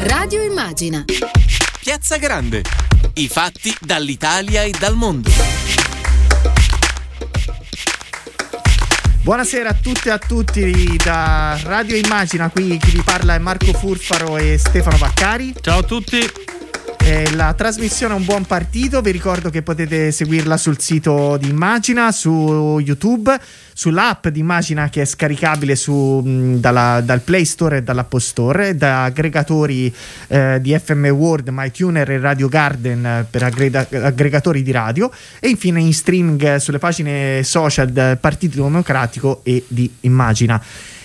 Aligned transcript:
Radio 0.00 0.42
Immagina. 0.42 1.04
Piazza 1.78 2.16
Grande. 2.16 2.64
I 3.14 3.28
fatti 3.28 3.72
dall'Italia 3.80 4.64
e 4.64 4.72
dal 4.76 4.96
mondo. 4.96 5.30
Buonasera 9.22 9.68
a 9.68 9.74
tutte 9.74 10.08
e 10.08 10.10
a 10.10 10.18
tutti 10.18 10.96
da 10.96 11.56
Radio 11.62 11.94
Immagina, 11.94 12.50
qui 12.50 12.76
chi 12.78 12.90
vi 12.90 13.02
parla 13.02 13.36
è 13.36 13.38
Marco 13.38 13.72
Furfaro 13.72 14.36
e 14.36 14.58
Stefano 14.58 14.96
Vaccari. 14.96 15.54
Ciao 15.60 15.78
a 15.78 15.82
tutti. 15.84 16.49
Eh, 17.10 17.34
la 17.34 17.54
trasmissione 17.54 18.14
è 18.14 18.16
un 18.16 18.24
buon 18.24 18.44
partito, 18.44 19.00
vi 19.00 19.10
ricordo 19.10 19.50
che 19.50 19.62
potete 19.62 20.12
seguirla 20.12 20.56
sul 20.56 20.78
sito 20.78 21.36
di 21.38 21.48
Immagina, 21.48 22.12
su 22.12 22.78
YouTube, 22.78 23.36
sull'app 23.72 24.28
di 24.28 24.38
Immagina 24.38 24.88
che 24.88 25.02
è 25.02 25.04
scaricabile 25.04 25.74
su, 25.74 25.92
mh, 25.92 26.60
dalla, 26.60 27.00
dal 27.00 27.18
Play 27.18 27.44
Store 27.44 27.78
e 27.78 27.82
dall'App 27.82 28.16
Store, 28.18 28.76
da 28.76 29.02
aggregatori 29.02 29.92
eh, 30.28 30.58
di 30.60 30.78
FM 30.78 31.06
World, 31.06 31.48
MyTuner 31.48 32.08
e 32.12 32.20
Radio 32.20 32.46
Garden 32.46 33.04
eh, 33.04 33.26
per 33.28 33.42
aggrega- 33.42 33.88
aggregatori 33.90 34.62
di 34.62 34.70
radio 34.70 35.10
e 35.40 35.48
infine 35.48 35.80
in 35.80 35.92
streaming 35.92 36.56
sulle 36.58 36.78
pagine 36.78 37.42
social 37.42 37.88
del 37.88 38.18
Partito 38.18 38.62
Democratico 38.62 39.40
e 39.42 39.64
di 39.66 39.92
Immagina. 40.02 40.62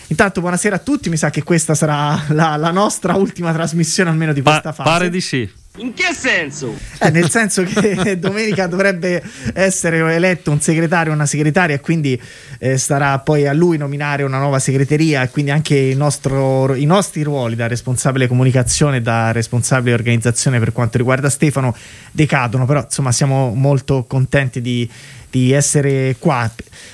Intanto 0.08 0.40
buonasera 0.40 0.76
a 0.76 0.80
tutti, 0.80 1.10
mi 1.10 1.18
sa 1.18 1.30
che 1.32 1.42
questa 1.44 1.74
sarà 1.74 2.26
la, 2.30 2.56
la 2.58 2.72
nostra 2.72 3.16
ultima 3.16 3.52
trasmissione 3.52 4.10
almeno 4.10 4.34
di 4.34 4.42
questa 4.42 4.62
Pa- 4.62 4.72
fase. 4.72 4.90
pare 4.90 5.10
di 5.10 5.20
sì. 5.22 5.50
In 5.78 5.94
che 5.94 6.14
senso? 6.18 6.74
Eh, 7.00 7.10
nel 7.10 7.30
senso 7.30 7.64
che 7.64 8.16
domenica 8.18 8.66
dovrebbe 8.68 9.22
essere 9.54 10.14
eletto 10.14 10.50
un 10.52 10.62
segretario 10.62 11.12
o 11.12 11.16
una 11.16 11.26
segretaria 11.26 11.76
e 11.76 11.82
quindi 11.82 12.22
eh, 12.60 12.78
starà 12.78 13.20
poi 13.20 13.46
a 13.46 13.52
lui 13.52 13.78
nominare 13.78 14.24
una 14.24 14.38
nuova 14.38 14.60
segreteria 14.60 15.24
e 15.24 15.30
quindi 15.32 15.52
anche 15.52 15.76
il 15.76 15.98
nostro- 15.98 16.76
i 16.76 16.86
nostri 16.86 17.24
ruoli 17.24 17.56
da 17.56 17.68
responsabile 17.68 18.28
comunicazione 18.28 18.98
e 18.98 19.02
da 19.02 19.34
responsabile 19.34 19.96
organizzazione 19.96 20.60
per 20.60 20.72
quanto 20.72 20.98
riguarda 20.98 21.30
Stefano 21.30 21.76
decadono, 22.12 22.66
però 22.66 22.82
insomma 22.84 23.12
siamo 23.12 23.54
molto 23.54 24.06
contenti 24.08 24.62
di, 24.62 24.90
di 25.36 25.52
essere 25.52 26.16
qua. 26.18 26.50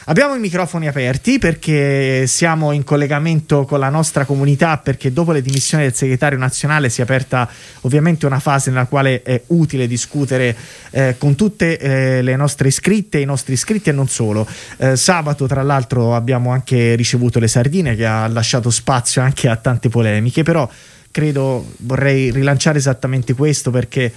Abbiamo 0.06 0.34
i 0.34 0.40
microfoni 0.40 0.88
aperti 0.88 1.38
perché 1.38 2.26
siamo 2.26 2.72
in 2.72 2.84
collegamento 2.84 3.66
con 3.66 3.78
la 3.78 3.90
nostra 3.90 4.26
comunità 4.26 4.80
perché 4.80 5.14
dopo 5.14 5.32
le 5.32 5.44
dimissioni 5.44 5.84
del 5.84 5.94
segretario 5.94 6.40
nazionale 6.40 6.90
si 6.90 7.02
è 7.02 7.04
aperta 7.04 7.48
ovviamente 7.82 8.26
una 8.26 8.40
fase 8.40 8.72
nella 8.72 8.86
quale 8.86 9.22
è 9.22 9.44
utile 9.48 9.86
discutere 9.86 10.56
eh, 10.90 11.18
con 11.20 11.36
tutte 11.36 11.78
eh, 11.78 12.24
le 12.24 12.36
nostre 12.36 12.70
iscritte, 12.70 13.20
i 13.20 13.26
nostri 13.26 13.54
iscritti 13.54 13.90
e 13.90 13.94
non 13.94 14.08
solo. 14.08 14.48
Eh, 14.78 14.96
sabato 14.96 15.46
tra 15.46 15.62
l'altro 15.62 16.16
abbiamo 16.16 16.50
anche 16.52 16.96
ricevuto 16.96 17.38
le 17.38 17.48
sardine 17.48 17.96
che 17.96 18.08
ha 18.08 18.28
lasciato 18.28 18.72
spazio 18.72 19.22
anche 19.22 19.50
a 19.50 19.56
tante 19.56 19.90
polemiche, 19.90 20.42
però 20.42 20.68
credo 21.12 21.74
vorrei 21.82 22.32
rilanciare 22.32 22.80
esattamente 22.80 23.36
questo 23.36 23.70
perché 23.70 24.12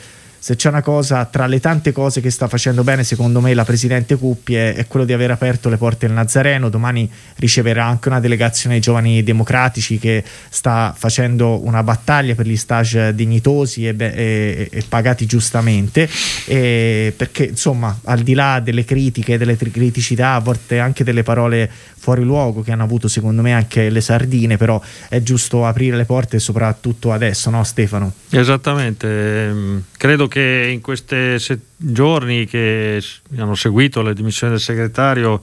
se 0.45 0.57
c'è 0.57 0.69
una 0.69 0.83
cosa 0.83 1.25
tra 1.25 1.47
le 1.47 1.59
tante 1.59 1.91
cose 1.91 2.21
che 2.21 2.29
sta 2.29 2.49
facendo 2.49 2.85
bene 2.85 3.03
secondo 3.03 3.41
me 3.41 3.55
la 3.55 3.65
presidente 3.65 4.17
Cuppi 4.17 4.55
è, 4.55 4.75
è 4.75 4.87
quello 4.87 5.07
di 5.07 5.15
aver 5.15 5.31
aperto 5.31 5.71
le 5.71 5.79
porte 5.79 6.07
del 6.07 6.15
Nazareno. 6.15 6.69
Domani 6.69 7.11
riceverà 7.37 7.87
anche 7.87 8.09
una 8.09 8.21
delegazione 8.21 8.75
dei 8.75 8.83
giovani 8.83 9.23
democratici 9.23 9.99
che 9.99 10.23
sta 10.51 10.95
facendo 10.95 11.65
una 11.65 11.83
battaglia 11.83 12.35
per 12.35 12.47
gli 12.47 12.59
stage 12.59 13.15
dignitosi 13.15 13.89
e, 13.89 13.95
be- 13.95 14.13
e- 14.13 14.69
e 14.71 14.85
pagati 14.87 15.25
giustamente. 15.25 16.07
E 16.45 17.15
perché 17.17 17.45
insomma 17.45 17.99
al 18.05 18.21
di 18.21 18.35
là 18.35 18.61
delle 18.61 18.85
critiche 18.85 19.39
delle 19.39 19.57
tri- 19.57 19.71
criticità 19.71 20.35
a 20.35 20.41
volte 20.41 20.79
anche 20.79 21.05
delle 21.05 21.23
parole 21.23 21.71
fuori 21.97 22.23
luogo 22.23 22.61
che 22.61 22.71
hanno 22.71 22.83
avuto 22.83 23.09
secondo 23.09 23.41
me 23.41 23.55
anche 23.55 23.89
le 23.89 24.03
sardine 24.03 24.59
però 24.59 24.79
è 25.09 25.23
giusto 25.23 25.65
aprire 25.65 25.97
le 25.97 26.05
porte 26.05 26.39
soprattutto 26.39 27.13
adesso 27.13 27.49
no 27.49 27.65
Stefano? 27.65 28.13
Esattamente, 28.29 29.47
ehm, 29.47 29.83
credo 29.97 30.29
che 30.29 30.34
in 30.41 30.81
questi 30.81 31.37
giorni 31.77 32.47
che 32.47 33.03
hanno 33.37 33.55
seguito 33.55 34.03
le 34.03 34.15
dimissioni 34.15 34.53
del 34.53 34.63
segretario, 34.63 35.41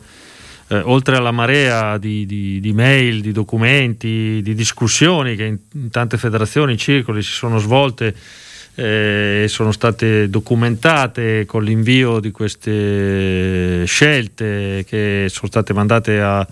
eh, 0.67 0.79
oltre 0.79 1.17
alla 1.17 1.31
marea 1.31 1.97
di, 1.97 2.25
di- 2.25 2.59
di 2.59 2.73
mail, 2.73 3.21
di 3.21 3.31
documenti, 3.31 4.41
di 4.41 4.53
discussioni 4.53 5.35
che 5.35 5.45
in, 5.45 5.57
in 5.73 5.89
tante 5.89 6.17
federazioni, 6.17 6.77
circoli 6.77 7.21
si 7.21 7.31
sono 7.31 7.57
svolte 7.57 8.15
eh, 8.75 9.43
e 9.43 9.47
sono 9.47 9.71
state 9.71 10.29
documentate 10.29 11.45
con 11.45 11.63
l'invio 11.63 12.19
di 12.19 12.31
queste 12.31 13.83
scelte 13.85 14.85
che 14.87 15.27
sono 15.29 15.47
state 15.47 15.73
mandate 15.73 16.21
a, 16.21 16.47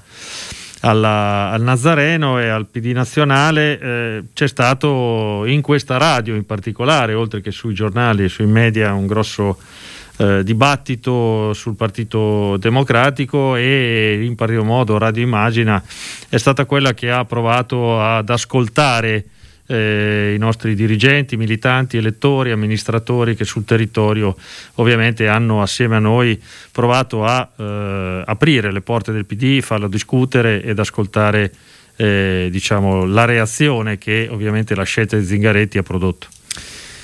alla- 0.82 1.50
al 1.52 1.62
Nazareno 1.62 2.40
e 2.40 2.48
al 2.48 2.68
PD 2.68 2.92
nazionale 2.92 3.80
eh, 3.80 4.24
c'è 4.34 4.48
stato 4.48 5.44
in 5.46 5.62
questa 5.62 5.98
radio 5.98 6.36
in 6.36 6.46
particolare, 6.46 7.14
oltre 7.14 7.42
che 7.42 7.52
sui 7.52 7.74
giornali 7.74 8.24
e 8.24 8.30
sui 8.30 8.48
media, 8.48 8.94
un 8.94 9.08
grosso 9.08 9.58
eh, 10.18 10.44
dibattito 10.44 11.54
sul 11.54 11.76
Partito 11.76 12.58
Democratico 12.58 13.56
e 13.56 14.22
in 14.22 14.36
pari 14.36 14.58
modo 14.58 14.98
Radio 14.98 15.24
Immagina 15.24 15.82
è 16.28 16.38
stata 16.38 16.66
quella 16.66 16.94
che 16.94 17.10
ha 17.10 17.24
provato 17.24 18.02
ad 18.02 18.30
ascoltare 18.30 19.26
eh, 19.70 20.34
i 20.36 20.38
nostri 20.40 20.74
dirigenti, 20.74 21.38
militanti, 21.38 21.98
elettori, 21.98 22.52
amministratori 22.52 23.36
che 23.36 23.46
sul 23.46 23.66
territorio 23.66 24.36
ovviamente 24.76 25.28
hanno 25.28 25.62
assieme 25.62 25.96
a 25.96 26.00
noi 26.00 26.42
provato 26.72 27.24
a 27.24 27.48
eh, 27.56 28.24
aprire 28.26 28.72
le 28.72 28.82
porte 28.82 29.12
del 29.12 29.26
PD, 29.26 29.62
farlo 29.62 29.88
discutere 29.88 30.64
ed 30.64 30.80
ascoltare 30.80 31.54
eh, 31.96 32.48
diciamo, 32.50 33.06
la 33.06 33.26
reazione 33.26 33.98
che 34.00 34.28
ovviamente 34.32 34.74
la 34.74 34.84
scelta 34.84 35.18
di 35.18 35.26
Zingaretti 35.26 35.78
ha 35.78 35.84
prodotto. 35.84 36.28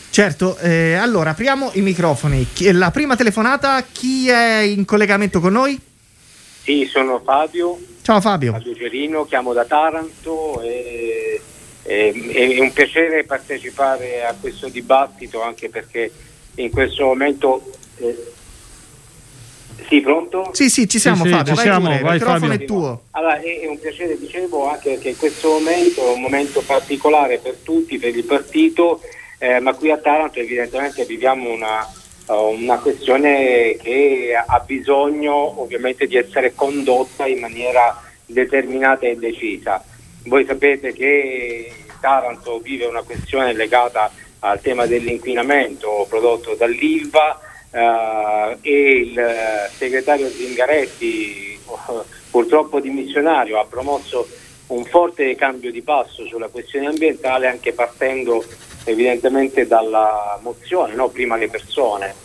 Certo, 0.10 0.58
eh, 0.58 0.94
allora 0.94 1.32
apriamo 1.32 1.72
i 1.74 1.82
microfoni. 1.82 2.48
Chi- 2.52 2.72
La 2.72 2.90
prima 2.90 3.16
telefonata, 3.16 3.84
chi 3.92 4.28
è 4.30 4.62
in 4.62 4.86
collegamento 4.86 5.40
con 5.40 5.54
noi? 5.54 5.80
Sì, 6.64 6.88
sono 6.92 7.22
Fabio, 7.24 7.78
Ciao 8.02 8.22
Fabio. 8.22 8.52
Fabio 8.52 8.74
Gerino, 8.74 9.26
chiamo 9.26 9.52
da 9.52 9.66
Taranto 9.66 10.62
e, 10.62 11.42
e- 11.86 12.32
è 12.34 12.60
un 12.60 12.74
piacere 12.74 13.24
partecipare 13.24 14.26
a 14.26 14.36
questo 14.40 14.68
dibattito 14.70 15.42
anche 15.42 15.70
perché 15.70 16.12
in 16.56 16.72
questo 16.72 17.06
momento... 17.06 17.62
eh, 17.98 18.34
sì, 19.88 20.02
pronto? 20.02 20.50
Sì, 20.54 20.70
sì, 20.70 20.88
ci 20.88 20.98
siamo 20.98 21.26
sì, 21.26 21.30
Fabio, 21.30 21.54
ci 21.54 21.54
vai 21.54 21.64
siamo, 21.66 21.86
pure, 21.86 21.96
il 21.98 22.02
vai, 22.02 22.14
microfono 22.14 22.52
Fabio. 22.52 22.64
è 22.64 22.66
tuo. 22.66 23.02
Allora, 23.12 23.40
è, 23.40 23.60
è 23.60 23.68
un 23.68 23.80
piacere, 23.80 24.18
dicevo, 24.18 24.70
anche 24.70 24.94
perché 24.94 25.10
in 25.10 25.18
questo 25.18 25.50
momento 25.50 26.08
è 26.08 26.14
un 26.14 26.22
momento 26.22 26.62
particolare 26.62 27.38
per 27.38 27.58
tutti, 27.62 28.00
per 28.00 28.16
il 28.16 28.24
partito, 28.24 29.02
eh, 29.38 29.60
ma 29.60 29.74
qui 29.76 29.92
a 29.92 29.98
Taranto 29.98 30.40
evidentemente 30.40 31.06
viviamo 31.06 31.52
una, 31.52 31.86
uh, 32.28 32.56
una 32.58 32.80
questione 32.80 33.78
che 33.80 34.34
ha 34.44 34.60
bisogno 34.66 35.62
ovviamente 35.62 36.08
di 36.08 36.16
essere 36.16 36.56
condotta 36.56 37.28
in 37.28 37.40
maniera 37.40 38.02
determinata 38.26 39.06
e 39.06 39.18
decisa. 39.18 39.84
Voi 40.26 40.44
sapete 40.46 40.92
che 40.92 41.72
Taranto 42.02 42.60
vive 42.60 42.86
una 42.86 43.04
questione 43.04 43.54
legata 43.54 44.12
al 44.40 44.60
tema 44.60 44.88
dell'inquinamento 44.88 46.06
prodotto 46.10 46.56
dall'ILVA 46.56 47.40
eh, 47.72 48.58
e 48.62 48.92
il 49.02 49.20
eh, 49.20 49.70
segretario 49.72 50.28
Zingaretti, 50.28 51.60
purtroppo 52.32 52.80
dimissionario, 52.80 53.60
ha 53.60 53.66
promosso 53.66 54.28
un 54.68 54.84
forte 54.86 55.36
cambio 55.36 55.72
di 55.72 55.84
passo 55.84 56.26
sulla 56.26 56.48
questione 56.48 56.88
ambientale 56.88 57.46
anche 57.46 57.74
partendo 57.74 58.44
evidentemente 58.86 59.68
dalla 59.68 60.40
mozione, 60.42 60.96
no? 60.96 61.10
prima 61.10 61.36
le 61.36 61.50
persone. 61.50 62.16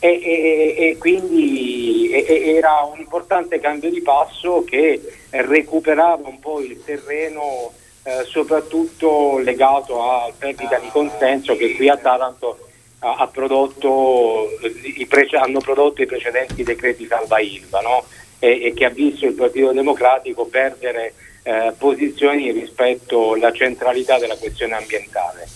E, 0.00 0.08
e- 0.22 0.74
e 0.76 0.96
quindi 0.98 2.10
era 2.12 2.82
un 2.82 3.00
importante 3.00 3.58
cambio 3.58 3.90
di 3.90 4.02
passo 4.02 4.62
che 4.64 5.00
recuperava 5.30 6.28
un 6.28 6.38
po' 6.40 6.60
il 6.60 6.82
terreno 6.84 7.72
eh, 8.02 8.24
soprattutto 8.24 9.38
legato 9.38 10.02
al 10.02 10.32
perdita 10.36 10.78
di 10.78 10.88
consenso 10.88 11.56
che 11.56 11.74
qui 11.74 11.88
a 11.88 11.96
Taranto 11.96 12.58
ha, 13.00 13.28
prodotto, 13.28 14.48
i 14.82 15.06
prece- 15.06 15.36
hanno 15.36 15.60
prodotto 15.60 16.02
i 16.02 16.06
precedenti 16.06 16.62
decreti 16.62 17.06
salva 17.06 17.38
Ilva 17.38 17.80
no? 17.80 18.04
e, 18.38 18.64
e 18.64 18.74
che 18.74 18.86
ha 18.86 18.90
visto 18.90 19.26
il 19.26 19.34
Partito 19.34 19.72
Democratico 19.72 20.46
perdere 20.46 21.14
eh, 21.42 21.72
posizioni 21.78 22.50
rispetto 22.50 23.34
alla 23.34 23.52
centralità 23.52 24.18
della 24.18 24.36
questione 24.36 24.74
ambientale. 24.74 25.46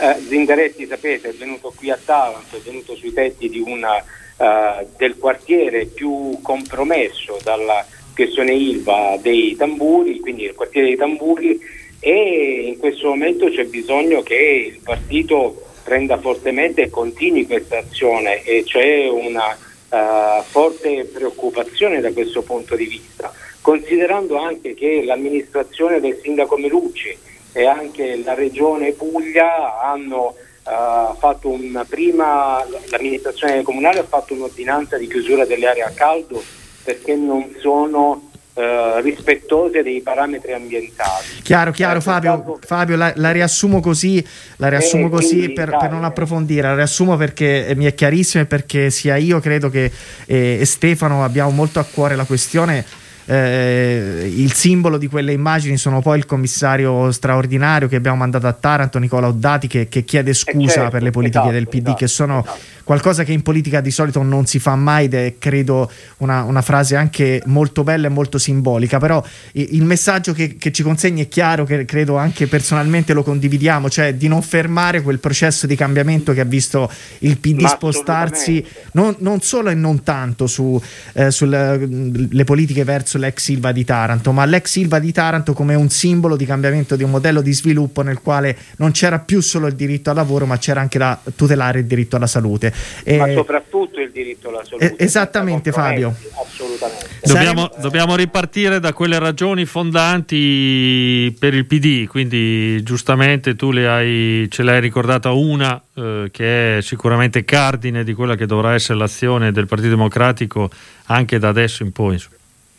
Eh, 0.00 0.20
Zingaretti, 0.28 0.86
sapete, 0.86 1.30
è 1.30 1.34
venuto 1.34 1.72
qui 1.74 1.90
a 1.90 1.98
Taranto, 2.02 2.56
è 2.56 2.60
venuto 2.60 2.94
sui 2.96 3.12
tetti 3.12 3.62
una, 3.64 3.96
eh, 4.36 4.86
del 4.96 5.16
quartiere 5.16 5.86
più 5.86 6.38
compromesso 6.42 7.38
dalla 7.42 7.84
questione 8.14 8.52
Ilva 8.52 9.18
dei 9.20 9.56
tamburi, 9.56 10.20
quindi 10.20 10.44
il 10.44 10.54
quartiere 10.54 10.88
dei 10.88 10.96
tamburi, 10.96 11.60
e 12.00 12.66
in 12.66 12.78
questo 12.78 13.08
momento 13.08 13.48
c'è 13.48 13.64
bisogno 13.64 14.22
che 14.22 14.72
il 14.74 14.80
partito 14.82 15.62
prenda 15.82 16.18
fortemente 16.18 16.82
e 16.82 16.90
continui 16.90 17.46
questa 17.46 17.78
azione 17.78 18.42
e 18.42 18.62
c'è 18.64 19.08
una 19.08 19.54
eh, 19.54 20.42
forte 20.42 21.04
preoccupazione 21.04 22.00
da 22.00 22.12
questo 22.12 22.42
punto 22.42 22.74
di 22.74 22.86
vista, 22.86 23.32
considerando 23.60 24.36
anche 24.36 24.74
che 24.74 25.02
l'amministrazione 25.04 26.00
del 26.00 26.18
sindaco 26.22 26.56
Melucci 26.56 27.16
e 27.52 27.66
anche 27.66 28.20
la 28.24 28.34
regione 28.34 28.92
Puglia 28.92 29.80
hanno 29.80 30.34
uh, 30.64 31.16
fatto 31.16 31.48
una 31.48 31.84
prima, 31.84 32.66
l'amministrazione 32.90 33.62
comunale 33.62 34.00
ha 34.00 34.04
fatto 34.04 34.34
un'ordinanza 34.34 34.98
di 34.98 35.06
chiusura 35.06 35.44
delle 35.44 35.68
aree 35.68 35.84
a 35.84 35.90
caldo 35.90 36.42
perché 36.84 37.16
non 37.16 37.54
sono 37.60 38.30
Uh, 38.54 39.00
rispettose 39.00 39.82
dei 39.82 40.00
parametri 40.00 40.52
ambientali. 40.52 41.26
Chiaro, 41.42 41.72
chiaro, 41.72 41.98
eh, 41.98 42.00
Fabio, 42.00 42.56
Fabio 42.60 42.94
la, 42.94 43.12
la, 43.16 43.32
riassumo 43.32 43.80
così, 43.80 44.24
la 44.58 44.68
riassumo 44.68 45.08
così 45.08 45.50
per, 45.50 45.76
per, 45.76 45.90
non 45.90 46.04
approfondire, 46.04 46.68
la 46.68 46.76
riassumo 46.76 47.16
perché 47.16 47.72
mi 47.74 47.86
è 47.86 47.94
chiarissimo 47.94 48.44
e 48.44 48.46
perché 48.46 48.90
sia 48.90 49.16
io 49.16 49.40
credo 49.40 49.70
che 49.70 49.90
eh, 50.26 50.64
Stefano 50.64 51.24
abbiamo 51.24 51.50
molto 51.50 51.80
a 51.80 51.84
cuore 51.84 52.14
la 52.14 52.26
questione 52.26 52.84
eh, 53.26 54.30
il 54.34 54.52
simbolo 54.52 54.98
di 54.98 55.06
quelle 55.06 55.32
immagini 55.32 55.76
sono 55.76 56.02
poi 56.02 56.18
il 56.18 56.26
commissario 56.26 57.10
straordinario 57.10 57.88
che 57.88 57.96
abbiamo 57.96 58.18
mandato 58.18 58.46
a 58.46 58.52
Taranto, 58.52 58.98
Nicola 58.98 59.28
Oddati, 59.28 59.66
che, 59.66 59.88
che 59.88 60.04
chiede 60.04 60.30
eh, 60.30 60.34
scusa 60.34 60.72
certo, 60.72 60.90
per 60.90 61.02
le 61.02 61.10
politiche 61.10 61.38
esatto, 61.38 61.54
del 61.54 61.68
PD, 61.68 61.86
esatto, 61.86 61.96
che 61.96 62.06
sono 62.06 62.40
esatto. 62.40 62.58
qualcosa 62.84 63.24
che 63.24 63.32
in 63.32 63.42
politica 63.42 63.80
di 63.80 63.90
solito 63.90 64.22
non 64.22 64.46
si 64.46 64.58
fa 64.58 64.76
mai 64.76 65.06
ed 65.06 65.14
è 65.14 65.34
credo 65.38 65.90
una, 66.18 66.42
una 66.42 66.60
frase 66.60 66.96
anche 66.96 67.42
molto 67.46 67.82
bella 67.82 68.08
e 68.08 68.10
molto 68.10 68.36
simbolica, 68.38 68.98
però 68.98 69.24
il 69.52 69.84
messaggio 69.84 70.32
che, 70.32 70.56
che, 70.56 70.70
ci 70.70 70.82
consegni 70.82 71.22
è 71.22 71.28
chiaro, 71.28 71.64
che 71.64 71.84
credo 71.84 72.16
anche 72.16 72.46
personalmente 72.46 73.14
lo 73.14 73.22
condividiamo, 73.22 73.88
cioè 73.88 74.14
di 74.14 74.28
non 74.28 74.42
fermare 74.42 75.00
quel 75.00 75.18
processo 75.18 75.66
di 75.66 75.76
cambiamento 75.76 76.32
che 76.32 76.40
ha 76.40 76.44
visto 76.44 76.90
il 77.20 77.38
PD 77.38 77.62
Ma 77.62 77.68
spostarsi 77.68 78.64
non, 78.92 79.14
non, 79.18 79.40
solo 79.40 79.70
e 79.70 79.74
non 79.74 80.02
tanto 80.02 80.46
su, 80.46 80.80
eh, 81.14 81.30
sulle 81.30 82.44
politiche 82.44 82.84
verso 82.84 83.13
l'ex 83.18 83.42
Silva 83.42 83.72
di 83.72 83.84
Taranto, 83.84 84.32
ma 84.32 84.44
l'ex 84.44 84.70
Silva 84.70 84.98
di 84.98 85.12
Taranto 85.12 85.52
come 85.52 85.74
un 85.74 85.88
simbolo 85.88 86.36
di 86.36 86.44
cambiamento 86.44 86.96
di 86.96 87.02
un 87.02 87.10
modello 87.10 87.40
di 87.40 87.52
sviluppo 87.52 88.02
nel 88.02 88.20
quale 88.20 88.56
non 88.76 88.92
c'era 88.92 89.18
più 89.18 89.40
solo 89.40 89.66
il 89.66 89.74
diritto 89.74 90.10
al 90.10 90.16
lavoro, 90.16 90.46
ma 90.46 90.58
c'era 90.58 90.80
anche 90.80 90.98
da 90.98 91.18
tutelare 91.36 91.80
il 91.80 91.86
diritto 91.86 92.16
alla 92.16 92.26
salute. 92.26 92.72
Eh, 93.04 93.16
Ma 93.16 93.32
soprattutto 93.32 94.00
il 94.00 94.10
diritto 94.10 94.48
alla 94.48 94.62
salute. 94.64 94.96
Eh, 94.96 95.04
esattamente 95.04 95.72
Fabio. 95.72 96.14
Assolutamente. 96.40 97.06
Dobbiamo, 97.22 97.70
dobbiamo, 97.80 98.16
ripartire 98.16 98.80
da 98.80 98.92
quelle 98.92 99.18
ragioni 99.18 99.64
fondanti 99.64 101.34
per 101.38 101.54
il 101.54 101.66
PD, 101.66 102.06
quindi 102.06 102.82
giustamente 102.82 103.56
tu 103.56 103.70
hai, 103.70 104.46
ce 104.50 104.62
l'hai 104.62 104.80
ricordata 104.80 105.32
una 105.32 105.82
eh, 105.94 106.28
che 106.30 106.78
è 106.78 106.82
sicuramente 106.82 107.44
cardine 107.44 108.04
di 108.04 108.12
quella 108.14 108.34
che 108.34 108.46
dovrà 108.46 108.74
essere 108.74 108.98
l'azione 108.98 109.52
del 109.52 109.66
Partito 109.66 109.90
Democratico 109.90 110.70
anche 111.06 111.38
da 111.38 111.48
adesso 111.48 111.82
in 111.82 111.92
poi. 111.92 112.22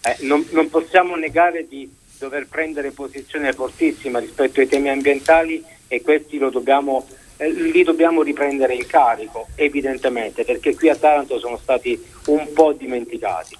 Eh, 0.06 0.18
non, 0.20 0.46
non 0.52 0.70
possiamo 0.70 1.16
negare 1.16 1.68
di 1.68 1.92
dover 2.20 2.48
prendere 2.48 2.92
posizione 2.92 3.54
fortissima 3.54 4.20
rispetto 4.20 4.60
ai 4.60 4.68
temi 4.68 4.90
ambientali 4.90 5.64
e 5.88 6.02
questi 6.02 6.38
dobbiamo 6.38 7.06
eh, 7.38 7.52
li 7.52 7.84
dobbiamo 7.84 8.22
riprendere 8.22 8.76
in 8.76 8.86
carico, 8.86 9.48
evidentemente, 9.56 10.46
perché 10.46 10.74
qui 10.74 10.90
a 10.90 10.96
Taranto 10.96 11.38
sono 11.40 11.58
stati 11.58 12.02
un 12.28 12.54
po' 12.54 12.72
dimenticati. 12.72 13.58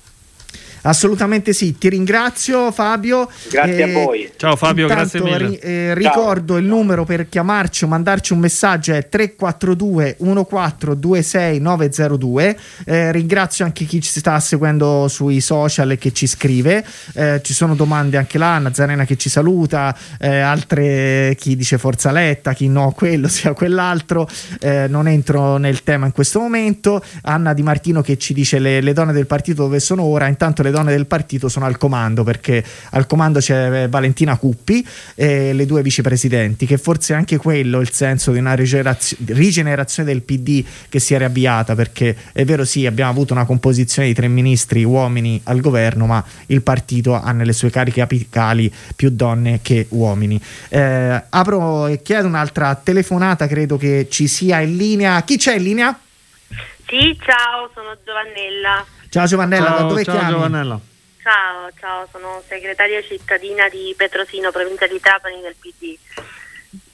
Assolutamente 0.86 1.52
sì, 1.52 1.78
ti 1.78 1.90
ringrazio 1.90 2.72
Fabio. 2.72 3.28
Grazie 3.50 3.78
eh, 3.78 3.82
a 3.82 4.04
voi. 4.04 4.30
Ciao 4.36 4.56
Fabio, 4.56 4.88
grazie 4.88 5.20
mille. 5.20 5.38
Ri- 5.38 5.56
eh, 5.56 5.94
ricordo 5.96 6.54
Ciao. 6.54 6.62
il 6.62 6.68
numero 6.68 7.06
per 7.06 7.28
chiamarci 7.28 7.86
o 7.86 7.88
mandarci 7.88 8.34
un 8.34 8.40
messaggio 8.40 8.94
è 8.94 9.10
342 9.10 10.18
1426 10.20 11.60
902. 11.60 12.58
Eh, 12.86 13.12
ringrazio 13.12 13.66
anche 13.66 13.86
chi 13.86 14.00
ci 14.00 14.20
sta 14.20 14.40
seguendo 14.40 15.08
sui 15.08 15.42
social 15.42 15.90
e 15.92 15.98
che 15.98 16.14
ci 16.14 16.28
scrive. 16.28 16.86
Eh, 17.14 17.42
ci 17.44 17.54
sono 17.54 17.74
domande 17.74 18.18
anche 18.18 18.38
là, 18.38 18.60
Nazarena 18.60 19.06
che 19.06 19.18
ci 19.18 19.30
saluta, 19.30 19.96
eh, 20.20 20.38
altre 20.38 21.36
chi 21.40 21.56
dice 21.56 21.80
Forza 21.80 22.12
Letta, 22.12 22.54
chi 22.54 22.68
no, 22.68 22.92
quello 22.92 23.28
sia 23.28 23.54
quell'altro. 23.54 24.30
Eh, 24.60 24.86
non 24.88 25.08
entro 25.08 25.58
nel 25.58 25.82
tema 25.82 26.06
in 26.06 26.12
questo 26.12 26.40
momento. 26.40 27.04
Anna 27.24 27.54
Di 27.54 27.64
Martino 27.64 28.02
che 28.02 28.20
ci 28.20 28.36
dice 28.36 28.60
le, 28.60 28.82
le 28.82 28.94
donne 28.94 29.14
del 29.14 29.26
partito 29.26 29.64
dove 29.64 29.80
sono 29.80 30.04
ora, 30.04 30.28
intanto 30.28 30.62
le 30.62 30.74
donne 30.76 30.92
del 30.92 31.06
partito 31.06 31.50
sono 31.50 31.66
al 31.66 31.78
comando 31.78 32.24
perché 32.24 32.64
al 32.92 33.08
comando 33.08 33.40
c'è 33.40 33.84
eh, 33.84 33.88
Valentina 33.88 34.38
Cuppi 34.38 34.86
e 35.16 35.54
le 35.54 35.66
due 35.66 35.82
vicepresidenti, 35.82 36.66
che 36.66 36.78
forse 36.78 37.14
è 37.14 37.16
anche 37.16 37.38
quello 37.38 37.80
il 37.80 37.92
senso 37.92 38.32
di 38.32 38.40
una 38.40 38.56
rigenerazione 38.56 40.10
del 40.10 40.22
PD 40.22 40.64
che 40.90 41.00
si 41.00 41.14
è 41.14 41.18
riavviata 41.18 41.76
perché 41.76 42.16
è 42.32 42.44
vero 42.46 42.66
sì 42.66 42.86
abbiamo 42.86 43.12
avuto 43.12 43.34
una 43.34 43.46
composizione 43.46 44.08
di 44.08 44.14
tre 44.14 44.28
ministri 44.28 44.84
uomini 44.84 45.40
al 45.46 45.62
governo 45.62 46.06
ma 46.06 46.24
il 46.48 46.62
partito 46.62 47.14
ha 47.14 47.32
nelle 47.32 47.54
sue 47.54 47.70
cariche 47.70 48.02
apicali 48.02 48.72
più 48.96 49.10
donne 49.10 49.60
che 49.62 49.88
uomini. 49.90 50.40
Eh, 50.70 51.24
apro 51.30 51.88
e 51.88 52.02
chiedo 52.02 52.28
un'altra 52.28 52.76
telefonata, 52.76 53.48
credo 53.48 53.78
che 53.78 54.08
ci 54.10 54.28
sia 54.28 54.60
in 54.60 54.76
linea. 54.76 55.22
Chi 55.24 55.38
c'è 55.38 55.56
in 55.56 55.64
linea? 55.64 56.00
Sì, 56.88 57.18
ciao, 57.24 57.70
sono 57.74 57.98
Giovannella. 58.06 58.86
Ciao 59.16 59.28
Giovannella, 59.28 59.68
ciao, 59.68 59.78
da 59.78 59.84
dove 59.84 60.04
ciao, 60.04 60.18
chiami? 60.18 60.34
Giovannella. 60.34 60.80
Ciao, 61.24 61.70
ciao, 61.80 62.06
sono 62.12 62.44
segretaria 62.50 63.02
cittadina 63.02 63.70
di 63.70 63.94
Petrosino, 63.96 64.52
provincia 64.52 64.88
di 64.88 65.00
Trapani 65.00 65.40
del 65.40 65.56
PD. 65.58 65.98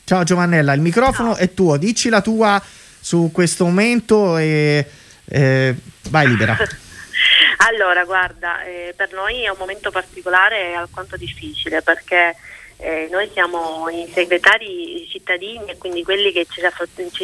Ciao 0.04 0.22
Giovannella, 0.22 0.74
il 0.74 0.82
microfono 0.82 1.34
ciao. 1.34 1.42
è 1.42 1.52
tuo, 1.56 1.78
dici 1.78 2.10
la 2.10 2.22
tua 2.22 2.62
su 3.00 3.32
questo 3.34 3.66
momento 3.66 4.38
e 4.38 4.86
eh, 5.26 5.76
vai 6.12 6.28
libera. 6.28 6.56
allora, 7.74 8.06
guarda, 8.06 8.62
eh, 8.66 8.94
per 8.96 9.14
noi 9.14 9.46
è 9.46 9.50
un 9.50 9.58
momento 9.58 9.90
particolare 9.90 10.70
e 10.70 10.74
alquanto 10.74 11.18
difficile 11.18 11.82
perché 11.82 12.36
eh, 12.82 13.08
noi 13.12 13.30
siamo 13.32 13.88
i 13.90 14.10
segretari 14.12 15.08
cittadini 15.08 15.66
e 15.68 15.78
quindi 15.78 16.04
quelli 16.04 16.32
che 16.32 16.48
ci, 16.50 16.62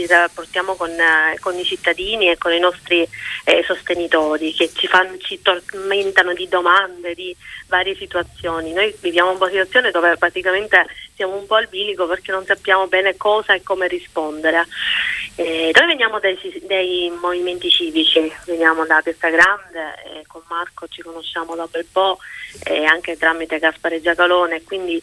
rapportiamo 0.06 0.76
con, 0.76 0.92
eh, 0.92 1.38
con, 1.40 1.58
i 1.58 1.64
cittadini 1.64 2.30
e 2.30 2.38
con 2.38 2.54
i 2.54 2.60
nostri 2.60 3.08
eh, 3.44 3.64
sostenitori 3.66 4.54
che 4.54 4.70
ci, 4.72 4.88
fanno, 4.88 5.18
ci 5.18 5.42
tormentano 5.42 6.34
di 6.34 6.48
domande, 6.48 7.16
di 7.16 7.36
varie 7.68 7.96
situazioni. 7.96 8.72
Noi 8.72 8.96
viviamo 9.00 9.32
una 9.32 9.48
situazione 9.48 9.90
dove 9.90 10.16
praticamente 10.18 10.86
siamo 11.18 11.36
un 11.36 11.48
po' 11.48 11.56
al 11.56 11.68
bilico 11.68 12.06
perché 12.06 12.32
non 12.32 12.46
sappiamo 12.46 12.88
bene 12.88 13.18
cosa 13.18 13.54
e 13.54 13.64
come 13.64 13.88
rispondere. 13.88 14.66
Eh, 15.36 15.72
noi 15.74 15.88
veniamo 15.88 16.20
dai, 16.20 16.38
dai, 16.68 17.12
movimenti 17.20 17.70
civici, 17.70 18.32
veniamo 18.46 18.86
da 18.86 19.02
Piazza 19.02 19.30
Grande, 19.30 19.96
eh, 20.06 20.24
con 20.28 20.42
Marco 20.48 20.88
ci 20.88 21.02
conosciamo 21.02 21.56
da 21.56 21.64
un 21.64 21.70
bel 21.72 21.86
po', 21.92 22.20
eh, 22.64 22.86
anche 22.86 23.18
tramite 23.18 23.60
Gaspare 23.60 24.00
Giacalone, 24.00 24.64
quindi 24.64 25.02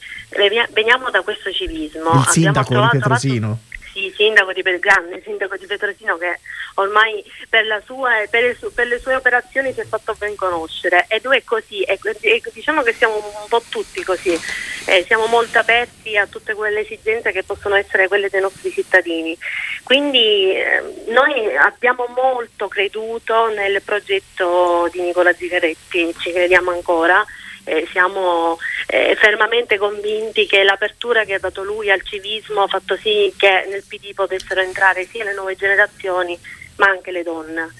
veniamo 0.71 1.11
da 1.11 1.23
questo 1.23 1.53
civismo. 1.53 2.13
Il 2.15 2.27
sindaco 2.29 2.73
trovato, 2.73 2.97
di 2.97 3.03
Petrosino. 3.03 3.59
Sì, 3.93 4.13
sindaco 4.17 4.53
di 4.53 4.63
Belgrano, 4.63 5.19
sindaco 5.23 5.57
di 5.57 5.67
Petrosino 5.67 6.17
che 6.17 6.41
ormai 6.75 7.25
per, 7.49 7.83
sua, 7.85 8.11
per, 8.29 8.43
le 8.43 8.57
sue, 8.57 8.71
per, 8.71 8.87
le 8.87 8.99
sue, 8.99 9.15
operazioni 9.15 9.73
si 9.73 9.81
è 9.81 9.85
fatto 9.85 10.15
ben 10.19 10.35
conoscere. 10.35 11.07
E 11.09 11.21
lui 11.23 11.37
è 11.37 11.45
così 11.45 11.83
e, 11.83 11.99
e 12.21 12.43
diciamo 12.53 12.83
che 12.83 12.93
siamo 12.93 13.17
un 13.17 13.49
po' 13.49 13.63
tutti 13.69 14.03
così, 14.03 14.39
eh, 14.87 15.05
siamo 15.07 15.27
molto 15.27 15.59
aperti 15.59 16.17
a 16.17 16.27
tutte 16.27 16.55
quelle 16.55 16.81
esigenze 16.81 17.33
che 17.33 17.43
possono 17.43 17.75
essere 17.75 18.09
quelle 18.09 18.29
dei 18.29 18.41
nostri 18.41 18.71
cittadini. 18.71 19.37
Quindi 19.83 20.55
eh, 20.55 21.05
noi 21.09 21.57
abbiamo 21.57 22.07
molto 22.15 22.69
creduto 22.69 23.49
nel 23.49 23.83
progetto 23.83 24.89
di 24.93 25.01
Nicola 25.03 25.33
Zigaretti, 25.33 26.15
ci 26.19 26.33
crediamo 26.33 26.71
ancora. 26.71 27.25
Eh, 27.67 27.89
siamo 27.91 28.59
eh, 28.89 29.17
fermamente 29.19 29.79
convinti 29.79 30.47
che 30.47 30.65
l'apertura 30.65 31.25
che 31.25 31.33
ha 31.33 31.39
dato 31.39 31.63
lui 31.63 31.91
al 31.91 32.03
civismo 32.03 32.65
ha 32.65 32.69
fatto 32.69 32.95
sì 32.97 33.33
che 33.39 33.67
nel 33.71 33.85
PD 33.89 34.13
potessero 34.13 34.61
entrare 34.61 35.07
sia 35.07 35.25
le 35.25 35.33
nuove 35.33 35.57
generazioni 35.57 36.39
ma 36.77 36.87
anche 36.87 37.11
le 37.11 37.23
donne 37.23 37.73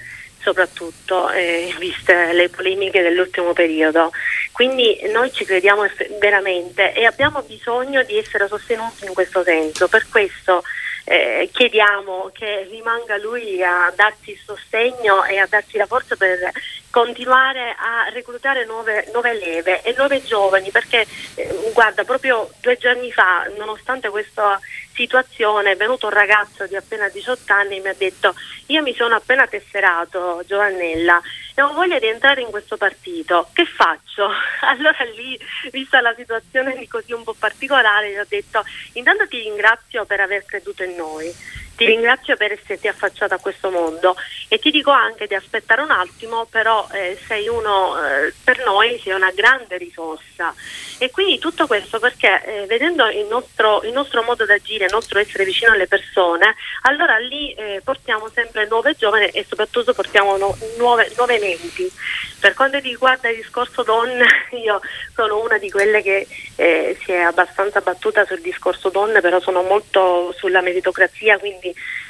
soprattutto 0.45 1.31
eh, 1.31 1.75
viste 1.79 2.35
le 2.35 2.51
polemiche 2.51 3.01
dell'ultimo 3.01 3.55
periodo. 3.55 4.13
Quindi 4.53 5.01
noi 5.11 5.33
ci 5.33 5.47
crediamo 5.47 5.87
veramente 6.21 6.93
e 6.93 7.07
abbiamo 7.07 7.41
bisogno 7.43 8.03
di 8.03 8.19
essere 8.19 8.47
sostenuti 8.47 9.07
in 9.07 9.15
questo 9.15 9.43
senso. 9.43 9.89
Per 9.89 10.07
questo 10.11 10.63
eh, 11.05 11.49
chiediamo 11.51 12.31
che 12.33 12.67
rimanga 12.71 13.17
lui 13.19 13.63
a 13.63 13.93
darci 13.97 14.33
il 14.33 14.41
sostegno 14.45 15.25
e 15.25 15.39
a 15.39 15.47
darci 15.47 15.79
la 15.79 15.87
forza 15.87 16.15
per 16.15 16.51
continuare 16.91 17.75
a 17.77 18.09
reclutare 18.13 18.65
nuove, 18.67 19.09
nuove 19.13 19.33
leve 19.35 19.83
e 19.83 19.95
nuove 19.97 20.23
giovani 20.23 20.71
perché 20.71 21.07
eh, 21.35 21.71
guarda 21.73 22.05
proprio 22.05 22.49
due 22.61 22.77
giorni 22.77 23.11
fa 23.11 23.51
nonostante 23.57 24.11
questa 24.11 24.61
situazione 24.95 25.73
è 25.73 25.77
venuto 25.77 26.07
un 26.07 26.13
ragazzo 26.13 26.67
di 26.67 26.77
appena 26.77 27.09
18 27.09 27.53
anni 27.53 27.77
e 27.77 27.81
mi 27.81 27.89
ha 27.89 27.95
detto 27.95 28.35
io 28.67 28.83
mi 28.83 28.95
sono 28.95 29.17
appena 29.17 29.47
tesserato 29.47 30.43
Giovannella 30.47 31.21
e 31.55 31.63
ho 31.63 31.73
voglia 31.73 31.99
di 31.99 32.07
entrare 32.07 32.41
in 32.41 32.51
questo 32.51 32.77
partito, 32.77 33.49
che 33.53 33.67
faccio? 33.67 34.31
Allora 34.63 35.05
lì, 35.15 35.39
vista 35.71 36.01
la 36.01 36.15
situazione 36.17 36.87
così 36.89 37.13
un 37.13 37.23
po' 37.23 37.35
particolare, 37.39 38.13
gli 38.13 38.19
ho 38.19 38.27
detto 38.27 38.65
intanto 38.93 39.29
ti 39.29 39.39
ringrazio 39.39 40.05
per 40.05 40.21
aver 40.21 40.45
creduto 40.45 40.83
in 40.83 40.97
noi 40.97 41.33
Ti 41.77 41.85
ringrazio 41.85 42.37
per 42.37 42.53
esserti 42.53 42.89
affacciata 42.89 43.35
a 43.35 43.39
questo 43.39 43.71
mondo 43.71 44.17
e 44.49 44.59
ti 44.59 44.71
dico 44.71 44.91
anche 44.91 45.27
di 45.27 45.35
aspettare 45.35 45.83
un 45.83 45.91
attimo, 45.91 46.47
però 46.47 46.87
eh, 46.93 47.19
sei 47.27 47.49
uno, 47.49 47.97
eh, 48.05 48.33
per 48.45 48.65
noi 48.65 49.01
sei 49.03 49.15
una 49.15 49.31
grande 49.33 49.77
risorsa. 49.79 50.55
E 50.99 51.11
quindi 51.11 51.39
tutto 51.39 51.67
questo 51.67 51.99
perché 51.99 52.43
eh, 52.45 52.67
vedendo 52.67 53.09
il 53.09 53.27
nostro, 53.29 53.83
il 53.83 53.93
nostro, 53.93 54.23
modo 54.23 54.45
di 54.45 54.53
agire, 54.53 54.85
il 54.85 54.93
nostro 54.93 55.19
essere 55.19 55.45
vicino 55.45 55.73
alle 55.73 55.89
persone, 55.89 56.55
allora 56.83 57.19
lì 57.19 57.53
eh, 57.55 57.81
portiamo 57.83 58.29
sempre 58.33 58.67
nuove 58.67 58.95
giovani 58.95 59.27
e 59.27 59.45
soprattutto 59.49 59.93
portiamo 59.93 60.37
no, 60.37 60.57
nuove, 60.79 61.13
nuove 61.17 61.39
menti. 61.39 61.91
Per 62.39 62.53
quanto 62.55 62.79
riguarda 62.79 63.31
il 63.31 63.37
discorso 63.37 63.83
donne, 63.83 64.27
io 64.63 64.81
sono 65.15 65.41
una 65.43 65.57
di 65.57 65.71
quelle 65.71 66.03
che 66.03 66.27
eh, 66.57 66.97
si 67.03 67.13
è 67.13 67.21
abbastanza 67.21 67.81
battuta 67.81 68.25
sul 68.27 68.41
discorso 68.41 68.91
donne, 68.91 69.21
però 69.21 69.41
sono 69.41 69.63
molto 69.63 70.33
sulla 70.37 70.61
meritocrazia, 70.61 71.39
quindi 71.39 71.64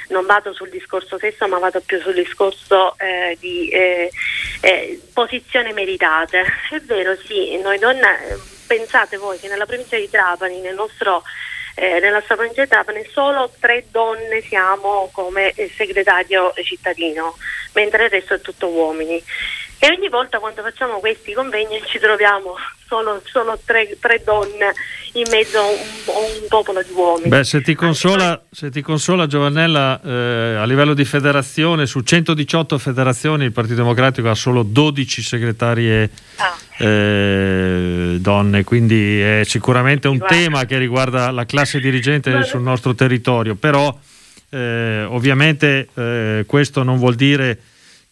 non 0.09 0.25
vado 0.25 0.53
sul 0.53 0.69
discorso 0.69 1.17
sesso, 1.17 1.47
ma 1.47 1.59
vado 1.59 1.81
più 1.81 1.99
sul 1.99 2.13
discorso 2.13 2.97
eh, 2.97 3.37
di 3.39 3.69
eh, 3.69 4.11
eh, 4.61 5.01
posizioni 5.13 5.73
meritate. 5.73 6.43
È 6.71 6.79
vero, 6.79 7.15
sì, 7.25 7.57
noi 7.57 7.77
donne, 7.77 8.39
pensate 8.65 9.17
voi 9.17 9.37
che 9.39 9.47
nella 9.47 9.65
provincia 9.65 9.97
di 9.97 10.09
Trapani, 10.09 10.59
nel 10.59 10.75
nostro 10.75 11.23
eh, 11.77 11.99
nella 11.99 12.19
nostra 12.19 12.35
provincia 12.35 12.63
di 12.63 12.69
Trapani 12.69 13.05
solo 13.11 13.51
tre 13.59 13.85
donne 13.91 14.41
siamo 14.41 15.09
come 15.11 15.53
segretario 15.75 16.53
cittadino, 16.63 17.35
mentre 17.73 18.05
il 18.05 18.09
resto 18.09 18.35
è 18.35 18.41
tutto 18.41 18.69
uomini. 18.69 19.21
E 19.79 19.87
ogni 19.87 20.09
volta 20.09 20.39
quando 20.39 20.61
facciamo 20.61 20.99
questi 20.99 21.33
convegni 21.33 21.81
ci 21.85 21.99
troviamo 21.99 22.55
solo, 22.87 23.21
solo 23.25 23.59
tre, 23.65 23.97
tre, 23.99 24.21
donne 24.23 24.73
in 25.13 25.25
mezzo 25.29 25.59
a 25.59 25.63
un, 25.63 25.77
un, 26.41 26.47
popolo 26.47 26.81
di 26.81 26.91
uomini. 26.93 27.29
Beh, 27.29 27.43
se 27.43 27.61
ti 27.61 27.75
consola, 27.75 28.41
se 28.51 28.69
ti 28.69 28.81
consola 28.81 29.27
Giovannella, 29.27 29.99
eh, 30.01 30.55
a 30.55 30.65
livello 30.65 30.93
di 30.93 31.05
federazione, 31.05 31.85
su 31.85 32.01
118 32.01 32.77
federazioni 32.77 33.45
il 33.45 33.51
Partito 33.51 33.75
Democratico 33.75 34.29
ha 34.29 34.35
solo 34.35 34.63
12 34.63 35.21
segretarie 35.21 36.09
ah. 36.37 36.83
eh, 36.83 38.17
donne, 38.19 38.63
quindi 38.63 39.19
è 39.19 39.41
sicuramente 39.43 40.07
un 40.07 40.17
Guarda. 40.17 40.35
tema 40.35 40.65
che 40.65 40.77
riguarda 40.77 41.31
la 41.31 41.45
classe 41.45 41.79
dirigente 41.79 42.29
Guarda. 42.29 42.47
sul 42.47 42.61
nostro 42.61 42.95
territorio, 42.95 43.55
però 43.55 43.97
eh, 44.49 45.03
ovviamente 45.07 45.89
eh, 45.93 46.43
questo 46.47 46.83
non 46.83 46.97
vuol 46.97 47.15
dire 47.15 47.59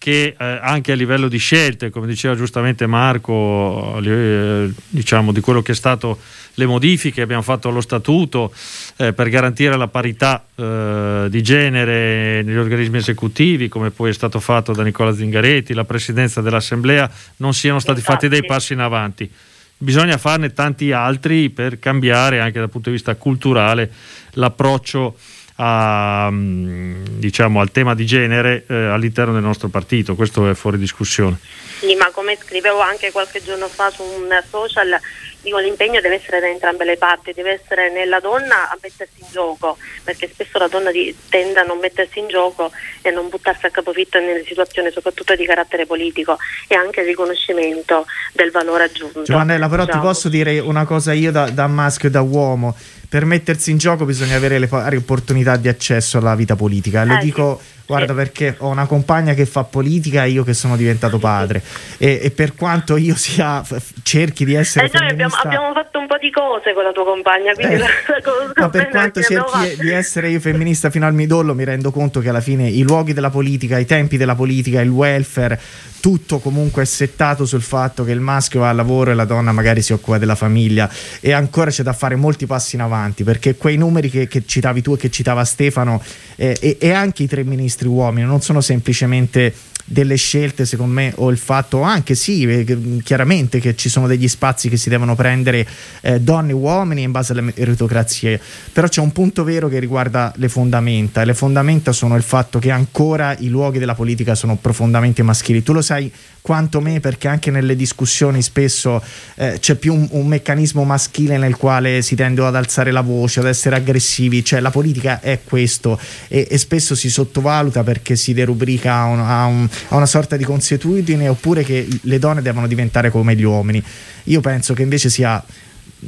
che 0.04 0.36
eh, 0.38 0.60
anche 0.62 0.92
a 0.92 0.96
livello 0.96 1.30
di 1.30 1.38
scelte, 1.38 1.90
come 1.90 2.08
diceva 2.08 2.36
giustamente 2.36 2.86
Marco, 2.88 4.02
eh, 4.04 4.70
diciamo 4.90 5.32
di 5.32 5.40
quello 5.40 5.62
che 5.62 5.72
è 5.72 5.76
stato 5.76 6.20
le 6.56 6.66
modifiche 6.66 7.16
che 7.16 7.22
abbiamo 7.22 7.42
fatto 7.42 7.70
allo 7.70 7.80
statuto 7.80 8.54
eh, 8.98 9.14
per 9.14 9.30
garantire 9.30 9.78
la 9.78 9.88
parità 9.88 10.44
eh, 10.56 11.28
di 11.30 11.42
genere 11.42 12.42
negli 12.44 12.58
organismi 12.58 12.98
esecutivi, 12.98 13.70
come 13.70 13.92
poi 13.92 14.10
è 14.10 14.14
stato 14.14 14.42
fatto 14.42 14.74
da 14.74 14.84
Nicola 14.84 15.16
Zingaretti, 15.16 15.74
la 15.74 15.86
presidenza 15.86 16.42
dell'Assemblea, 16.42 17.10
non 17.38 17.54
siano 17.54 17.80
stati 17.80 18.02
fatti 18.02 18.28
dei 18.28 18.44
passi 18.44 18.74
in 18.74 18.80
avanti. 18.80 19.32
Bisogna 19.78 20.18
farne 20.18 20.52
tanti 20.52 20.92
altri 20.92 21.50
per 21.50 21.80
cambiare 21.80 22.42
anche 22.42 22.60
dal 22.60 22.70
punto 22.70 22.90
di 22.90 22.96
vista 22.98 23.16
culturale 23.16 23.90
l'approccio 24.32 25.16
a, 25.56 26.30
mm, 26.32 27.06
diciamo, 27.18 27.60
al 27.60 27.72
tema 27.72 27.94
di 27.94 28.06
genere 28.06 28.66
eh, 28.68 28.76
all'interno 28.76 29.34
del 29.34 29.44
nostro 29.44 29.68
partito, 29.68 30.16
questo 30.16 30.50
è 30.50 30.54
fuori 30.54 30.78
discussione. 30.78 31.38
Sì, 31.80 31.96
ma 31.96 32.10
come 32.12 32.38
scrivevo 32.42 32.80
anche 32.80 33.12
qualche 33.12 33.44
giorno 33.44 33.68
fa 33.68 33.90
su 33.90 34.04
un 34.04 34.30
social, 34.50 34.98
dico, 35.42 35.58
l'impegno 35.58 36.00
deve 36.00 36.16
essere 36.16 36.40
da 36.40 36.48
entrambe 36.48 36.86
le 36.86 36.98
parti, 36.98 37.34
deve 37.34 37.62
essere 37.62 37.92
nella 37.92 38.20
donna 38.20 38.70
a 38.72 38.78
mettersi 38.82 39.20
in 39.20 39.28
gioco, 39.30 39.78
perché 40.04 40.30
spesso 40.32 40.58
la 40.58 40.68
donna 40.68 40.90
tende 41.30 41.60
a 41.60 41.64
non 41.64 41.80
mettersi 41.80 42.20
in 42.20 42.30
gioco 42.30 42.72
e 43.02 43.10
a 43.10 43.12
non 43.12 43.28
buttarsi 43.30 43.66
a 43.66 43.70
capofitto 43.70 44.20
nelle 44.20 44.46
situazioni 44.46 44.92
soprattutto 44.92 45.36
di 45.36 45.46
carattere 45.46 45.86
politico 45.86 46.38
e 46.68 46.76
anche 46.76 47.02
il 47.02 47.08
riconoscimento 47.08 48.06
del 48.32 48.50
valore 48.50 48.86
aggiunto. 48.86 49.24
Giovannella, 49.24 49.68
però 49.68 49.84
diciamo. 49.86 50.02
ti 50.02 50.08
posso 50.08 50.30
dire 50.30 50.60
una 50.60 50.86
cosa 50.86 51.12
io 51.14 51.32
da, 51.32 51.50
da 51.50 51.68
maschio 51.68 52.08
e 52.08 52.12
da 52.12 52.22
uomo 52.22 52.76
per 53.14 53.26
mettersi 53.26 53.70
in 53.70 53.78
gioco 53.78 54.06
bisogna 54.06 54.36
avere 54.36 54.58
le 54.58 54.66
pari 54.66 54.96
opportunità 54.96 55.56
di 55.56 55.68
accesso 55.68 56.18
alla 56.18 56.34
vita 56.34 56.56
politica. 56.56 57.04
Le 57.04 57.20
eh, 57.20 57.24
dico, 57.24 57.62
sì. 57.62 57.83
Guarda, 57.98 58.14
perché 58.14 58.56
ho 58.60 58.70
una 58.70 58.86
compagna 58.86 59.34
che 59.34 59.46
fa 59.46 59.64
politica 59.64 60.24
e 60.24 60.30
io 60.30 60.44
che 60.44 60.54
sono 60.54 60.76
diventato 60.76 61.20
padre. 61.20 61.62
E, 61.98 62.20
e 62.24 62.32
per 62.32 62.56
quanto 62.56 62.98
io 62.98 63.16
sia 63.16 63.64
cerchi 64.04 64.46
di 64.46 64.56
essere. 64.56 64.88
Eh, 64.88 64.92
noi 64.94 65.10
abbiamo, 65.10 65.36
abbiamo, 65.36 65.74
fatto 65.74 66.00
un 66.00 66.08
po' 66.08 66.18
di 66.18 66.32
cose 66.32 66.74
con 66.74 66.84
la 66.84 66.92
tua 66.92 67.06
compagna, 67.06 67.54
quindi 67.54 67.76
eh, 67.76 67.78
la, 67.78 67.86
la 67.86 68.54
ma 68.56 68.70
per 68.70 68.90
quanto 68.90 69.22
cerchi 69.22 69.78
di 69.80 69.92
essere 69.92 70.30
io 70.30 70.40
femminista 70.40 70.90
fino 70.90 71.06
al 71.06 71.14
midollo, 71.14 71.54
mi 71.54 71.64
rendo 71.64 71.92
conto 71.92 72.20
che 72.20 72.30
alla 72.30 72.42
fine 72.42 72.68
i 72.68 72.82
luoghi 72.84 73.14
della 73.14 73.30
politica, 73.30 73.78
i 73.78 73.86
tempi 73.86 74.18
della 74.18 74.36
politica, 74.36 74.82
il 74.82 74.90
welfare 74.90 75.60
tutto 76.04 76.40
comunque 76.40 76.82
è 76.82 76.86
settato 76.86 77.46
sul 77.46 77.62
fatto 77.62 78.04
che 78.04 78.12
il 78.12 78.20
maschio 78.20 78.60
va 78.60 78.68
al 78.68 78.76
lavoro 78.76 79.12
e 79.12 79.14
la 79.14 79.24
donna 79.24 79.54
magari 79.54 79.82
si 79.82 79.94
occupa 79.94 80.18
della 80.18 80.36
famiglia 80.36 80.90
e 81.22 81.32
ancora 81.32 81.72
c'è 81.72 81.82
da 81.82 81.94
fare 81.94 82.18
molti 82.18 82.46
passi 82.46 82.76
in 82.76 82.82
avanti 82.82 83.24
perché 83.24 83.56
quei 83.56 83.78
numeri 83.78 84.10
che, 84.10 84.28
che 84.28 84.44
citavi 84.46 84.82
tu 84.82 84.96
e 84.96 84.98
che 84.98 85.10
citava 85.10 85.46
Stefano 85.46 86.04
eh, 86.36 86.58
e, 86.60 86.76
e 86.78 86.92
anche 86.92 87.24
i 87.24 87.28
tre 87.28 87.46
ministri 87.46 87.83
uomini 87.88 88.26
non 88.28 88.42
sono 88.42 88.62
semplicemente 88.62 89.54
delle 89.86 90.16
scelte, 90.16 90.66
secondo 90.66 90.94
me, 90.94 91.14
o 91.16 91.30
il 91.30 91.38
fatto 91.38 91.82
anche 91.82 92.16
sì, 92.16 92.44
eh, 92.44 93.02
chiaramente 93.04 93.60
che 93.60 93.76
ci 93.76 93.90
sono 93.90 94.08
degli 94.08 94.28
spazi 94.28 94.70
che 94.70 94.78
si 94.78 94.90
devono 94.90 95.16
prendere 95.16 95.68
eh, 96.02 96.20
donne 96.20 96.52
e 96.52 96.54
uomini 96.54 97.02
in 97.04 97.12
base 97.12 97.34
alle 97.34 97.42
meritocrazie, 97.42 98.40
però 98.72 98.88
c'è 98.88 99.02
un 99.02 99.12
punto 99.12 99.44
vero 99.44 99.68
che 99.68 99.80
riguarda 99.80 100.34
le 100.38 100.50
fondamenta. 100.50 101.22
E 101.22 101.26
le 101.26 101.34
fondamenta 101.34 101.92
sono 101.92 102.16
il 102.16 102.24
fatto 102.24 102.60
che 102.60 102.72
ancora 102.72 103.36
i 103.40 103.48
luoghi 103.48 103.80
della 103.80 103.96
politica 103.96 104.36
sono 104.36 104.56
profondamente 104.56 105.24
maschili. 105.24 105.64
Tu 105.64 105.74
lo 105.74 105.82
sai 105.82 106.12
quanto 106.44 106.82
me 106.82 107.00
perché 107.00 107.30
anche 107.30 107.52
nelle 107.52 107.74
discussioni 107.74 108.42
spesso 108.42 109.02
eh, 109.36 109.60
c'è 109.60 109.76
più 109.76 109.94
un, 109.94 110.08
un, 110.12 110.28
meccanismo 110.28 110.84
maschile 110.84 111.38
nel 111.38 111.56
quale 111.56 112.02
si 112.02 112.16
tende 112.16 112.44
ad 112.46 112.54
alzare 112.54 112.92
la 112.92 113.00
voce, 113.00 113.40
ad 113.40 113.46
essere 113.46 113.78
aggressivi, 113.78 114.44
cioè 114.44 114.60
la 114.60 114.70
politica 114.70 115.22
è 115.22 115.40
questo. 115.42 115.98
E, 116.28 116.46
e 116.50 116.58
spesso 116.58 116.96
si 116.96 117.10
sottovaluta 117.10 117.84
perché 117.84 118.18
si 118.18 118.34
derubrica 118.34 118.94
a, 118.94 119.06
un, 119.06 119.20
a, 119.20 119.46
un, 119.46 119.70
a 119.90 119.96
una 119.96 120.06
sorta 120.06 120.36
di 120.36 120.44
consuetudine 120.44 121.28
oppure 121.28 121.64
che 121.64 121.88
le 122.02 122.20
donne 122.20 122.42
devono 122.42 122.68
diventare 122.68 123.10
come 123.10 123.36
gli 123.36 123.44
uomini. 123.44 123.84
Io 124.26 124.42
penso 124.42 124.74
che 124.74 124.82
invece 124.82 125.10
sia 125.10 125.44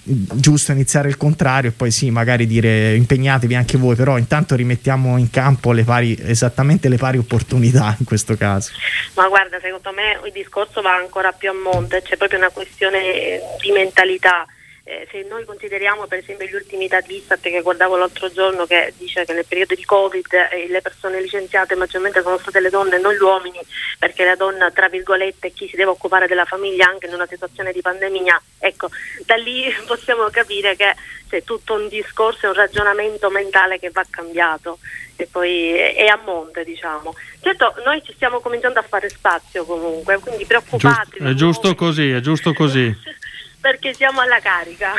giusto 0.02 0.72
iniziare 0.72 1.08
il 1.08 1.18
contrario 1.18 1.70
e 1.70 1.74
poi 1.74 1.92
sì, 1.92 2.10
magari 2.12 2.46
dire 2.46 2.96
impegnatevi 2.96 3.56
anche 3.56 3.78
voi, 3.78 3.96
però 3.96 4.18
intanto 4.18 4.56
rimettiamo 4.56 5.18
in 5.18 5.30
campo 5.30 5.72
le 5.72 5.84
pari, 5.84 6.18
esattamente 6.22 6.90
le 6.90 6.98
pari 6.98 7.18
opportunità 7.18 7.96
in 8.00 8.06
questo 8.06 8.36
caso. 8.36 8.72
Ma 9.14 9.28
guarda, 9.28 9.60
secondo 9.62 9.92
me 9.94 10.20
il 10.26 10.32
discorso 10.34 10.82
va 10.82 10.96
ancora 10.96 11.32
più 11.32 11.50
a 11.50 11.54
monte, 11.54 12.02
c'è 12.02 12.18
proprio 12.18 12.40
una 12.40 12.50
questione 12.50 13.40
di 13.62 13.72
mentalità 13.72 14.46
eh, 14.88 15.08
se 15.10 15.25
noi 15.27 15.44
consideriamo 15.46 16.06
per 16.06 16.20
esempio 16.20 16.46
gli 16.46 16.54
ultimi 16.54 16.88
dati 16.88 17.15
Istat 17.15 17.42
che 17.42 17.62
guardavo 17.62 17.98
l'altro 17.98 18.32
giorno 18.32 18.68
che 18.68 18.94
dice 18.98 19.25
che 19.25 19.34
nel 19.34 19.46
periodo 19.48 19.74
di 19.74 19.84
Covid 19.84 20.27
eh, 20.51 20.68
le 20.68 20.82
persone 20.82 21.20
licenziate 21.20 21.74
maggiormente 21.74 22.22
sono 22.22 22.38
state 22.38 22.60
le 22.60 22.70
donne 22.70 22.98
e 22.98 23.00
non 23.00 23.13
gli 23.13 23.22
uomini 23.22 23.60
perché 23.98 24.24
la 24.24 24.36
donna 24.36 24.70
tra 24.70 24.88
virgolette 24.88 25.48
è 25.48 25.54
chi 25.54 25.68
si 25.68 25.75
deve 25.75 25.89
occupare 25.89 26.27
della 26.27 26.46
famiglia 26.46 26.88
anche 26.88 27.08
in 27.08 27.15
una 27.15 27.25
situazione 27.25 27.72
di 27.72 27.82
pandemia 27.82 28.39
ecco 28.60 28.89
da 29.25 29.36
lì 29.36 29.74
possiamo 29.88 30.30
capire 30.30 30.75
che 30.75 30.94
c'è 31.27 31.44
tutto 31.44 31.74
un 31.74 31.88
discorso 31.88 32.46
e 32.46 32.50
un 32.50 32.54
ragionamento 32.54 33.32
mentale 33.32 33.80
che 33.80 33.89
va 33.89 34.06
cambiato 34.08 34.77
e 35.15 35.27
poi 35.32 35.74
è 35.74 36.06
a 36.08 36.20
monte 36.24 36.63
diciamo. 36.63 37.15
Certo 37.42 37.74
noi 37.86 38.04
ci 38.04 38.13
stiamo 38.13 38.39
cominciando 38.39 38.77
a 38.77 38.84
fare 38.84 39.10
spazio 39.10 39.65
comunque 39.65 40.20
quindi 40.20 40.46
preoccupatevi 40.46 41.27
è 41.27 41.34
giusto 41.34 41.74
così 41.74 42.12
è 42.12 42.20
giusto 42.20 42.54
così 42.54 42.96
perché 43.66 43.96
siamo 43.96 44.22
alla 44.22 44.40
carica. 44.40 44.92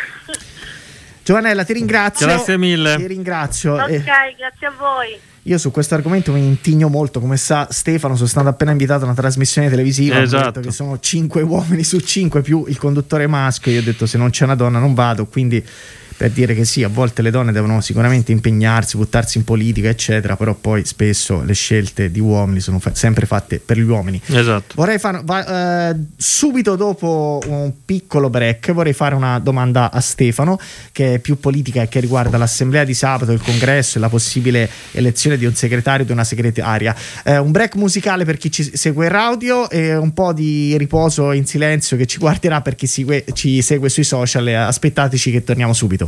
Giovanella, 1.23 1.63
ti 1.63 1.73
ringrazio. 1.73 2.27
Grazie 2.27 2.57
mille. 2.57 2.97
Ti 2.97 3.07
ringrazio. 3.07 3.75
Ok, 3.75 3.91
eh, 3.91 4.03
grazie 4.03 4.67
a 4.67 4.73
voi. 4.77 5.17
Io 5.43 5.59
su 5.59 5.71
questo 5.71 5.95
argomento 5.95 6.33
mi 6.33 6.45
intigno 6.45 6.89
molto, 6.89 7.21
come 7.21 7.37
sa 7.37 7.69
Stefano, 7.71 8.17
sono 8.17 8.27
stato 8.27 8.49
appena 8.49 8.73
invitato 8.73 9.03
a 9.03 9.05
una 9.05 9.15
trasmissione 9.15 9.71
televisiva, 9.71 10.21
esatto. 10.21 10.43
ho 10.43 10.47
detto 10.47 10.61
che 10.63 10.73
sono 10.73 10.99
cinque 10.99 11.43
uomini 11.43 11.85
su 11.85 12.01
cinque 12.01 12.43
più 12.43 12.65
il 12.67 12.77
conduttore 12.77 13.29
maschio, 13.29 13.71
io 13.71 13.79
ho 13.79 13.85
detto 13.85 14.07
se 14.07 14.19
non 14.19 14.31
c'è 14.31 14.43
una 14.43 14.57
donna 14.57 14.81
non 14.81 14.95
vado, 14.95 15.27
quindi 15.27 15.65
per 16.17 16.31
dire 16.31 16.55
che 16.55 16.65
sì, 16.65 16.83
a 16.83 16.89
volte 16.89 17.23
le 17.23 17.31
donne 17.31 17.53
devono 17.53 17.81
sicuramente 17.81 18.33
impegnarsi, 18.33 18.97
buttarsi 18.97 19.39
in 19.39 19.45
politica, 19.45 19.89
eccetera, 19.89 20.37
però 20.37 20.55
poi 20.55 20.85
spesso 20.85 21.43
le 21.43 21.55
scelte 21.55 22.11
di 22.11 22.21
uomini 22.21 22.61
sono 22.61 22.79
fa- 22.79 22.95
sempre 22.95 23.27
fatte 23.27 23.61
per 23.65 23.77
gli 23.77 23.83
uomini. 23.83 24.21
Esatto. 24.27 24.75
Vorrei 24.77 24.99
fare 24.99 25.21
va, 25.25 25.91
eh, 25.91 25.97
subito 26.17 26.77
dopo 26.77 27.41
un 27.47 27.73
piccolo 27.85 28.31
break, 28.31 28.73
vorrei 28.73 28.93
fare 28.93 29.15
una 29.15 29.39
domanda 29.39 29.91
a 29.91 30.01
Stefano, 30.01 30.59
che 30.93 31.15
è 31.15 31.19
più 31.19 31.39
politica 31.39 31.83
e 31.83 31.89
che 31.89 32.01
riguarda 32.01 32.39
l'assemblea 32.39 32.85
di 32.85 32.95
sabato, 32.95 33.33
il 33.33 33.43
congresso 33.43 33.99
e 33.99 34.01
la 34.01 34.09
possibile 34.09 34.69
elezione 34.93 35.37
di 35.37 35.45
un 35.45 35.55
segretario 35.55 36.03
e 36.03 36.07
di 36.07 36.13
una 36.13 36.25
segretaria. 36.25 36.95
Eh, 37.25 37.39
un 37.39 37.51
break 37.51 37.75
musicale 37.77 38.25
per 38.25 38.37
chi 38.37 38.51
ci 38.51 38.77
segue 38.77 39.07
in 39.07 39.13
radio 39.13 39.69
e 39.69 39.95
un 39.97 40.13
po' 40.13 40.33
di 40.33 40.77
riposo 40.79 41.33
in 41.33 41.47
silenzio 41.47 41.97
che 41.97 42.07
ci 42.07 42.19
guarderà 42.19 42.61
per 42.63 42.75
chi 42.75 42.87
segue, 42.87 43.25
ci 43.33 43.63
segue 43.63 43.89
sui 43.89 44.05
social. 44.05 44.47
Aspettateci 44.47 45.31
che 45.31 45.45
torniamo 45.45 45.73
subito. 45.73 46.06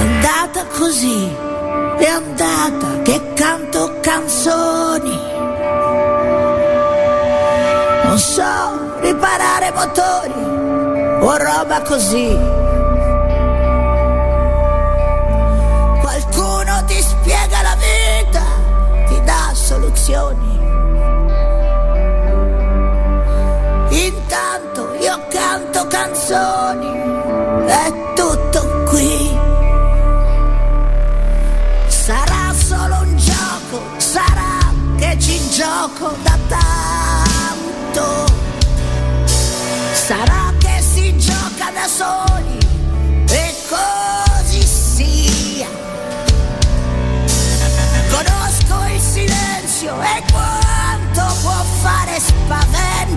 Andata 0.00 0.64
così, 0.78 1.26
è 1.98 2.06
andata 2.06 3.02
che 3.02 3.32
canto 3.34 3.98
canzoni. 4.00 5.18
Non 8.04 8.18
so 8.18 8.98
riparare 9.00 9.70
motori 9.72 10.32
o 11.20 11.36
roba 11.36 11.82
così. 11.82 12.36
Qualcuno 16.00 16.84
ti 16.86 17.02
spiega 17.02 17.62
la 17.62 17.76
vita, 17.76 18.42
ti 19.06 19.20
dà 19.22 19.50
soluzioni. 19.52 20.58
Intanto 23.90 24.94
io 24.98 25.20
canto 25.28 25.86
canzoni, 25.88 26.88
è 27.66 27.92
tutto 28.14 28.82
qui. 28.88 29.29
Gioco 36.00 36.16
da 36.22 36.38
tanto. 36.48 38.32
Sarà 39.92 40.52
che 40.58 40.80
si 40.80 41.16
gioca 41.18 41.70
da 41.72 41.86
soli 41.86 42.58
e 43.28 43.54
così 43.68 44.62
sia. 44.62 45.68
Conosco 48.08 48.94
il 48.94 49.00
silenzio 49.00 50.00
e 50.00 50.22
quanto 50.32 51.34
può 51.42 51.62
fare 51.82 52.18
spavento. 52.18 53.09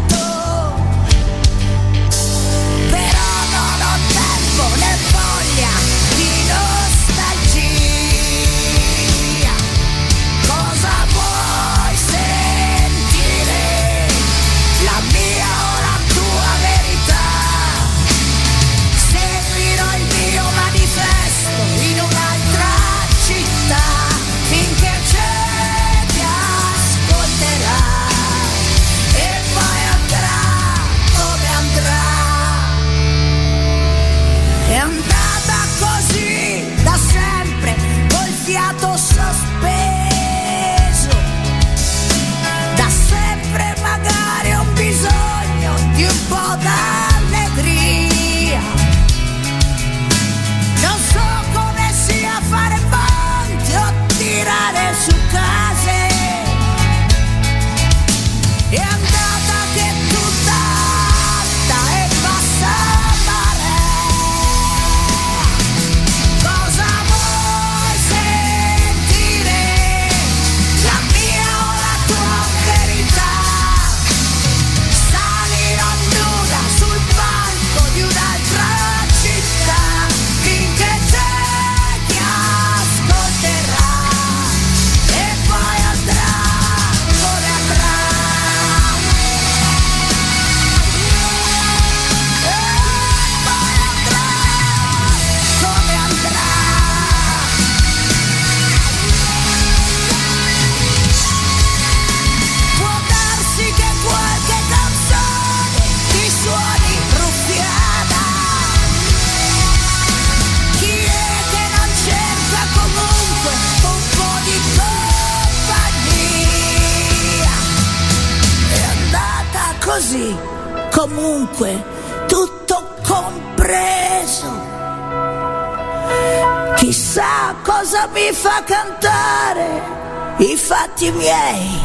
Fatti 131.03 131.11
miei. 131.11 131.81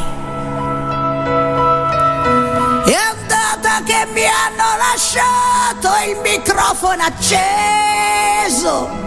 È 2.85 2.95
andata 2.95 3.83
che 3.85 4.07
mi 4.13 4.25
hanno 4.25 4.77
lasciato 4.77 5.89
il 6.09 6.19
microfono 6.23 7.03
acceso. 7.03 8.98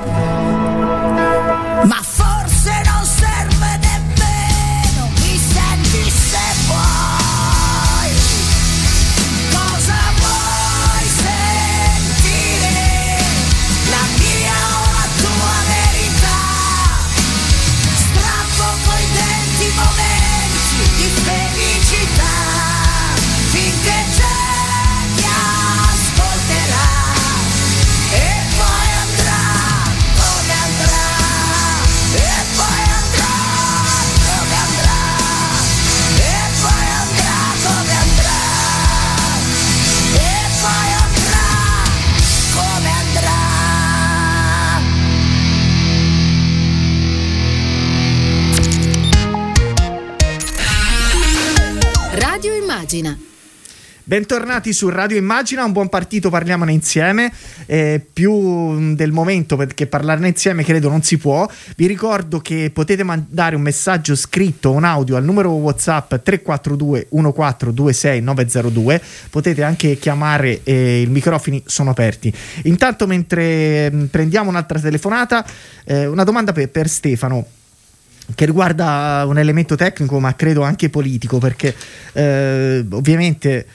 Immagina. 52.91 53.17
Bentornati 54.03 54.73
su 54.73 54.89
Radio 54.89 55.15
Immagina, 55.15 55.63
un 55.63 55.71
buon 55.71 55.87
partito, 55.87 56.29
parliamone 56.29 56.73
insieme. 56.73 57.31
Eh, 57.67 58.05
più 58.11 58.33
mh, 58.33 58.95
del 58.95 59.13
momento 59.13 59.55
perché 59.55 59.87
parlarne 59.87 60.27
insieme 60.27 60.65
credo 60.65 60.89
non 60.89 61.01
si 61.01 61.17
può. 61.17 61.49
Vi 61.77 61.87
ricordo 61.87 62.39
che 62.39 62.69
potete 62.73 63.03
mandare 63.03 63.55
un 63.55 63.61
messaggio 63.61 64.13
scritto, 64.15 64.71
un 64.71 64.83
audio 64.83 65.15
al 65.15 65.23
numero 65.23 65.51
WhatsApp 65.51 66.15
342 66.15 67.07
1426 67.11 68.21
902. 68.21 69.01
Potete 69.29 69.63
anche 69.63 69.97
chiamare, 69.97 70.59
eh, 70.63 71.03
i 71.03 71.05
microfoni 71.05 71.63
sono 71.65 71.91
aperti. 71.91 72.33
Intanto, 72.63 73.07
mentre 73.07 73.89
mh, 73.89 74.05
prendiamo 74.07 74.49
un'altra 74.49 74.79
telefonata, 74.81 75.45
eh, 75.85 76.07
una 76.07 76.25
domanda 76.25 76.51
per, 76.51 76.67
per 76.67 76.89
Stefano 76.89 77.45
che 78.35 78.45
riguarda 78.45 79.23
un 79.27 79.37
elemento 79.37 79.75
tecnico 79.75 80.19
ma 80.19 80.35
credo 80.35 80.61
anche 80.61 80.89
politico 80.89 81.37
perché 81.37 81.73
eh, 82.13 82.85
ovviamente 82.91 83.65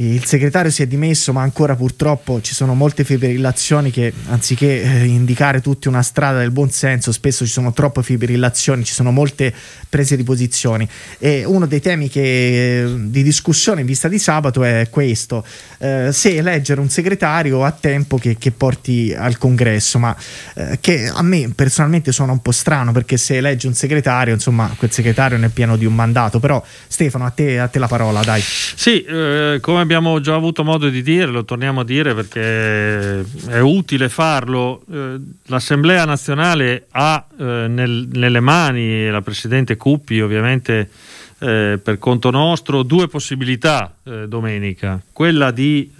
il 0.00 0.24
segretario 0.24 0.70
si 0.70 0.82
è 0.82 0.86
dimesso, 0.86 1.32
ma 1.32 1.42
ancora 1.42 1.74
purtroppo 1.74 2.40
ci 2.40 2.54
sono 2.54 2.74
molte 2.74 3.02
fibrillazioni 3.02 3.90
che 3.90 4.12
anziché 4.28 4.82
eh, 4.82 5.04
indicare 5.04 5.60
tutti 5.60 5.88
una 5.88 6.02
strada 6.02 6.38
del 6.38 6.52
buon 6.52 6.70
senso, 6.70 7.10
spesso 7.10 7.44
ci 7.44 7.50
sono 7.50 7.72
troppe 7.72 8.04
fibrillazioni, 8.04 8.84
ci 8.84 8.92
sono 8.92 9.10
molte 9.10 9.52
prese 9.88 10.16
di 10.16 10.22
posizioni. 10.22 10.88
E 11.18 11.44
uno 11.44 11.66
dei 11.66 11.80
temi 11.80 12.08
che, 12.08 12.82
eh, 12.82 12.94
di 13.06 13.24
discussione 13.24 13.80
in 13.80 13.86
vista 13.86 14.06
di 14.06 14.20
sabato 14.20 14.62
è 14.62 14.86
questo: 14.88 15.44
eh, 15.78 16.10
se 16.12 16.36
eleggere 16.36 16.80
un 16.80 16.90
segretario 16.90 17.64
a 17.64 17.72
tempo 17.72 18.18
che, 18.18 18.36
che 18.38 18.52
porti 18.52 19.12
al 19.12 19.36
congresso, 19.36 19.98
ma 19.98 20.16
eh, 20.54 20.78
che 20.80 21.10
a 21.12 21.22
me 21.22 21.50
personalmente 21.52 22.12
suona 22.12 22.30
un 22.30 22.40
po' 22.40 22.52
strano 22.52 22.92
perché 22.92 23.16
se 23.16 23.38
elegge 23.38 23.66
un 23.66 23.74
segretario, 23.74 24.32
insomma, 24.32 24.72
quel 24.78 24.92
segretario 24.92 25.38
ne 25.38 25.46
è 25.46 25.50
pieno 25.50 25.76
di 25.76 25.86
un 25.86 25.94
mandato. 25.94 26.38
Però, 26.38 26.64
Stefano, 26.86 27.24
a 27.24 27.30
te, 27.30 27.58
a 27.58 27.66
te 27.66 27.80
la 27.80 27.88
parola, 27.88 28.22
dai. 28.22 28.40
Sì, 28.40 29.02
eh, 29.02 29.58
come 29.60 29.86
abbiamo 29.88 30.20
già 30.20 30.34
avuto 30.34 30.64
modo 30.64 30.90
di 30.90 31.00
dire, 31.00 31.28
lo 31.28 31.46
torniamo 31.46 31.80
a 31.80 31.84
dire 31.84 32.14
perché 32.14 33.20
è 33.48 33.58
utile 33.58 34.10
farlo. 34.10 34.82
Eh, 34.92 35.16
L'Assemblea 35.46 36.04
nazionale 36.04 36.88
ha 36.90 37.24
eh, 37.38 37.42
nel, 37.68 38.06
nelle 38.12 38.40
mani, 38.40 39.08
la 39.08 39.22
Presidente 39.22 39.78
Cuppi 39.78 40.20
ovviamente 40.20 40.90
eh, 41.38 41.80
per 41.82 41.98
conto 41.98 42.30
nostro, 42.30 42.82
due 42.82 43.08
possibilità 43.08 43.94
domenica. 44.26 45.00
Quella 45.10 45.50
di 45.50 45.90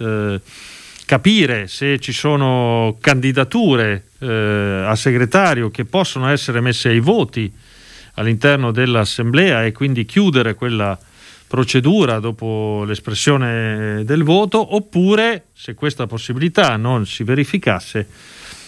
capire 1.05 1.67
se 1.67 1.99
ci 1.99 2.11
sono 2.11 2.97
candidature 2.99 4.03
a 4.19 4.95
segretario 4.95 5.69
che 5.69 5.85
possono 5.85 6.27
essere 6.29 6.59
messe 6.59 6.89
ai 6.89 6.99
voti 6.99 7.51
all'interno 8.15 8.71
dell'Assemblea 8.71 9.63
e 9.63 9.71
quindi 9.71 10.05
chiudere 10.05 10.55
quella 10.55 10.97
procedura 11.49 12.19
dopo 12.19 12.83
l'espressione 12.85 14.03
del 14.05 14.21
voto, 14.21 14.75
oppure, 14.75 15.45
se 15.51 15.73
questa 15.73 16.05
possibilità 16.05 16.77
non 16.77 17.07
si 17.07 17.23
verificasse, 17.23 18.07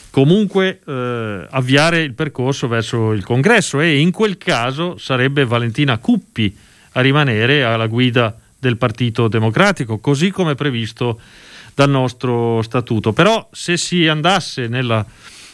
comunque 0.10 0.80
eh, 0.84 1.46
avviare 1.48 2.02
il 2.02 2.16
percorso 2.16 2.68
verso 2.68 3.12
il 3.12 3.24
congresso 3.24 3.80
e 3.80 4.00
in 4.00 4.10
quel 4.10 4.40
caso 4.40 4.98
sarebbe 4.98 5.46
Valentina 5.46 6.00
Cuppi 6.00 6.58
a 6.94 7.02
rimanere 7.02 7.64
alla 7.64 7.86
guida 7.86 8.36
del 8.58 8.78
Partito 8.78 9.28
Democratico, 9.28 10.00
così 10.00 10.32
come 10.32 10.56
previsto 10.56 11.20
dal 11.76 11.90
nostro 11.90 12.64
statuto. 12.64 13.14
Però 13.14 13.48
se 13.52 13.78
si 13.78 14.08
andasse 14.08 14.68
nella 14.68 15.06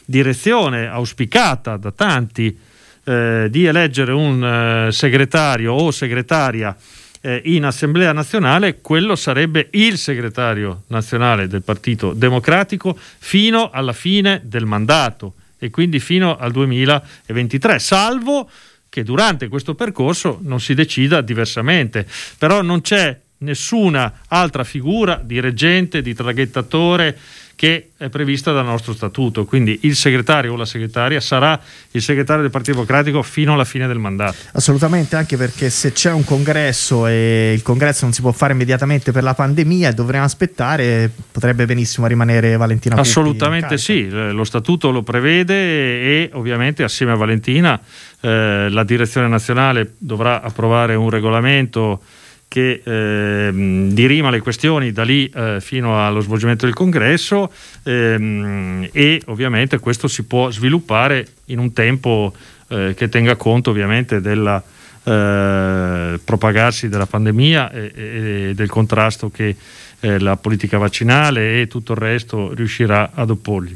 direzione 0.05 0.87
auspicata 0.87 1.75
da 1.75 1.91
tanti 1.91 2.57
eh, 3.03 3.47
di 3.49 3.65
eleggere 3.65 4.13
un 4.13 4.87
eh, 4.87 4.91
segretario 4.93 5.73
o 5.73 5.91
segretaria 5.91 6.73
eh, 7.21 7.41
in 7.45 7.65
Assemblea 7.65 8.11
nazionale, 8.13 8.79
quello 8.81 9.15
sarebbe 9.15 9.69
il 9.71 9.97
segretario 9.97 10.83
nazionale 10.87 11.47
del 11.47 11.63
Partito 11.63 12.13
Democratico 12.13 12.97
fino 12.97 13.69
alla 13.69 13.93
fine 13.93 14.41
del 14.43 14.65
mandato 14.65 15.33
e 15.57 15.69
quindi 15.69 15.99
fino 15.99 16.37
al 16.37 16.51
2023, 16.51 17.79
salvo 17.79 18.49
che 18.89 19.03
durante 19.03 19.47
questo 19.47 19.75
percorso 19.75 20.39
non 20.41 20.59
si 20.59 20.73
decida 20.73 21.21
diversamente. 21.21 22.05
Però 22.37 22.61
non 22.61 22.81
c'è 22.81 23.19
nessuna 23.39 24.21
altra 24.27 24.63
figura 24.63 25.21
di 25.23 25.39
reggente, 25.39 26.01
di 26.01 26.13
traghettatore 26.13 27.17
che 27.57 27.89
è 27.97 28.07
prevista 28.09 28.51
dal 28.51 28.65
nostro 28.65 28.93
statuto. 28.93 29.45
Quindi 29.45 29.79
il 29.81 29.95
segretario 29.95 30.53
o 30.53 30.55
la 30.55 30.65
segretaria 30.65 31.19
sarà 31.19 31.59
il 31.89 32.03
segretario 32.03 32.43
del 32.43 32.51
Partito 32.51 32.73
Democratico 32.73 33.23
fino 33.23 33.53
alla 33.53 33.65
fine 33.65 33.87
del 33.87 33.97
mandato. 33.97 34.35
Assolutamente, 34.51 35.15
anche 35.15 35.37
perché 35.37 35.71
se 35.71 35.91
c'è 35.91 36.11
un 36.11 36.23
congresso 36.23 37.07
e 37.07 37.53
il 37.55 37.63
congresso 37.63 38.05
non 38.05 38.13
si 38.13 38.21
può 38.21 38.31
fare 38.31 38.53
immediatamente 38.53 39.11
per 39.11 39.23
la 39.23 39.33
pandemia 39.33 39.89
e 39.89 39.93
dovremo 39.95 40.23
aspettare, 40.23 41.09
potrebbe 41.31 41.65
benissimo 41.65 42.05
rimanere 42.05 42.57
Valentina 42.57 42.95
Assolutamente 42.95 43.79
sì, 43.79 44.07
lo 44.07 44.43
statuto 44.43 44.91
lo 44.91 45.01
prevede 45.01 45.55
e 45.55 46.29
ovviamente 46.33 46.83
assieme 46.83 47.13
a 47.13 47.15
Valentina 47.15 47.81
eh, 48.21 48.67
la 48.69 48.83
direzione 48.83 49.27
nazionale 49.27 49.93
dovrà 49.97 50.43
approvare 50.43 50.93
un 50.93 51.09
regolamento 51.09 52.01
che 52.47 52.81
eh, 52.83 53.51
dirima 53.91 54.29
le 54.29 54.39
questioni 54.39 54.91
da 54.91 55.03
lì 55.03 55.29
eh, 55.29 55.57
fino 55.59 56.05
allo 56.05 56.21
svolgimento 56.21 56.65
del 56.65 56.73
congresso 56.73 57.51
ehm, 57.83 58.89
e 58.91 59.21
ovviamente 59.25 59.79
questo 59.79 60.07
si 60.07 60.23
può 60.23 60.49
sviluppare 60.49 61.27
in 61.45 61.59
un 61.59 61.73
tempo 61.73 62.33
eh, 62.69 62.93
che 62.95 63.09
tenga 63.09 63.35
conto 63.35 63.69
ovviamente 63.69 64.21
del 64.21 64.63
eh, 65.03 66.19
propagarsi 66.23 66.89
della 66.89 67.05
pandemia 67.05 67.71
e, 67.71 67.91
e, 67.93 68.51
del 68.53 68.69
contrasto 68.69 69.29
che 69.29 69.55
eh, 69.99 70.19
la 70.19 70.37
politica 70.37 70.77
vaccinale 70.77 71.61
e 71.61 71.67
tutto 71.67 71.93
il 71.93 71.97
resto 71.97 72.53
riuscirà 72.53 73.11
ad 73.13 73.29
opporgli. 73.29 73.75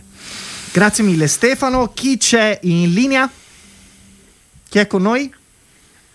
Grazie 0.73 1.03
mille 1.03 1.27
Stefano, 1.27 1.91
chi 1.93 2.17
c'è 2.17 2.59
in 2.63 2.93
linea? 2.93 3.29
Chi 4.69 4.79
è 4.79 4.87
con 4.87 5.01
noi? 5.01 5.33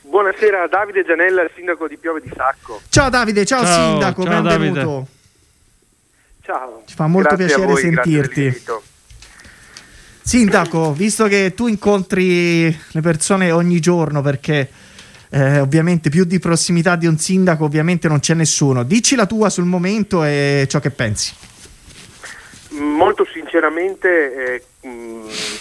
Buonasera, 0.08 0.68
Davide 0.68 1.04
Gianella, 1.04 1.42
il 1.42 1.50
sindaco 1.56 1.88
di 1.88 1.96
Piove 1.96 2.20
di 2.20 2.30
Sacco. 2.32 2.80
Ciao 2.88 3.10
Davide, 3.10 3.44
ciao, 3.44 3.64
ciao 3.64 3.90
sindaco, 3.90 4.22
ciao, 4.22 4.42
benvenuto. 4.42 4.80
Davide. 4.80 5.06
Ciao. 6.42 6.82
Ci 6.86 6.94
fa 6.94 7.06
molto 7.08 7.34
grazie 7.34 7.46
piacere 7.46 7.66
voi, 7.66 7.80
sentirti. 7.80 8.62
Sindaco, 10.22 10.92
visto 10.92 11.26
che 11.26 11.54
tu 11.56 11.66
incontri 11.66 12.66
le 12.66 13.00
persone 13.00 13.50
ogni 13.50 13.80
giorno 13.80 14.22
perché 14.22 14.70
eh, 15.30 15.58
ovviamente 15.58 16.08
più 16.08 16.24
di 16.24 16.38
prossimità 16.38 16.94
di 16.94 17.06
un 17.06 17.18
sindaco 17.18 17.64
ovviamente 17.64 18.06
non 18.06 18.20
c'è 18.20 18.34
nessuno, 18.34 18.84
dici 18.84 19.16
la 19.16 19.26
tua 19.26 19.50
sul 19.50 19.64
momento 19.64 20.22
e 20.22 20.66
ciò 20.68 20.78
che 20.78 20.92
pensi. 20.92 21.34
Molto 22.78 23.24
sinceramente 23.24 24.54
eh, 24.54 24.62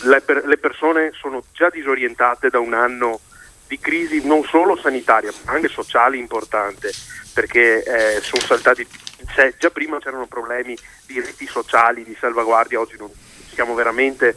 le, 0.03 0.21
per- 0.21 0.45
le 0.45 0.57
persone 0.57 1.11
sono 1.19 1.43
già 1.51 1.69
disorientate 1.69 2.49
da 2.49 2.59
un 2.59 2.75
anno 2.75 3.21
di 3.67 3.79
crisi 3.79 4.25
non 4.25 4.43
solo 4.43 4.75
sanitaria 4.77 5.31
ma 5.45 5.53
anche 5.53 5.67
sociale 5.67 6.17
importante 6.17 6.91
perché 7.33 7.83
eh, 7.83 8.21
sono 8.21 8.41
saltati 8.41 8.87
cioè, 9.33 9.53
già 9.57 9.69
prima 9.69 9.99
c'erano 9.99 10.27
problemi 10.27 10.77
di 11.05 11.19
reti 11.19 11.47
sociali 11.47 12.03
di 12.03 12.15
salvaguardia 12.19 12.79
oggi 12.79 12.95
non 12.97 13.09
siamo 13.51 13.73
veramente 13.73 14.35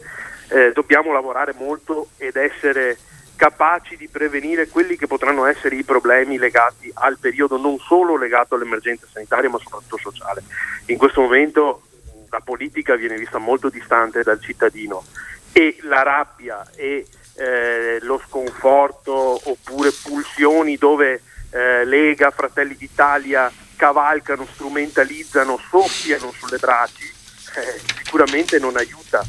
eh, 0.49 0.71
dobbiamo 0.73 1.13
lavorare 1.13 1.53
molto 1.57 2.09
ed 2.17 2.35
essere 2.35 2.97
capaci 3.39 3.95
di 3.95 4.09
prevenire 4.09 4.67
quelli 4.67 4.97
che 4.97 5.07
potranno 5.07 5.45
essere 5.45 5.77
i 5.77 5.83
problemi 5.83 6.37
legati 6.37 6.91
al 6.93 7.17
periodo 7.17 7.57
non 7.57 7.77
solo 7.77 8.17
legato 8.17 8.55
all'emergenza 8.55 9.07
sanitaria 9.09 9.49
ma 9.49 9.57
soprattutto 9.57 9.97
sociale. 9.97 10.43
In 10.87 10.97
questo 10.97 11.21
momento 11.21 11.83
la 12.29 12.41
politica 12.41 12.95
viene 12.95 13.15
vista 13.15 13.37
molto 13.37 13.69
distante 13.69 14.23
dal 14.23 14.41
cittadino 14.41 15.05
e 15.53 15.77
la 15.83 16.03
rabbia 16.03 16.69
e 16.75 17.05
eh, 17.39 17.99
lo 18.01 18.21
sconforto 18.27 19.39
oppure 19.49 19.91
pulsioni 19.91 20.75
dove 20.75 21.21
eh, 21.51 21.85
Lega, 21.85 22.31
Fratelli 22.31 22.75
d'Italia 22.75 23.51
cavalcano, 23.77 24.45
strumentalizzano, 24.45 25.57
soffiano 25.69 26.33
sulle 26.37 26.57
braci, 26.57 27.05
eh, 27.05 27.79
sicuramente 28.03 28.59
non 28.59 28.75
aiuta. 28.75 29.23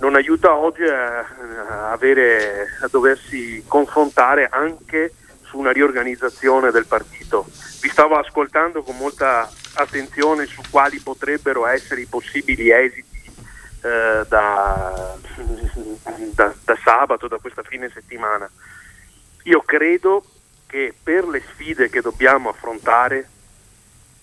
Non 0.00 0.14
aiuta 0.14 0.54
oggi 0.54 0.84
a, 0.84 1.90
avere, 1.90 2.66
a 2.82 2.88
doversi 2.88 3.64
confrontare 3.66 4.48
anche 4.48 5.14
su 5.42 5.58
una 5.58 5.72
riorganizzazione 5.72 6.70
del 6.70 6.86
partito. 6.86 7.46
Vi 7.80 7.88
stavo 7.88 8.16
ascoltando 8.16 8.82
con 8.82 8.96
molta 8.96 9.50
attenzione 9.74 10.46
su 10.46 10.60
quali 10.70 11.00
potrebbero 11.00 11.66
essere 11.66 12.02
i 12.02 12.06
possibili 12.06 12.70
esiti 12.70 13.17
eh, 13.82 14.24
da, 14.28 15.16
da, 16.34 16.54
da 16.64 16.78
sabato, 16.82 17.28
da 17.28 17.38
questa 17.38 17.62
fine 17.62 17.90
settimana. 17.92 18.50
Io 19.44 19.62
credo 19.62 20.24
che 20.66 20.94
per 21.02 21.26
le 21.26 21.42
sfide 21.52 21.88
che 21.88 22.00
dobbiamo 22.00 22.50
affrontare, 22.50 23.28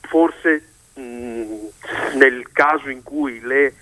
forse 0.01 0.63
mh, 0.93 1.67
nel 2.15 2.51
caso 2.51 2.89
in 2.89 3.01
cui 3.01 3.39
le 3.41 3.73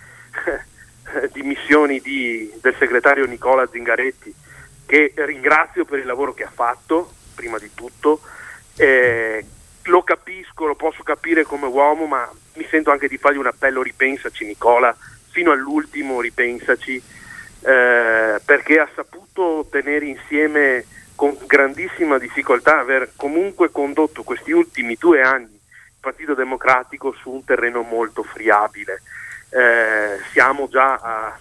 dimissioni 1.31 1.99
di, 1.99 2.51
del 2.61 2.75
segretario 2.77 3.25
Nicola 3.25 3.67
Zingaretti, 3.69 4.33
che 4.85 5.13
ringrazio 5.17 5.85
per 5.85 5.99
il 5.99 6.05
lavoro 6.05 6.33
che 6.33 6.43
ha 6.43 6.51
fatto, 6.53 7.11
prima 7.35 7.57
di 7.57 7.71
tutto, 7.73 8.21
eh, 8.77 9.45
lo 9.83 10.03
capisco, 10.03 10.65
lo 10.65 10.75
posso 10.75 11.03
capire 11.03 11.43
come 11.43 11.67
uomo, 11.67 12.05
ma 12.05 12.29
mi 12.53 12.65
sento 12.69 12.91
anche 12.91 13.07
di 13.07 13.17
fargli 13.17 13.37
un 13.37 13.47
appello, 13.47 13.81
ripensaci 13.81 14.45
Nicola, 14.45 14.95
fino 15.33 15.51
all'ultimo 15.51 16.21
ripensaci, 16.21 16.95
eh, 16.95 18.39
perché 18.45 18.79
ha 18.79 18.87
saputo 18.95 19.67
tenere 19.69 20.05
insieme 20.05 20.85
con 21.15 21.35
grandissima 21.45 22.19
difficoltà, 22.19 22.79
aver 22.79 23.13
comunque 23.15 23.71
condotto 23.71 24.23
questi 24.23 24.51
ultimi 24.51 24.95
due 24.97 25.21
anni 25.21 25.51
il 25.53 25.99
Partito 25.99 26.35
Democratico 26.35 27.13
su 27.13 27.31
un 27.31 27.43
terreno 27.43 27.81
molto 27.81 28.23
friabile. 28.23 29.01
Eh, 29.49 30.19
siamo 30.31 30.67
già 30.69 30.95
a 30.95 31.37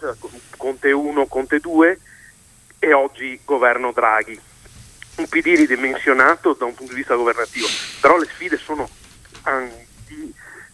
Conte 0.57 0.91
1, 0.91 1.27
Conte 1.27 1.59
2 1.59 1.99
e 2.79 2.93
oggi 2.93 3.39
governo 3.45 3.93
Draghi. 3.93 4.41
Un 5.17 5.29
PD 5.29 5.57
ridimensionato 5.57 6.55
da 6.55 6.65
un 6.65 6.75
punto 6.75 6.93
di 6.93 6.99
vista 6.99 7.15
governativo, 7.15 7.67
però 8.01 8.17
le 8.17 8.27
sfide 8.27 8.57
sono 8.57 8.89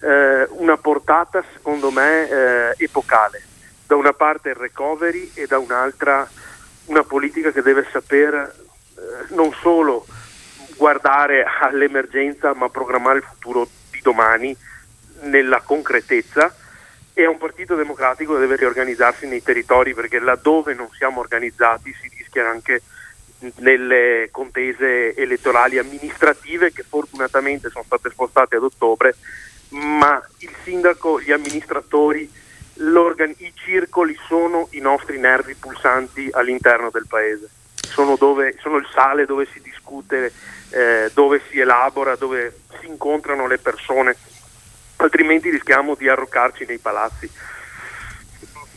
eh, 0.00 0.46
una 0.50 0.76
portata 0.76 1.42
secondo 1.52 1.90
me 1.90 2.28
eh, 2.28 2.74
epocale. 2.78 3.42
Da 3.86 3.96
una 3.96 4.12
parte 4.12 4.50
il 4.50 4.54
recovery 4.54 5.32
e 5.34 5.46
da 5.46 5.58
un'altra 5.58 6.28
una 6.86 7.02
politica 7.02 7.50
che 7.50 7.62
deve 7.62 7.86
saper 7.90 8.34
eh, 8.34 9.34
non 9.34 9.52
solo 9.60 10.06
guardare 10.76 11.44
all'emergenza 11.60 12.54
ma 12.54 12.68
programmare 12.68 13.18
il 13.18 13.24
futuro 13.24 13.68
di 13.90 14.00
domani 14.02 14.56
nella 15.22 15.60
concretezza 15.60 16.54
e 17.12 17.26
un 17.26 17.36
partito 17.36 17.74
democratico 17.74 18.38
deve 18.38 18.56
riorganizzarsi 18.56 19.26
nei 19.26 19.42
territori 19.42 19.92
perché 19.92 20.20
laddove 20.20 20.74
non 20.74 20.88
siamo 20.92 21.20
organizzati 21.20 21.92
si 22.00 22.08
rischia 22.16 22.48
anche 22.48 22.82
nelle 23.56 24.28
contese 24.30 25.14
elettorali 25.14 25.78
amministrative 25.78 26.72
che 26.72 26.82
fortunatamente 26.82 27.70
sono 27.70 27.84
state 27.84 28.10
spostate 28.10 28.56
ad 28.56 28.62
ottobre, 28.62 29.14
ma 29.70 30.22
il 30.38 30.50
sindaco, 30.62 31.20
gli 31.20 31.32
amministratori, 31.32 32.30
i 33.38 33.52
circoli 33.54 34.16
sono 34.26 34.68
i 34.70 34.80
nostri 34.80 35.18
nervi 35.18 35.54
pulsanti 35.54 36.28
all'interno 36.32 36.90
del 36.90 37.06
paese, 37.08 37.48
sono, 37.74 38.16
dove, 38.16 38.56
sono 38.60 38.76
il 38.76 38.86
sale 38.92 39.26
dove 39.26 39.46
si 39.52 39.60
discute, 39.60 40.32
eh, 40.70 41.10
dove 41.12 41.42
si 41.50 41.58
elabora, 41.58 42.14
dove 42.16 42.60
si 42.80 42.86
incontrano 42.86 43.46
le 43.46 43.58
persone, 43.58 44.16
altrimenti 44.96 45.50
rischiamo 45.50 45.94
di 45.94 46.08
arroccarci 46.08 46.64
nei 46.66 46.78
palazzi 46.78 47.30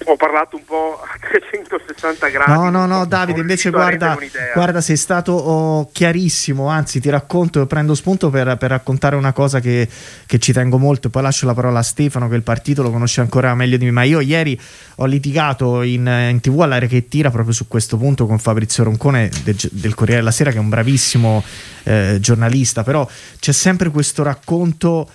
ho 0.06 0.16
parlato 0.16 0.56
un 0.56 0.66
po' 0.66 1.00
a 1.02 1.18
360 1.20 2.28
gradi. 2.30 2.52
No, 2.52 2.70
no, 2.70 2.86
no, 2.86 3.06
Davide, 3.06 3.40
invece 3.40 3.70
guarda, 3.70 4.18
guarda, 4.54 4.82
sei 4.82 4.98
stato 4.98 5.34
oh, 5.34 5.90
chiarissimo, 5.92 6.68
anzi 6.68 7.00
ti 7.00 7.10
racconto, 7.10 7.66
prendo 7.66 7.94
spunto 7.94 8.30
per, 8.30 8.58
per 8.58 8.70
raccontare 8.70 9.16
una 9.16 9.34
cosa 9.34 9.60
che, 9.60 9.88
che, 10.26 10.40
ci 10.40 10.54
tengo 10.54 10.78
molto 10.78 11.10
poi 11.10 11.22
lascio 11.22 11.46
la 11.46 11.54
parola 11.54 11.80
a 11.80 11.84
Stefano 11.84 12.28
che 12.28 12.36
il 12.36 12.44
partito 12.44 12.82
lo 12.82 12.92
conosce 12.92 13.22
ancora 13.22 13.54
meglio 13.54 13.78
di 13.78 13.86
me, 13.86 13.92
ma 13.92 14.04
io 14.04 14.20
ieri 14.20 14.60
ho 14.96 15.06
litigato 15.06 15.82
in, 15.84 16.06
in 16.30 16.40
tv 16.40 16.62
all'area 16.62 16.88
che 16.88 17.08
tira 17.08 17.30
proprio 17.30 17.54
su 17.54 17.68
questo 17.68 17.98
punto 17.98 18.26
con 18.26 18.40
Fabrizio 18.40 18.84
Roncone 18.84 19.30
del, 19.44 19.58
del 19.72 19.94
Corriere 19.94 20.20
della 20.20 20.32
Sera 20.32 20.52
che 20.52 20.58
è 20.58 20.60
un 20.60 20.70
bravissimo 20.70 21.44
eh, 21.84 22.18
giornalista, 22.20 22.84
però 22.84 23.08
c'è 23.40 23.52
sempre 23.52 23.90
questo 23.90 24.24
racconto 24.24 25.10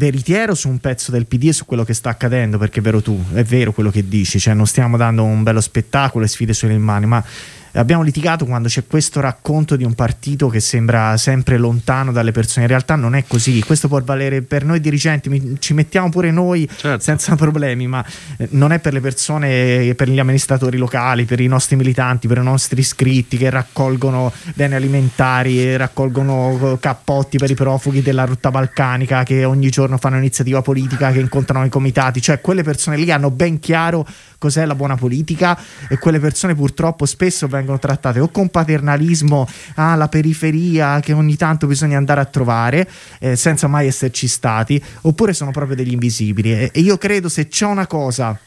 veritiero 0.00 0.54
su 0.54 0.70
un 0.70 0.78
pezzo 0.78 1.10
del 1.10 1.26
PD 1.26 1.48
e 1.48 1.52
su 1.52 1.66
quello 1.66 1.84
che 1.84 1.92
sta 1.92 2.08
accadendo, 2.08 2.56
perché 2.56 2.80
è 2.80 2.82
vero 2.82 3.02
tu, 3.02 3.22
è 3.34 3.44
vero 3.44 3.70
quello 3.72 3.90
che 3.90 4.08
dici, 4.08 4.40
cioè 4.40 4.54
non 4.54 4.66
stiamo 4.66 4.96
dando 4.96 5.24
un 5.24 5.42
bello 5.42 5.60
spettacolo 5.60 6.24
e 6.24 6.28
sfide 6.28 6.54
sulle 6.54 6.78
mani, 6.78 7.04
ma 7.04 7.22
abbiamo 7.72 8.02
litigato 8.02 8.44
quando 8.44 8.68
c'è 8.68 8.86
questo 8.86 9.20
racconto 9.20 9.76
di 9.76 9.84
un 9.84 9.94
partito 9.94 10.48
che 10.48 10.60
sembra 10.60 11.16
sempre 11.16 11.56
lontano 11.56 12.12
dalle 12.12 12.32
persone. 12.32 12.62
In 12.62 12.70
realtà 12.70 12.96
non 12.96 13.14
è 13.14 13.24
così. 13.26 13.62
Questo 13.62 13.88
può 13.88 14.00
valere 14.02 14.42
per 14.42 14.64
noi 14.64 14.80
dirigenti, 14.80 15.56
ci 15.58 15.74
mettiamo 15.74 16.08
pure 16.08 16.30
noi 16.30 16.68
certo. 16.76 17.02
senza 17.02 17.36
problemi, 17.36 17.86
ma 17.86 18.04
eh, 18.36 18.48
non 18.50 18.72
è 18.72 18.78
per 18.78 18.92
le 18.92 19.00
persone, 19.00 19.94
per 19.94 20.08
gli 20.08 20.18
amministratori 20.18 20.76
locali, 20.76 21.24
per 21.24 21.40
i 21.40 21.46
nostri 21.46 21.76
militanti, 21.76 22.26
per 22.26 22.38
i 22.38 22.42
nostri 22.42 22.80
iscritti 22.80 23.36
che 23.36 23.50
raccolgono 23.50 24.32
beni 24.54 24.74
alimentari, 24.74 25.76
raccolgono 25.76 26.78
cappotti 26.80 27.38
per 27.38 27.50
i 27.50 27.54
profughi 27.54 28.02
della 28.02 28.24
rotta 28.24 28.50
balcanica, 28.50 29.22
che 29.22 29.44
ogni 29.44 29.70
giorno 29.70 29.96
fanno 29.98 30.16
iniziativa 30.16 30.62
politica, 30.62 31.12
che 31.12 31.20
incontrano 31.20 31.64
i 31.64 31.68
comitati. 31.68 32.20
Cioè, 32.20 32.40
quelle 32.40 32.62
persone 32.62 32.96
lì 32.96 33.10
hanno 33.10 33.30
ben 33.30 33.58
chiaro 33.60 34.06
cos'è 34.38 34.64
la 34.64 34.74
buona 34.74 34.96
politica 34.96 35.58
e 35.88 35.98
quelle 35.98 36.18
persone 36.18 36.54
purtroppo 36.54 37.04
spesso 37.04 37.46
vengono 37.46 37.59
trattate 37.78 38.20
o 38.20 38.28
con 38.28 38.48
paternalismo 38.48 39.48
alla 39.74 40.04
ah, 40.04 40.08
periferia 40.08 41.00
che 41.00 41.12
ogni 41.12 41.36
tanto 41.36 41.66
bisogna 41.66 41.96
andare 41.96 42.20
a 42.20 42.24
trovare 42.24 42.88
eh, 43.18 43.36
senza 43.36 43.66
mai 43.66 43.86
esserci 43.86 44.28
stati 44.28 44.82
oppure 45.02 45.32
sono 45.32 45.50
proprio 45.50 45.76
degli 45.76 45.92
invisibili 45.92 46.52
e, 46.52 46.70
e 46.72 46.80
io 46.80 46.98
credo 46.98 47.28
se 47.28 47.48
c'è 47.48 47.66
una 47.66 47.86
cosa 47.86 48.38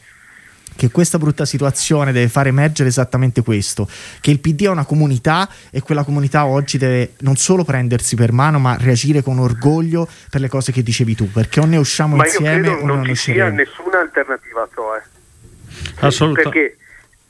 che 0.76 0.90
questa 0.90 1.18
brutta 1.18 1.44
situazione 1.44 2.12
deve 2.12 2.28
far 2.28 2.46
emergere 2.46 2.88
esattamente 2.88 3.42
questo, 3.42 3.88
che 4.20 4.30
il 4.30 4.40
PD 4.40 4.64
è 4.64 4.68
una 4.68 4.84
comunità 4.84 5.48
e 5.70 5.80
quella 5.80 6.04
comunità 6.04 6.46
oggi 6.46 6.78
deve 6.78 7.12
non 7.20 7.36
solo 7.36 7.64
prendersi 7.64 8.16
per 8.16 8.32
mano, 8.32 8.58
ma 8.58 8.76
reagire 8.78 9.22
con 9.22 9.38
orgoglio 9.38 10.08
per 10.30 10.40
le 10.40 10.48
cose 10.48 10.72
che 10.72 10.82
dicevi 10.82 11.14
tu, 11.14 11.30
perché 11.30 11.60
o 11.60 11.64
ne 11.64 11.76
usciamo 11.76 12.16
ma 12.16 12.24
insieme 12.24 12.68
o 12.68 12.84
non, 12.84 12.96
non 12.96 13.04
ci 13.04 13.14
sia 13.14 13.48
nessuna 13.48 14.00
alternativa 14.00 14.62
a 14.62 14.68
ciò. 14.74 14.96
Eh. 14.96 16.06
Assolutamente. 16.06 16.58
Perché 16.58 16.83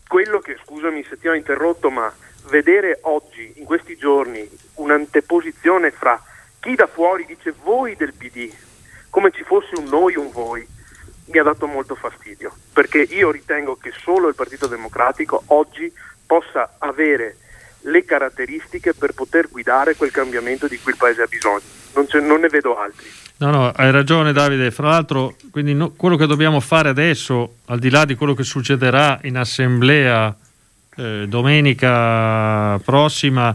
quello 0.06 0.38
che, 0.38 0.56
scusami 0.64 1.04
se 1.08 1.18
ti 1.18 1.28
ho 1.28 1.34
interrotto, 1.34 1.90
ma 1.90 2.12
vedere 2.48 2.98
oggi, 3.02 3.54
in 3.56 3.64
questi 3.64 3.96
giorni, 3.96 4.48
un'anteposizione 4.74 5.90
fra 5.90 6.22
chi 6.60 6.74
da 6.74 6.86
fuori 6.86 7.26
dice 7.26 7.54
voi 7.62 7.96
del 7.96 8.14
PD, 8.14 8.50
come 9.10 9.30
ci 9.30 9.42
fosse 9.44 9.74
un 9.76 9.84
noi 9.84 10.16
un 10.16 10.30
voi, 10.30 10.66
mi 11.26 11.38
ha 11.38 11.42
dato 11.42 11.66
molto 11.66 11.94
fastidio, 11.94 12.54
perché 12.72 12.98
io 12.98 13.30
ritengo 13.30 13.76
che 13.76 13.92
solo 13.92 14.28
il 14.28 14.34
Partito 14.34 14.66
Democratico 14.66 15.42
oggi 15.46 15.92
possa 16.26 16.76
avere 16.78 17.36
le 17.82 18.04
caratteristiche 18.04 18.94
per 18.94 19.12
poter 19.12 19.48
guidare 19.48 19.94
quel 19.94 20.10
cambiamento 20.10 20.66
di 20.66 20.78
cui 20.78 20.92
il 20.92 20.98
Paese 20.98 21.22
ha 21.22 21.26
bisogno, 21.26 21.60
non, 21.94 22.06
non 22.26 22.40
ne 22.40 22.48
vedo 22.48 22.78
altri. 22.78 23.23
No, 23.36 23.50
no, 23.50 23.70
hai 23.70 23.90
ragione 23.90 24.32
Davide. 24.32 24.70
Fra 24.70 24.90
l'altro, 24.90 25.36
quindi 25.50 25.74
no, 25.74 25.90
quello 25.90 26.16
che 26.16 26.26
dobbiamo 26.26 26.60
fare 26.60 26.88
adesso, 26.88 27.56
al 27.66 27.80
di 27.80 27.90
là 27.90 28.04
di 28.04 28.14
quello 28.14 28.32
che 28.32 28.44
succederà 28.44 29.18
in 29.24 29.36
assemblea 29.36 30.34
eh, 30.96 31.26
domenica 31.26 32.78
prossima, 32.84 33.54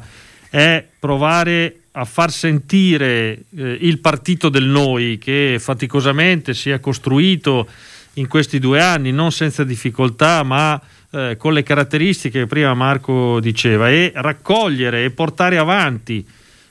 è 0.49 0.85
provare 0.99 1.75
a 1.91 2.03
far 2.03 2.29
sentire 2.29 3.43
eh, 3.55 3.77
il 3.79 3.99
partito 3.99 4.49
del 4.49 4.65
noi 4.65 5.17
che 5.17 5.57
faticosamente 5.59 6.53
si 6.53 6.69
è 6.69 6.79
costruito 6.81 7.67
in 8.15 8.27
questi 8.27 8.59
due 8.59 8.81
anni, 8.81 9.13
non 9.13 9.31
senza 9.31 9.63
difficoltà, 9.63 10.43
ma 10.43 10.79
eh, 11.11 11.35
con 11.37 11.53
le 11.53 11.63
caratteristiche 11.63 12.39
che 12.39 12.47
prima 12.47 12.73
Marco 12.73 13.39
diceva, 13.39 13.89
e 13.89 14.11
raccogliere 14.13 15.05
e 15.05 15.11
portare 15.11 15.57
avanti 15.57 16.25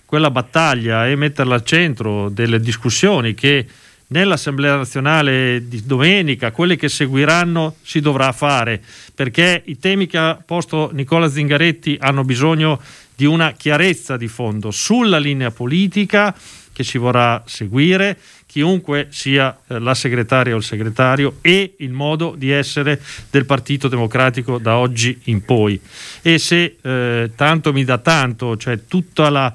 quella 0.08 0.30
battaglia 0.30 1.06
e 1.06 1.16
metterla 1.16 1.54
al 1.54 1.64
centro 1.64 2.30
delle 2.30 2.60
discussioni 2.60 3.34
che 3.34 3.66
nell'Assemblea 4.06 4.76
nazionale 4.76 5.68
di 5.68 5.84
domenica, 5.84 6.50
quelle 6.50 6.76
che 6.76 6.88
seguiranno, 6.88 7.74
si 7.82 8.00
dovrà 8.00 8.32
fare, 8.32 8.82
perché 9.14 9.60
i 9.66 9.78
temi 9.78 10.06
che 10.06 10.16
ha 10.16 10.42
posto 10.42 10.88
Nicola 10.94 11.28
Zingaretti 11.28 11.98
hanno 12.00 12.24
bisogno 12.24 12.80
di 13.14 13.26
una 13.26 13.52
chiarezza 13.52 14.16
di 14.16 14.28
fondo 14.28 14.70
sulla 14.70 15.18
linea 15.18 15.50
politica 15.50 16.34
che 16.72 16.84
si 16.84 16.96
vorrà 16.96 17.42
seguire, 17.44 18.16
chiunque 18.46 19.08
sia 19.10 19.58
eh, 19.66 19.78
la 19.78 19.92
segretaria 19.92 20.54
o 20.54 20.56
il 20.56 20.64
segretario 20.64 21.36
e 21.42 21.74
il 21.80 21.92
modo 21.92 22.34
di 22.34 22.50
essere 22.50 22.98
del 23.28 23.44
Partito 23.44 23.88
Democratico 23.88 24.56
da 24.56 24.78
oggi 24.78 25.20
in 25.24 25.44
poi. 25.44 25.78
E 26.22 26.38
se 26.38 26.76
eh, 26.80 27.30
tanto 27.36 27.74
mi 27.74 27.84
dà 27.84 27.98
tanto, 27.98 28.56
cioè 28.56 28.86
tutta 28.86 29.28
la 29.28 29.52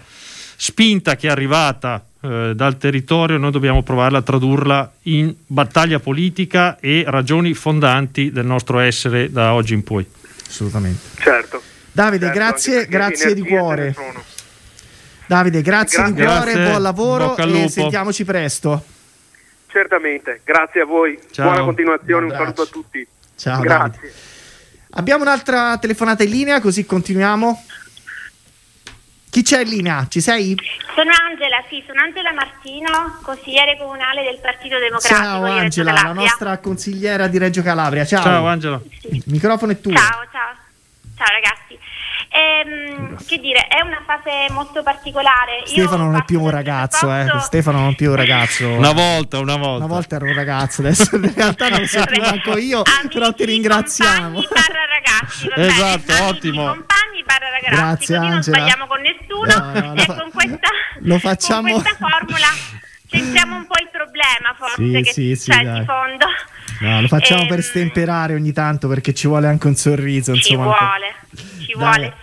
spinta 0.64 1.18
che 1.18 1.28
è 1.28 1.30
arrivata 1.30 2.06
eh, 2.22 2.54
dal 2.56 2.78
territorio, 2.78 3.38
noi 3.38 3.52
dobbiamo 3.52 3.84
provarla 3.84 4.20
a 4.20 4.22
tradurla 4.22 4.94
in 5.04 5.36
battaglia 5.46 6.00
politica 6.00 6.78
e 6.80 7.04
ragioni 7.06 7.54
fondanti 7.54 8.32
del 8.32 8.46
nostro 8.46 8.80
essere 8.80 9.30
da 9.30 9.54
oggi 9.54 9.74
in 9.74 9.84
poi. 9.84 10.10
Assolutamente. 10.48 11.02
Certo. 11.20 11.62
Davide, 11.92 12.28
certo, 12.28 12.40
grazie, 12.40 12.86
grazie 12.88 13.34
di 13.34 13.42
cuore. 13.42 13.94
Davide, 15.26 15.62
grazie, 15.62 15.98
grazie, 15.98 16.14
di 16.14 16.22
cuore, 16.22 16.52
grazie, 16.54 16.70
buon 16.70 16.82
lavoro 16.82 17.36
e 17.36 17.68
sentiamoci 17.68 18.24
presto. 18.24 18.86
Certamente, 19.68 20.40
grazie 20.46 20.80
a 20.80 20.86
voi. 20.86 21.20
Ciao. 21.30 21.48
Buona 21.48 21.66
continuazione, 21.66 22.26
un, 22.26 22.32
un 22.32 22.38
saluto 22.38 22.62
a 22.62 22.66
tutti. 22.68 23.06
Ciao. 23.36 23.60
Grazie. 23.60 24.00
Davide. 24.00 24.14
Abbiamo 24.92 25.24
un'altra 25.24 25.78
telefonata 25.78 26.24
in 26.24 26.30
linea, 26.30 26.62
così 26.62 26.86
continuiamo. 26.86 27.66
Chi 29.34 29.42
c'è 29.42 29.62
in 29.62 29.70
linea? 29.70 30.06
Ci 30.08 30.22
sei? 30.22 30.56
Sono 30.94 31.10
Angela, 31.28 31.58
sì, 31.68 31.84
sono 31.88 32.02
Angela 32.02 32.32
Martino, 32.34 33.18
consigliere 33.24 33.80
comunale 33.80 34.22
del 34.22 34.38
Partito 34.40 34.78
Democratico. 34.78 35.20
Ciao 35.20 35.44
Angela, 35.46 35.92
la 35.92 36.14
nostra 36.14 36.60
consigliera 36.60 37.26
di 37.26 37.40
Reggio 37.40 37.64
Calabria. 37.64 38.06
Ciao. 38.06 38.22
Ciao 38.22 38.46
Angela. 38.46 38.80
Sì. 39.02 39.08
Il 39.08 39.24
microfono 39.26 39.72
è 39.72 39.82
tuo. 39.82 39.92
Ciao, 39.92 40.22
ciao. 40.32 40.54
Ciao 41.18 41.28
ragazzi. 41.34 41.80
Ehm, 42.36 43.16
che 43.28 43.38
dire, 43.38 43.68
è 43.68 43.82
una 43.86 44.02
fase 44.06 44.52
molto 44.52 44.82
particolare. 44.82 45.62
Stefano 45.66 46.06
non 46.06 46.16
è 46.16 46.24
più 46.24 46.42
un 46.42 46.50
ragazzo, 46.50 47.14
eh. 47.14 47.28
Stefano 47.40 47.80
non 47.80 47.90
è 47.92 47.96
più 47.96 48.10
un 48.10 48.16
ragazzo. 48.16 48.68
Una 48.70 48.92
volta, 48.92 49.38
una 49.40 49.56
volta. 49.56 49.86
Una 49.86 49.94
volta 49.94 50.16
era 50.16 50.26
un 50.26 50.34
ragazzo, 50.34 50.82
adesso 50.82 51.16
in 51.16 51.32
realtà 51.36 51.70
non 51.70 51.86
so 51.86 52.04
più 52.06 52.22
manco 52.22 52.58
io, 52.58 52.82
Amici, 52.84 53.08
però 53.20 53.32
ti 53.34 53.46
ringraziamo. 53.46 54.42
barra 54.42 54.86
ragazzi, 54.92 55.48
esatto, 55.56 56.02
bene? 56.06 56.20
ottimo. 56.28 56.66
compagni 56.66 57.24
barra 57.26 57.50
ragazzi, 57.50 57.76
Grazie, 57.76 58.18
così 58.18 58.30
Angela. 58.32 58.34
non 58.34 58.42
sbagliamo 58.44 58.88
con 58.88 59.02
nessuno 59.02 59.72
no, 59.72 59.94
no, 59.94 60.02
e 60.02 60.06
con 60.08 60.32
questa, 60.34 60.68
lo 61.02 61.20
facciamo... 61.20 61.72
con 61.74 61.82
questa 61.84 62.08
formula 62.08 62.48
centriamo 63.08 63.56
un 63.58 63.68
po' 63.68 63.76
il 63.80 63.90
problema 63.92 64.56
forse 64.58 64.76
Sì, 64.76 65.02
che 65.04 65.12
sì, 65.12 65.36
sì, 65.36 65.52
c'è 65.52 65.64
dai. 65.64 65.80
di 65.82 65.86
fondo. 65.86 66.26
No, 66.80 67.02
lo 67.02 67.08
facciamo 67.08 67.42
Ehm, 67.44 67.48
per 67.48 67.62
stemperare 67.62 68.34
ogni 68.34 68.52
tanto 68.52 68.88
perché 68.88 69.14
ci 69.14 69.28
vuole 69.28 69.48
anche 69.48 69.68
un 69.68 69.76
sorriso. 69.76 70.34
Ci 70.36 70.54
Insomma, 70.54 70.64
vuole, 70.76 71.16
ci 71.36 71.66
ci 71.66 71.74
Dai. 71.74 71.76
vuole, 71.78 72.14
sì. 72.22 72.23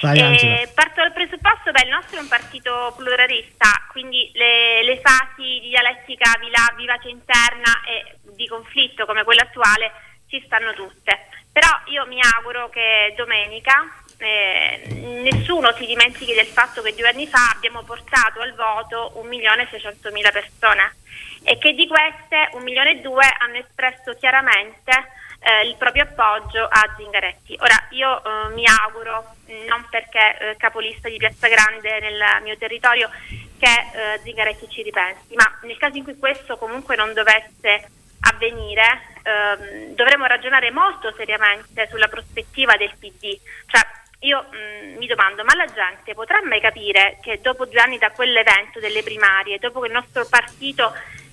Vai, 0.00 0.20
Angela. 0.20 0.60
Eh, 0.60 0.68
parto 0.74 1.00
dal 1.02 1.12
presupposto, 1.12 1.70
beh, 1.70 1.82
il 1.82 1.88
nostro 1.88 2.18
è 2.18 2.20
un 2.20 2.28
partito 2.28 2.94
pluralista, 2.96 3.68
quindi 3.88 4.30
le, 4.34 4.82
le 4.82 5.00
fasi 5.00 5.60
di 5.60 5.68
dialettica 5.68 6.36
vila- 6.38 6.74
vivace 6.76 7.08
interna 7.08 7.82
e 7.86 8.18
di 8.34 8.46
conflitto 8.46 9.06
come 9.06 9.24
quella 9.24 9.42
attuale 9.42 9.92
ci 10.28 10.42
stanno 10.46 10.72
tutte. 10.74 11.26
Però 11.52 11.68
io 11.86 12.06
mi 12.06 12.20
auguro 12.36 12.68
che 12.70 13.12
domenica 13.16 13.82
eh, 14.18 14.82
nessuno 15.22 15.72
si 15.72 15.86
dimentichi 15.86 16.34
del 16.34 16.46
fatto 16.46 16.82
che 16.82 16.94
due 16.94 17.08
anni 17.08 17.26
fa 17.26 17.50
abbiamo 17.54 17.82
portato 17.82 18.40
al 18.40 18.54
voto 18.54 19.20
1.600.000 19.24 20.32
persone 20.32 20.94
e 21.42 21.58
che 21.58 21.72
di 21.72 21.86
queste 21.86 22.50
1 22.52 22.62
milione 22.62 22.90
e 22.92 23.00
due 23.00 23.24
hanno 23.38 23.56
espresso 23.56 24.14
chiaramente 24.18 24.92
eh, 25.40 25.66
il 25.66 25.76
proprio 25.76 26.04
appoggio 26.04 26.64
a 26.64 26.94
Zingaretti. 26.96 27.56
Ora 27.60 27.86
io 27.90 28.22
eh, 28.22 28.54
mi 28.54 28.64
auguro, 28.66 29.34
mh, 29.46 29.64
non 29.66 29.86
perché 29.90 30.38
eh, 30.38 30.56
capolista 30.56 31.08
di 31.08 31.16
Piazza 31.16 31.48
Grande 31.48 31.98
nel 32.00 32.22
mio 32.42 32.56
territorio, 32.56 33.10
che 33.58 33.66
eh, 33.66 34.20
Zingaretti 34.22 34.68
ci 34.68 34.82
ripensi, 34.82 35.34
ma 35.34 35.58
nel 35.62 35.76
caso 35.78 35.96
in 35.96 36.04
cui 36.04 36.18
questo 36.18 36.56
comunque 36.56 36.96
non 36.96 37.12
dovesse 37.12 37.88
avvenire, 38.20 39.00
ehm, 39.22 39.94
dovremo 39.94 40.26
ragionare 40.26 40.70
molto 40.70 41.12
seriamente 41.16 41.88
sulla 41.88 42.08
prospettiva 42.08 42.76
del 42.76 42.92
PD. 42.98 43.38
Cioè, 43.66 43.80
io 44.20 44.44
mh, 44.50 44.98
mi 44.98 45.06
domando, 45.06 45.44
ma 45.44 45.54
la 45.54 45.66
gente 45.66 46.14
potrà 46.14 46.40
mai 46.44 46.60
capire 46.60 47.18
che 47.22 47.40
dopo 47.40 47.64
due 47.64 47.80
anni 47.80 47.96
da 47.96 48.10
quell'evento 48.10 48.78
delle 48.78 49.02
primarie, 49.02 49.58
dopo 49.58 49.80
che 49.80 49.86
il 49.86 49.94
nostro 49.94 50.26
partito 50.28 50.92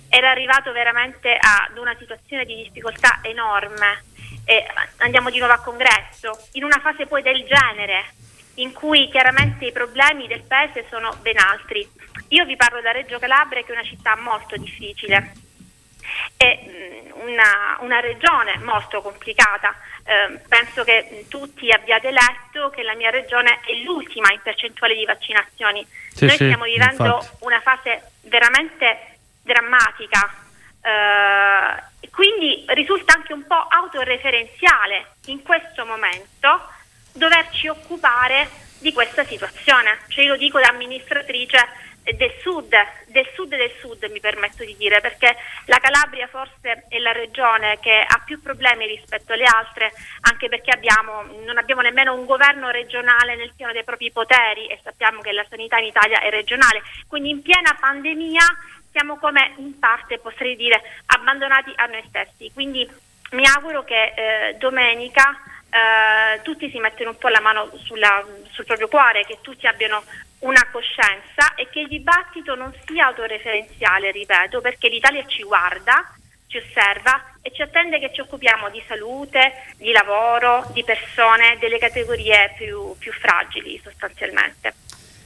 era 0.09 0.29
arrivato 0.31 0.71
veramente 0.71 1.37
ad 1.39 1.77
una 1.77 1.95
situazione 1.97 2.45
di 2.45 2.55
difficoltà 2.55 3.19
enorme 3.21 4.03
e 4.45 4.65
andiamo 4.97 5.29
di 5.29 5.39
nuovo 5.39 5.53
a 5.53 5.59
congresso, 5.59 6.47
in 6.53 6.63
una 6.63 6.79
fase 6.79 7.05
poi 7.05 7.21
del 7.21 7.43
genere, 7.45 8.05
in 8.55 8.71
cui 8.73 9.09
chiaramente 9.09 9.65
i 9.65 9.71
problemi 9.71 10.27
del 10.27 10.43
paese 10.43 10.85
sono 10.89 11.15
ben 11.21 11.37
altri. 11.37 11.87
Io 12.29 12.45
vi 12.45 12.55
parlo 12.55 12.81
da 12.81 12.91
Reggio 12.91 13.19
Calabria, 13.19 13.61
che 13.61 13.69
è 13.69 13.71
una 13.73 13.83
città 13.83 14.15
molto 14.15 14.55
difficile 14.57 15.45
è 16.35 16.59
mh, 17.13 17.19
una, 17.27 17.77
una 17.79 17.99
regione 17.99 18.57
molto 18.59 19.01
complicata. 19.01 19.75
Eh, 20.03 20.39
penso 20.47 20.83
che 20.83 21.25
tutti 21.27 21.69
abbiate 21.71 22.11
letto 22.11 22.69
che 22.69 22.83
la 22.83 22.95
mia 22.95 23.09
regione 23.09 23.59
è 23.65 23.73
l'ultima 23.83 24.31
in 24.31 24.39
percentuale 24.41 24.95
di 24.95 25.05
vaccinazioni. 25.05 25.85
Sì, 26.13 26.25
Noi 26.25 26.35
sì, 26.35 26.43
stiamo 26.45 26.63
vivendo 26.63 27.15
infatti. 27.15 27.43
una 27.43 27.59
fase 27.61 28.11
veramente 28.21 29.16
drammatica. 29.47 30.31
eh, 30.81 32.09
quindi 32.11 32.63
risulta 32.69 33.13
anche 33.13 33.33
un 33.33 33.45
po' 33.45 33.67
autoreferenziale 33.69 35.13
in 35.25 35.41
questo 35.43 35.85
momento 35.85 36.69
doverci 37.13 37.67
occupare 37.67 38.49
di 38.79 38.93
questa 38.93 39.23
situazione. 39.23 39.99
Cioè 40.07 40.25
io 40.25 40.31
lo 40.31 40.37
dico 40.37 40.59
da 40.59 40.67
amministratrice 40.67 41.85
del 42.15 42.33
sud, 42.41 42.73
del 43.07 43.27
sud 43.35 43.49
del 43.49 43.73
sud 43.79 44.09
mi 44.11 44.19
permetto 44.19 44.63
di 44.63 44.75
dire, 44.77 45.01
perché 45.01 45.35
la 45.65 45.77
Calabria 45.79 46.27
forse 46.27 46.85
è 46.87 46.97
la 46.99 47.11
regione 47.11 47.79
che 47.81 47.99
ha 48.07 48.21
più 48.25 48.41
problemi 48.41 48.87
rispetto 48.87 49.33
alle 49.33 49.43
altre, 49.43 49.91
anche 50.21 50.47
perché 50.47 50.71
abbiamo, 50.71 51.23
non 51.43 51.57
abbiamo 51.57 51.81
nemmeno 51.81 52.13
un 52.13 52.25
governo 52.25 52.69
regionale 52.69 53.35
nel 53.35 53.51
piano 53.55 53.73
dei 53.73 53.83
propri 53.83 54.11
poteri 54.11 54.67
e 54.67 54.79
sappiamo 54.83 55.19
che 55.21 55.33
la 55.33 55.45
sanità 55.49 55.77
in 55.77 55.85
Italia 55.85 56.21
è 56.21 56.29
regionale, 56.29 56.81
quindi 57.07 57.29
in 57.29 57.41
piena 57.41 57.75
pandemia 57.77 58.45
siamo 58.97 59.17
come 59.17 59.53
in 59.57 59.77
parte, 59.77 60.17
potrei 60.17 60.55
dire, 60.55 60.81
abbandonati 61.05 61.71
a 61.75 61.85
noi 61.85 62.03
stessi. 62.09 62.49
Quindi 62.51 62.89
mi 63.31 63.45
auguro 63.45 63.83
che 63.83 64.13
eh, 64.15 64.55
domenica 64.57 65.37
eh, 65.69 66.41
tutti 66.41 66.67
si 66.71 66.79
mettano 66.79 67.11
un 67.11 67.17
po' 67.19 67.27
la 67.27 67.39
mano 67.41 67.69
sulla- 67.83 68.25
sul 68.49 68.65
proprio 68.65 68.87
cuore, 68.87 69.23
che 69.25 69.37
tutti 69.41 69.67
abbiano 69.67 70.01
una 70.39 70.65
coscienza 70.71 71.53
e 71.55 71.69
che 71.69 71.81
il 71.81 71.87
dibattito 71.89 72.55
non 72.55 72.73
sia 72.87 73.05
autoreferenziale, 73.07 74.09
ripeto, 74.09 74.61
perché 74.61 74.89
l'Italia 74.89 75.23
ci 75.27 75.43
guarda, 75.43 76.11
ci 76.47 76.57
osserva 76.57 77.33
e 77.43 77.51
ci 77.53 77.61
attende 77.61 77.99
che 77.99 78.11
ci 78.11 78.21
occupiamo 78.21 78.69
di 78.69 78.81
salute, 78.87 79.73
di 79.77 79.91
lavoro, 79.91 80.65
di 80.73 80.83
persone, 80.83 81.57
delle 81.59 81.77
categorie 81.77 82.53
più, 82.57 82.95
più 82.97 83.11
fragili 83.13 83.79
sostanzialmente. 83.83 84.73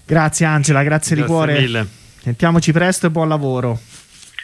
Grazie 0.06 0.46
Angela, 0.46 0.84
grazie, 0.84 1.16
di 1.16 1.22
Grazie 1.22 1.38
cuore. 1.38 1.54
mille. 1.54 2.00
Sentiamoci 2.22 2.72
presto 2.72 3.08
e 3.08 3.10
buon 3.10 3.28
lavoro. 3.28 3.80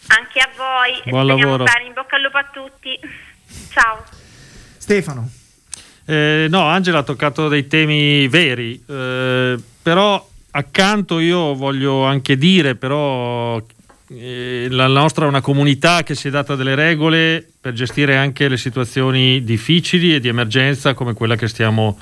Anche 0.08 0.40
a 0.40 0.50
voi, 0.58 1.12
Buon 1.12 1.26
speriamo 1.26 1.52
lavoro. 1.58 1.63
bene, 1.66 1.86
in 1.86 1.94
bocca 1.94 2.16
al 2.16 2.22
lupo 2.24 2.38
a 2.38 2.50
tutti. 2.52 3.00
Ciao. 3.72 4.04
Stefano. 4.78 5.30
Eh, 6.06 6.48
no, 6.50 6.62
Angela 6.63 7.00
ha 7.00 7.04
toccato 7.04 7.48
dei 7.50 7.68
temi 7.68 8.28
veri, 8.30 8.82
eh, 8.88 9.58
però 9.84 10.28
accanto 10.52 11.20
io 11.20 11.54
voglio 11.54 12.04
anche 12.04 12.36
dire, 12.36 12.74
però 12.74 13.62
eh, 14.10 14.68
la 14.72 14.88
nostra 14.88 15.26
è 15.26 15.28
una 15.28 15.42
comunità 15.42 16.02
che 16.02 16.16
si 16.16 16.30
è 16.30 16.32
data 16.32 16.56
delle 16.56 16.74
regole 16.74 17.46
per 17.62 17.74
gestire 17.74 18.16
anche 18.16 18.48
le 18.48 18.58
situazioni 18.58 19.44
difficili 19.44 20.16
e 20.16 20.20
di 20.20 20.30
emergenza 20.30 20.96
come 20.96 21.13
quella 21.13 21.36
che 21.36 21.48
stiamo 21.48 22.00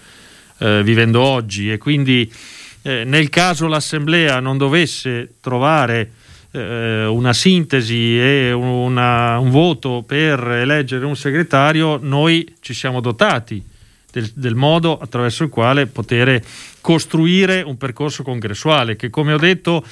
eh, 0.59 0.81
vivendo 0.83 1.19
oggi 1.21 1.69
e 1.69 1.77
quindi 1.77 2.31
eh, 2.87 3.03
nel 3.03 3.29
caso 3.29 3.65
l'Assemblea 3.65 4.39
non 4.39 4.59
dovesse 4.59 5.37
trovare 5.41 6.11
eh, 6.51 7.05
una 7.05 7.33
sintesi 7.33 8.19
e 8.19 8.51
una- 8.51 9.39
un 9.39 9.49
voto 9.49 10.03
per 10.05 10.39
eleggere 10.47 11.03
un 11.03 11.15
segretario, 11.15 11.97
noi 11.99 12.47
ci 12.59 12.75
siamo 12.75 13.01
dotati 13.01 13.61
del, 14.11 14.31
del 14.35 14.53
modo 14.53 14.99
attraverso 14.99 15.43
il 15.43 15.49
quale 15.49 15.87
poter 15.87 16.39
costruire 16.79 17.63
un 17.63 17.75
percorso 17.75 18.21
congressuale 18.21 18.95
che, 18.95 19.09
come 19.09 19.33
ho 19.33 19.39
detto, 19.39 19.83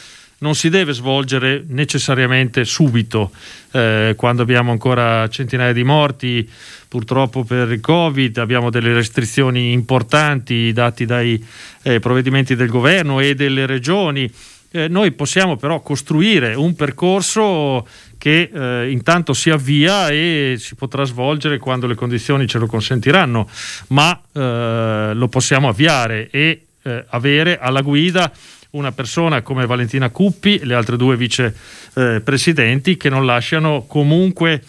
non 0.44 0.56
si 0.56 0.70
deve 0.70 0.92
svolgere 0.92 1.64
necessariamente 1.70 2.66
subito, 2.66 3.32
eh, 3.72 4.14
quando 4.18 4.42
abbiamo 4.42 4.72
ancora 4.72 5.26
centinaia 5.30 5.72
di 5.72 5.86
morti, 5.86 6.48
purtroppo 6.90 7.46
per 7.46 7.72
il 7.72 7.80
Covid, 7.80 8.38
abbiamo 8.40 8.70
delle 8.70 8.94
restrizioni 8.94 9.72
importanti 9.72 10.74
dati 10.74 11.06
dai 11.06 11.44
eh, 11.84 12.02
provvedimenti 12.02 12.58
del 12.58 12.68
governo 12.68 13.22
e 13.22 13.36
delle 13.36 13.66
regioni. 13.66 14.30
Eh, 14.70 14.90
noi 14.90 15.14
possiamo 15.14 15.56
però 15.56 15.80
costruire 15.80 16.56
un 16.56 16.76
percorso 16.76 17.88
che 18.18 18.50
eh, 18.54 18.92
intanto 18.92 19.32
si 19.34 19.50
avvia 19.50 20.10
e 20.10 20.56
si 20.60 20.76
potrà 20.76 21.06
svolgere 21.06 21.58
quando 21.58 21.88
le 21.88 21.96
condizioni 21.96 22.48
ce 22.48 22.58
lo 22.58 22.68
consentiranno, 22.68 23.50
ma 23.90 24.22
eh, 24.34 25.12
lo 25.14 25.28
possiamo 25.30 25.70
avviare 25.70 26.30
e 26.30 26.66
eh, 26.82 27.06
avere 27.08 27.58
alla 27.60 27.82
guida 27.82 28.30
una 28.74 28.92
persona 28.92 29.44
come 29.44 29.68
Valentina 29.68 30.10
Cuppi 30.10 30.58
e 30.58 30.66
le 30.66 30.74
altre 30.74 30.98
due 30.98 31.16
vicepresidenti 31.16 32.98
che 32.98 33.08
non 33.08 33.24
lasciano 33.24 33.86
comunque 33.88 34.64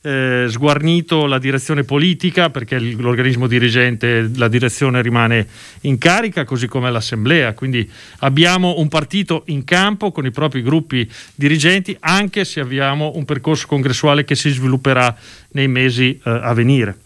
eh, 0.00 0.46
sguarnito 0.48 1.26
la 1.26 1.38
direzione 1.38 1.84
politica 1.84 2.48
perché 2.48 2.78
l'organismo 2.78 3.46
dirigente, 3.46 4.30
la 4.34 4.48
direzione 4.48 5.02
rimane 5.02 5.46
in 5.82 5.98
carica, 5.98 6.44
così 6.44 6.68
come 6.68 6.90
l'assemblea. 6.90 7.52
Quindi 7.52 7.86
abbiamo 8.20 8.78
un 8.78 8.88
partito 8.88 9.42
in 9.48 9.62
campo 9.64 10.10
con 10.10 10.24
i 10.24 10.30
propri 10.30 10.62
gruppi 10.62 11.06
dirigenti, 11.34 11.94
anche 12.00 12.46
se 12.46 12.60
avviamo 12.60 13.12
un 13.16 13.26
percorso 13.26 13.66
congressuale 13.66 14.24
che 14.24 14.36
si 14.36 14.48
svilupperà 14.48 15.14
nei 15.50 15.68
mesi 15.68 16.18
eh, 16.24 16.30
a 16.30 16.54
venire. 16.54 16.96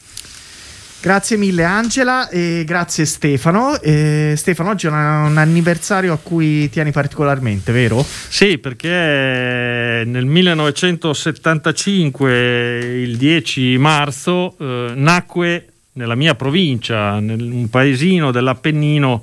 Grazie 1.04 1.36
mille 1.36 1.64
Angela 1.64 2.30
e 2.30 2.62
grazie 2.64 3.04
Stefano. 3.04 3.78
Eh, 3.78 4.32
Stefano, 4.38 4.70
oggi 4.70 4.86
è 4.86 4.88
una- 4.88 5.26
un 5.26 5.36
anniversario 5.36 6.14
a 6.14 6.16
cui 6.16 6.70
tieni 6.70 6.92
particolarmente, 6.92 7.72
vero? 7.72 8.02
Sì, 8.02 8.56
perché 8.56 10.02
nel 10.06 10.24
1975, 10.24 13.02
il 13.02 13.18
10 13.18 13.76
marzo, 13.76 14.56
eh, 14.58 14.92
nacque 14.94 15.66
nella 15.92 16.14
mia 16.14 16.34
provincia, 16.36 17.18
in 17.18 17.50
un 17.52 17.68
paesino 17.68 18.32
dell'Appennino, 18.32 19.22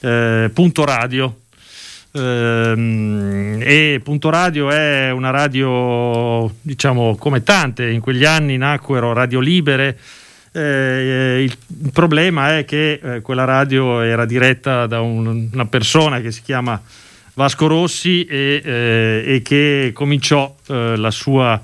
eh, 0.00 0.50
Punto 0.54 0.84
Radio. 0.86 1.40
Ehm, 2.12 3.58
e 3.60 4.00
Punto 4.02 4.30
Radio 4.30 4.70
è 4.70 5.10
una 5.10 5.28
radio, 5.28 6.50
diciamo, 6.62 7.14
come 7.16 7.42
tante, 7.42 7.90
in 7.90 8.00
quegli 8.00 8.24
anni 8.24 8.56
nacquero 8.56 9.12
radio 9.12 9.40
libere. 9.40 9.98
Eh, 10.52 11.44
il, 11.44 11.90
problema 11.92 12.58
è 12.58 12.64
che 12.64 13.00
eh, 13.02 13.20
quella 13.20 13.44
radio 13.44 14.00
era 14.00 14.24
diretta 14.24 14.86
da 14.86 15.00
un- 15.00 15.48
una 15.52 15.66
persona 15.66 16.20
che 16.20 16.32
si 16.32 16.42
chiama 16.42 16.80
Vasco 17.34 17.68
Rossi 17.68 18.24
e, 18.24 18.60
eh, 18.64 19.22
e 19.26 19.42
che 19.42 19.92
cominciò 19.94 20.54
eh, 20.66 20.96
la 20.96 21.10
sua 21.12 21.60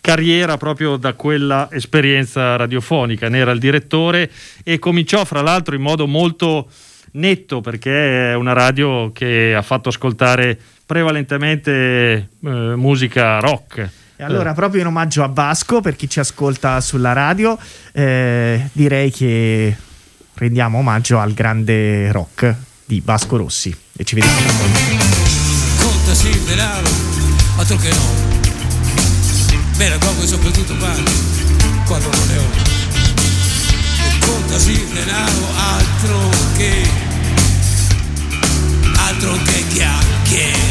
carriera 0.00 0.56
proprio 0.56 0.96
da 0.96 1.12
quella 1.12 1.68
esperienza 1.70 2.56
radiofonica. 2.56 3.28
Ne 3.28 3.38
era 3.38 3.52
il 3.52 3.60
direttore 3.60 4.30
e 4.64 4.78
cominciò 4.78 5.24
fra 5.24 5.42
l'altro 5.42 5.74
in 5.74 5.82
modo 5.82 6.06
molto 6.06 6.68
netto 7.12 7.60
perché 7.60 8.30
è 8.30 8.34
una 8.34 8.52
radio 8.52 9.12
che 9.12 9.54
ha 9.54 9.62
fatto 9.62 9.90
ascoltare 9.90 10.58
prevalentemente 10.86 12.28
eh, 12.44 12.48
musica 12.76 13.38
rock. 13.38 13.90
E 14.22 14.24
allora, 14.24 14.52
proprio 14.52 14.82
in 14.82 14.86
omaggio 14.86 15.24
a 15.24 15.26
Vasco, 15.26 15.80
per 15.80 15.96
chi 15.96 16.08
ci 16.08 16.20
ascolta 16.20 16.80
sulla 16.80 17.12
radio, 17.12 17.58
eh, 17.90 18.68
direi 18.70 19.10
che 19.10 19.76
rendiamo 20.34 20.78
omaggio 20.78 21.18
al 21.18 21.34
grande 21.34 22.12
rock 22.12 22.54
di 22.84 23.02
Vasco 23.04 23.36
Rossi 23.36 23.76
e 23.96 24.04
ci 24.04 24.14
vediamo 24.14 24.38
conta 25.78 26.14
sì 26.14 26.28
il 26.28 26.40
denaro, 26.42 26.88
altro 27.56 27.76
che 27.78 27.88
no. 27.88 28.30
Me 29.78 29.88
la 29.88 29.98
gioco 29.98 30.24
soprattutto 30.24 30.76
quando, 30.76 31.10
quando 31.86 32.08
non 32.08 32.26
ne 32.28 32.36
ho. 32.36 32.50
E 34.06 34.24
conta 34.24 34.56
sì 34.56 34.70
il 34.70 34.86
denaro, 34.86 35.46
altro 35.56 36.30
che, 36.56 36.88
altro 38.94 39.32
che 39.42 39.66
chiacchiere. 39.66 40.61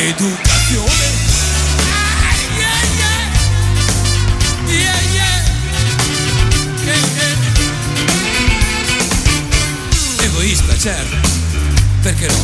Maleducazione. 0.00 1.04
Ah, 1.76 2.32
yeah. 2.56 2.88
Egoista, 10.24 10.78
certo, 10.78 11.16
perché 12.00 12.26
no? 12.26 12.34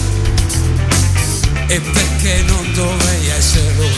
E 1.68 1.80
perché 1.80 2.42
non 2.46 2.72
dovrei 2.74 3.28
esserlo? 3.28 3.88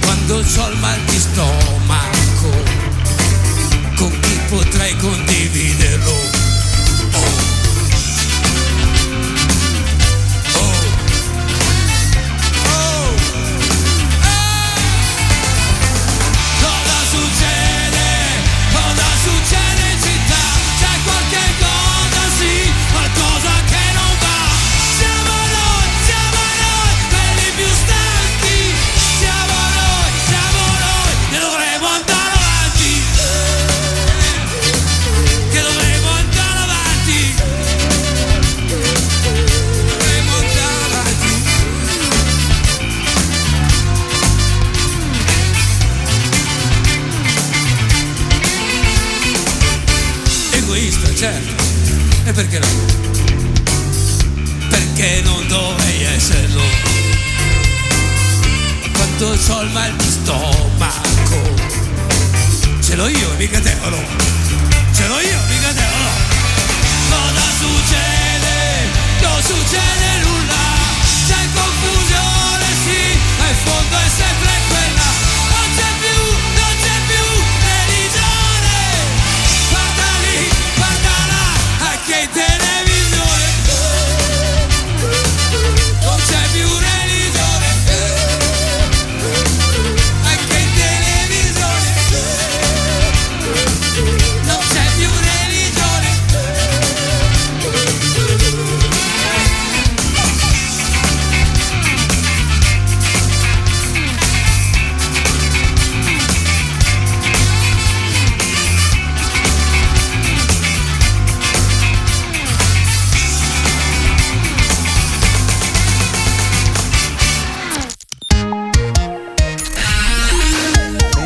Quando 0.00 0.36
ho 0.36 0.68
il 0.70 0.78
mal 0.78 1.00
di 1.06 1.18
stomaco, 1.18 2.50
con 3.96 4.20
chi 4.20 4.38
potrei 4.48 4.96
condividerlo? 4.96 6.21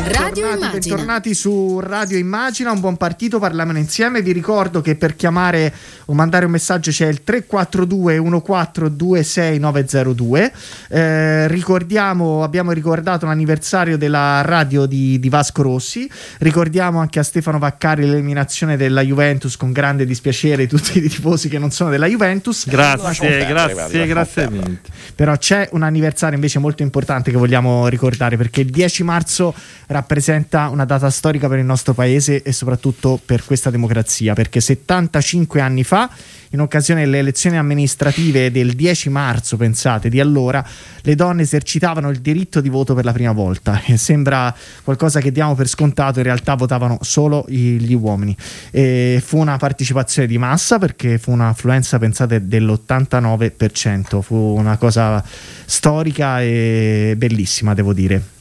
Radio 0.07 0.15
Bentornati, 0.27 0.39
Immagina. 0.39 0.95
bentornati 0.95 1.33
su 1.33 1.81
Radio 1.81 2.17
Immagina, 2.17 2.71
un 2.71 2.79
buon 2.79 2.95
partito, 2.95 3.39
parliamone 3.39 3.79
insieme. 3.79 4.21
Vi 4.21 4.31
ricordo 4.31 4.79
che 4.79 4.95
per 4.95 5.17
chiamare 5.17 5.73
o 6.05 6.13
mandare 6.13 6.45
un 6.45 6.51
messaggio 6.51 6.91
c'è 6.91 7.07
il 7.07 7.23
342 7.23 8.17
1426902. 8.17 10.51
Eh, 10.87 11.49
ricordiamo, 11.49 12.43
abbiamo 12.43 12.71
ricordato 12.71 13.25
l'anniversario 13.25 13.97
della 13.97 14.41
radio 14.43 14.85
di, 14.85 15.19
di 15.19 15.27
Vasco 15.27 15.61
Rossi. 15.61 16.09
Ricordiamo 16.37 16.99
anche 16.99 17.19
a 17.19 17.23
Stefano 17.23 17.59
Vaccari 17.59 18.05
l'eliminazione 18.05 18.77
della 18.77 19.01
Juventus 19.01 19.57
con 19.57 19.73
grande 19.73 20.05
dispiacere 20.05 20.67
di 20.67 20.69
tutti 20.69 20.99
i 20.99 21.09
tifosi 21.09 21.49
che 21.49 21.59
non 21.59 21.71
sono 21.71 21.89
della 21.89 22.07
Juventus. 22.07 22.65
Grazie, 22.69 23.45
grazie, 23.45 24.07
grazie 24.07 24.49
mille. 24.49 24.79
Però 25.15 25.35
c'è 25.35 25.67
un 25.73 25.83
anniversario 25.83 26.35
invece 26.35 26.59
molto 26.59 26.81
importante 26.81 27.29
che 27.29 27.37
vogliamo 27.37 27.89
ricordare 27.89 28.37
perché 28.37 28.61
il 28.61 28.69
10 28.69 29.03
marzo 29.03 29.53
rappresenta 29.97 30.69
una 30.69 30.85
data 30.85 31.09
storica 31.09 31.47
per 31.47 31.57
il 31.57 31.65
nostro 31.65 31.93
paese 31.93 32.43
e 32.43 32.51
soprattutto 32.51 33.19
per 33.23 33.43
questa 33.43 33.71
democrazia, 33.71 34.33
perché 34.33 34.61
75 34.61 35.59
anni 35.59 35.83
fa, 35.83 36.09
in 36.51 36.61
occasione 36.61 37.03
delle 37.03 37.17
elezioni 37.17 37.57
amministrative 37.57 38.51
del 38.51 38.73
10 38.73 39.09
marzo, 39.09 39.57
pensate, 39.57 40.07
di 40.07 40.19
allora, 40.19 40.63
le 41.01 41.15
donne 41.15 41.41
esercitavano 41.41 42.09
il 42.09 42.19
diritto 42.19 42.61
di 42.61 42.69
voto 42.69 42.93
per 42.93 43.05
la 43.05 43.11
prima 43.11 43.31
volta. 43.31 43.81
E 43.85 43.97
sembra 43.97 44.55
qualcosa 44.83 45.19
che 45.19 45.31
diamo 45.31 45.55
per 45.55 45.67
scontato, 45.67 46.19
in 46.19 46.25
realtà 46.25 46.55
votavano 46.55 46.99
solo 47.01 47.43
gli 47.47 47.93
uomini. 47.93 48.35
E 48.71 49.21
fu 49.25 49.39
una 49.39 49.57
partecipazione 49.57 50.27
di 50.27 50.37
massa 50.37 50.77
perché 50.77 51.17
fu 51.17 51.31
un'affluenza, 51.31 51.97
pensate, 51.97 52.47
dell'89%. 52.47 54.21
Fu 54.21 54.35
una 54.35 54.77
cosa 54.77 55.23
storica 55.65 56.41
e 56.41 57.15
bellissima, 57.17 57.73
devo 57.73 57.93
dire 57.93 58.35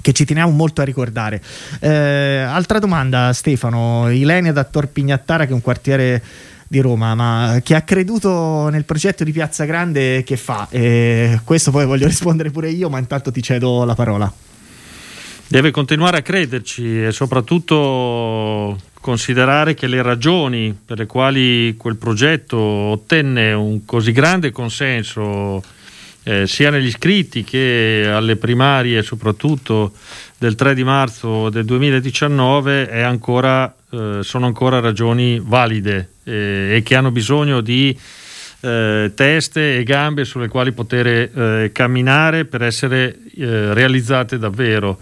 che 0.00 0.12
ci 0.12 0.24
teniamo 0.24 0.50
molto 0.50 0.80
a 0.80 0.84
ricordare. 0.84 1.40
Eh, 1.80 1.88
altra 1.88 2.78
domanda, 2.78 3.32
Stefano. 3.32 4.10
Ilenia 4.10 4.52
da 4.52 4.64
Torpignattara, 4.64 5.44
che 5.44 5.50
è 5.50 5.54
un 5.54 5.62
quartiere 5.62 6.22
di 6.66 6.78
Roma, 6.78 7.16
ma 7.16 7.60
chi 7.64 7.74
ha 7.74 7.82
creduto 7.82 8.68
nel 8.68 8.84
progetto 8.84 9.24
di 9.24 9.32
Piazza 9.32 9.64
Grande, 9.64 10.22
che 10.22 10.36
fa? 10.36 10.68
Eh, 10.70 11.40
questo 11.42 11.72
poi 11.72 11.84
voglio 11.84 12.06
rispondere 12.06 12.50
pure 12.50 12.70
io, 12.70 12.88
ma 12.88 12.98
intanto 12.98 13.32
ti 13.32 13.42
cedo 13.42 13.84
la 13.84 13.96
parola. 13.96 14.32
Deve 15.48 15.72
continuare 15.72 16.18
a 16.18 16.22
crederci 16.22 17.06
e 17.06 17.10
soprattutto 17.10 18.78
considerare 19.00 19.74
che 19.74 19.88
le 19.88 20.00
ragioni 20.00 20.78
per 20.84 20.98
le 20.98 21.06
quali 21.06 21.74
quel 21.76 21.96
progetto 21.96 22.56
ottenne 22.56 23.52
un 23.52 23.84
così 23.84 24.12
grande 24.12 24.52
consenso 24.52 25.60
eh, 26.22 26.46
sia 26.46 26.70
negli 26.70 26.86
iscritti 26.86 27.44
che 27.44 28.10
alle 28.12 28.36
primarie 28.36 29.02
soprattutto 29.02 29.92
del 30.38 30.54
3 30.54 30.74
di 30.74 30.84
marzo 30.84 31.48
del 31.50 31.64
2019 31.64 32.88
è 32.88 33.00
ancora, 33.00 33.74
eh, 33.90 34.18
sono 34.22 34.46
ancora 34.46 34.80
ragioni 34.80 35.40
valide 35.42 36.12
eh, 36.24 36.76
e 36.76 36.82
che 36.82 36.94
hanno 36.94 37.10
bisogno 37.10 37.60
di 37.60 37.96
eh, 38.62 39.12
teste 39.14 39.78
e 39.78 39.82
gambe 39.84 40.26
sulle 40.26 40.48
quali 40.48 40.72
poter 40.72 41.06
eh, 41.06 41.70
camminare 41.72 42.44
per 42.44 42.62
essere 42.62 43.16
eh, 43.36 43.72
realizzate 43.72 44.38
davvero. 44.38 44.98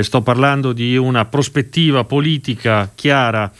Sto 0.00 0.22
parlando 0.22 0.72
di 0.72 0.96
una 0.96 1.26
prospettiva 1.26 2.04
politica 2.04 2.90
chiara 2.94 3.52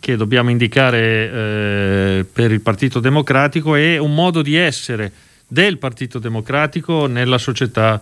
che 0.00 0.16
dobbiamo 0.16 0.50
indicare 0.50 2.24
per 2.32 2.50
il 2.50 2.60
Partito 2.62 3.00
Democratico 3.00 3.76
e 3.76 3.98
un 3.98 4.14
modo 4.14 4.42
di 4.42 4.56
essere 4.56 5.12
del 5.50 5.78
Partito 5.78 6.20
Democratico 6.20 7.06
nella 7.06 7.38
società 7.38 8.00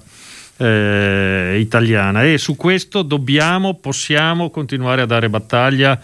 eh, 0.59 1.57
italiana. 1.59 2.25
E 2.25 2.37
su 2.37 2.57
questo 2.57 3.03
dobbiamo, 3.03 3.75
possiamo 3.75 4.51
continuare 4.51 5.01
a 5.01 5.07
dare 5.07 5.31
battaglia 5.31 5.99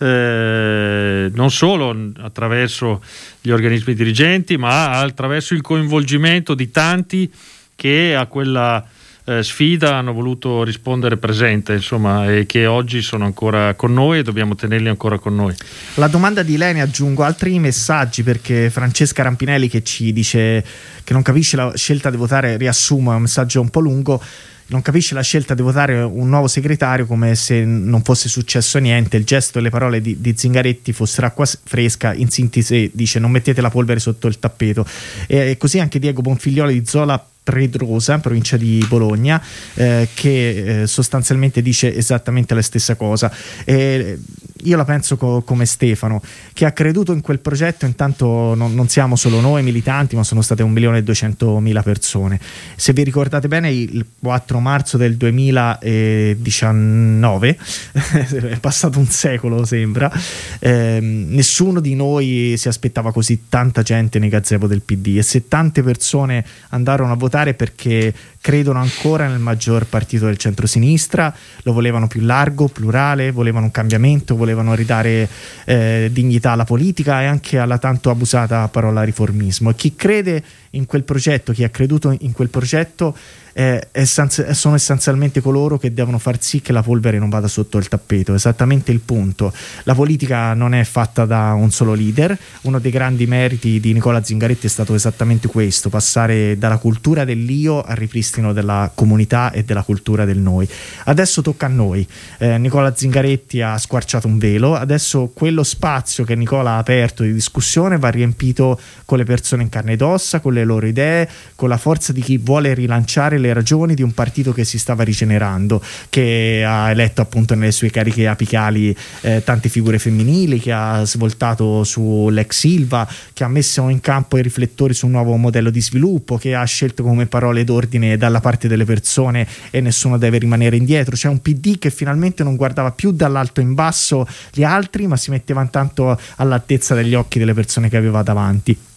eh, 0.00 1.30
non 1.32 1.50
solo 1.50 2.12
attraverso 2.18 3.02
gli 3.40 3.50
organismi 3.50 3.94
dirigenti 3.94 4.56
ma 4.56 5.00
attraverso 5.00 5.54
il 5.54 5.60
coinvolgimento 5.60 6.54
di 6.54 6.70
tanti 6.70 7.32
che 7.74 8.14
a 8.14 8.26
quella 8.26 8.84
eh, 9.28 9.42
sfida 9.42 9.96
hanno 9.96 10.14
voluto 10.14 10.64
rispondere 10.64 11.18
presente 11.18 11.74
insomma, 11.74 12.32
e 12.32 12.46
che 12.46 12.64
oggi 12.64 13.02
sono 13.02 13.26
ancora 13.26 13.74
con 13.74 13.92
noi 13.92 14.20
e 14.20 14.22
dobbiamo 14.22 14.54
tenerli 14.54 14.88
ancora 14.88 15.18
con 15.18 15.34
noi. 15.34 15.54
La 15.94 16.08
domanda 16.08 16.42
di 16.42 16.56
Lene 16.56 16.80
aggiungo 16.80 17.22
altri 17.22 17.58
messaggi 17.58 18.22
perché 18.22 18.70
Francesca 18.70 19.22
Rampinelli 19.22 19.68
che 19.68 19.82
ci 19.82 20.14
dice 20.14 20.64
che 21.04 21.12
non 21.12 21.20
capisce 21.20 21.56
la 21.56 21.72
scelta 21.76 22.08
di 22.08 22.16
votare, 22.16 22.56
riassumo, 22.56 23.12
è 23.12 23.16
un 23.16 23.22
messaggio 23.22 23.60
un 23.60 23.68
po' 23.68 23.80
lungo 23.80 24.22
non 24.68 24.82
capisce 24.82 25.14
la 25.14 25.22
scelta 25.22 25.54
di 25.54 25.62
votare 25.62 26.02
un 26.02 26.28
nuovo 26.28 26.46
segretario 26.46 27.06
come 27.06 27.34
se 27.36 27.64
non 27.64 28.02
fosse 28.02 28.28
successo 28.28 28.78
niente. 28.78 29.16
Il 29.16 29.24
gesto 29.24 29.58
e 29.58 29.62
le 29.62 29.70
parole 29.70 30.02
di, 30.02 30.20
di 30.20 30.34
Zingaretti 30.36 30.92
fossero 30.92 31.26
acqua 31.26 31.46
fresca. 31.46 32.12
In 32.12 32.28
sintesi, 32.28 32.90
dice: 32.92 33.18
Non 33.18 33.30
mettete 33.30 33.62
la 33.62 33.70
polvere 33.70 33.98
sotto 33.98 34.26
il 34.26 34.38
tappeto. 34.38 34.86
E, 35.26 35.52
e 35.52 35.56
così 35.56 35.78
anche 35.78 35.98
Diego 35.98 36.20
Bonfiglioli 36.20 36.80
di 36.80 36.86
Zola 36.86 37.26
Predrosa, 37.48 38.18
provincia 38.18 38.58
di 38.58 38.84
Bologna, 38.86 39.42
eh, 39.72 40.06
che 40.12 40.82
eh, 40.82 40.86
sostanzialmente 40.86 41.62
dice 41.62 41.96
esattamente 41.96 42.52
la 42.52 42.60
stessa 42.60 42.94
cosa. 42.94 43.32
E 43.64 44.18
io 44.64 44.76
la 44.76 44.84
penso 44.84 45.16
co- 45.16 45.40
come 45.42 45.64
Stefano, 45.64 46.20
che 46.52 46.66
ha 46.66 46.72
creduto 46.72 47.12
in 47.12 47.22
quel 47.22 47.38
progetto, 47.38 47.86
intanto 47.86 48.54
non, 48.54 48.74
non 48.74 48.88
siamo 48.88 49.16
solo 49.16 49.40
noi 49.40 49.62
militanti, 49.62 50.14
ma 50.14 50.24
sono 50.24 50.42
state 50.42 50.62
1 50.62 50.70
milione 50.72 50.98
e 50.98 51.02
200 51.02 51.58
mila 51.60 51.82
persone. 51.82 52.38
Se 52.76 52.92
vi 52.92 53.02
ricordate 53.02 53.48
bene, 53.48 53.70
il 53.70 54.04
4 54.20 54.60
marzo 54.60 54.98
del 54.98 55.16
2019, 55.16 57.56
è 58.50 58.60
passato 58.60 58.98
un 58.98 59.06
secolo 59.06 59.64
sembra, 59.64 60.12
eh, 60.58 60.98
nessuno 61.00 61.80
di 61.80 61.94
noi 61.94 62.52
si 62.56 62.68
aspettava 62.68 63.10
così 63.12 63.44
tanta 63.48 63.80
gente 63.82 64.18
nei 64.18 64.28
gazebo 64.28 64.66
del 64.66 64.82
PD 64.82 65.16
e 65.18 65.22
se 65.22 65.48
tante 65.48 65.82
persone 65.82 66.44
andarono 66.70 67.12
a 67.12 67.16
votare 67.16 67.37
perché 67.54 68.12
credono 68.40 68.78
ancora 68.78 69.26
nel 69.26 69.38
maggior 69.38 69.86
partito 69.86 70.26
del 70.26 70.36
centro-sinistra, 70.36 71.34
lo 71.62 71.72
volevano 71.72 72.06
più 72.06 72.22
largo, 72.22 72.68
plurale, 72.68 73.30
volevano 73.30 73.66
un 73.66 73.70
cambiamento, 73.70 74.36
volevano 74.36 74.74
ridare 74.74 75.28
eh, 75.64 76.08
dignità 76.12 76.52
alla 76.52 76.64
politica 76.64 77.22
e 77.22 77.26
anche 77.26 77.58
alla 77.58 77.78
tanto 77.78 78.10
abusata 78.10 78.66
parola 78.68 79.02
riformismo. 79.02 79.70
E 79.70 79.74
chi 79.74 79.94
crede 79.94 80.42
in 80.70 80.86
quel 80.86 81.04
progetto, 81.04 81.52
chi 81.52 81.64
ha 81.64 81.70
creduto 81.70 82.14
in 82.20 82.32
quel 82.32 82.48
progetto, 82.48 83.16
eh, 83.58 83.88
sono 84.04 84.76
essenzialmente 84.76 85.40
coloro 85.40 85.78
che 85.78 85.92
devono 85.92 86.18
far 86.18 86.40
sì 86.40 86.60
che 86.60 86.70
la 86.70 86.82
polvere 86.82 87.18
non 87.18 87.28
vada 87.28 87.48
sotto 87.48 87.78
il 87.78 87.88
tappeto. 87.88 88.34
Esattamente 88.34 88.92
il 88.92 89.00
punto. 89.00 89.52
La 89.82 89.96
politica 89.96 90.54
non 90.54 90.74
è 90.74 90.84
fatta 90.84 91.24
da 91.24 91.54
un 91.54 91.72
solo 91.72 91.94
leader. 91.94 92.38
Uno 92.62 92.78
dei 92.78 92.92
grandi 92.92 93.26
meriti 93.26 93.80
di 93.80 93.92
Nicola 93.92 94.22
Zingaretti 94.22 94.66
è 94.66 94.70
stato 94.70 94.94
esattamente 94.94 95.48
questo: 95.48 95.88
passare 95.88 96.56
dalla 96.56 96.76
cultura 96.76 97.24
dell'io 97.24 97.82
al 97.82 97.96
ripristino 97.96 98.52
della 98.52 98.92
comunità 98.94 99.50
e 99.50 99.64
della 99.64 99.82
cultura 99.82 100.24
del 100.24 100.38
noi. 100.38 100.68
Adesso 101.04 101.42
tocca 101.42 101.66
a 101.66 101.70
noi. 101.70 102.06
Eh, 102.38 102.58
Nicola 102.58 102.94
Zingaretti 102.94 103.60
ha 103.60 103.76
squarciato 103.76 104.28
un 104.28 104.38
velo. 104.38 104.76
Adesso 104.76 105.32
quello 105.34 105.64
spazio 105.64 106.22
che 106.22 106.36
Nicola 106.36 106.72
ha 106.72 106.78
aperto 106.78 107.24
di 107.24 107.32
discussione 107.32 107.98
va 107.98 108.08
riempito 108.08 108.78
con 109.04 109.18
le 109.18 109.24
persone 109.24 109.62
in 109.62 109.68
carne 109.68 109.94
ed 109.94 110.02
ossa, 110.02 110.38
con 110.38 110.52
le 110.52 110.57
loro 110.64 110.86
idee, 110.86 111.28
con 111.56 111.68
la 111.68 111.76
forza 111.76 112.12
di 112.12 112.20
chi 112.20 112.38
vuole 112.38 112.72
rilanciare 112.74 113.38
le 113.38 113.48
le 113.48 113.52
ragioni 113.54 113.94
di 113.94 114.02
un 114.02 114.12
partito 114.12 114.52
che 114.52 114.64
si 114.64 114.78
stava 114.78 115.02
rigenerando, 115.02 115.82
che 116.10 116.62
ha 116.66 116.90
eletto 116.90 117.22
appunto 117.22 117.54
nelle 117.54 117.72
sue 117.72 117.90
cariche 117.90 118.26
apicali 118.26 118.94
eh, 119.22 119.42
tante 119.42 119.68
figure 119.68 119.98
femminili, 119.98 120.60
che 120.60 120.72
ha 120.72 121.04
svoltato 121.04 121.82
sull'ex 121.82 122.56
Silva, 122.56 123.08
che 123.32 123.44
ha 123.44 123.48
messo 123.48 123.88
in 123.88 124.00
campo 124.00 124.36
i 124.36 124.42
riflettori 124.42 124.94
su 124.94 125.06
un 125.06 125.12
nuovo 125.12 125.36
modello 125.36 125.70
di 125.70 125.80
sviluppo, 125.80 126.36
che 126.36 126.54
ha 126.54 126.64
scelto 126.64 127.02
come 127.02 127.26
parole 127.26 127.64
d'ordine 127.64 128.16
dalla 128.16 128.40
parte 128.40 128.68
delle 128.68 128.84
persone 128.84 129.46
e 129.70 129.80
nessuno 129.80 130.18
deve 130.18 130.38
rimanere 130.38 130.76
indietro. 130.76 131.16
C'è 131.16 131.28
un 131.28 131.40
PD 131.40 131.78
che 131.78 131.90
finalmente 131.90 132.42
non 132.42 132.56
guardava 132.56 132.92
più 132.92 133.12
dall'alto 133.12 133.60
in 133.60 133.74
basso 133.74 134.26
gli 134.52 134.62
altri, 134.62 135.06
ma 135.06 135.16
si 135.16 135.30
metteva 135.30 135.62
intanto 135.62 136.18
all'altezza 136.36 136.94
degli 136.94 137.14
occhi 137.14 137.38
delle 137.38 137.54
persone 137.54 137.88
che 137.88 137.96
aveva 137.96 138.22
davanti. 138.22 138.87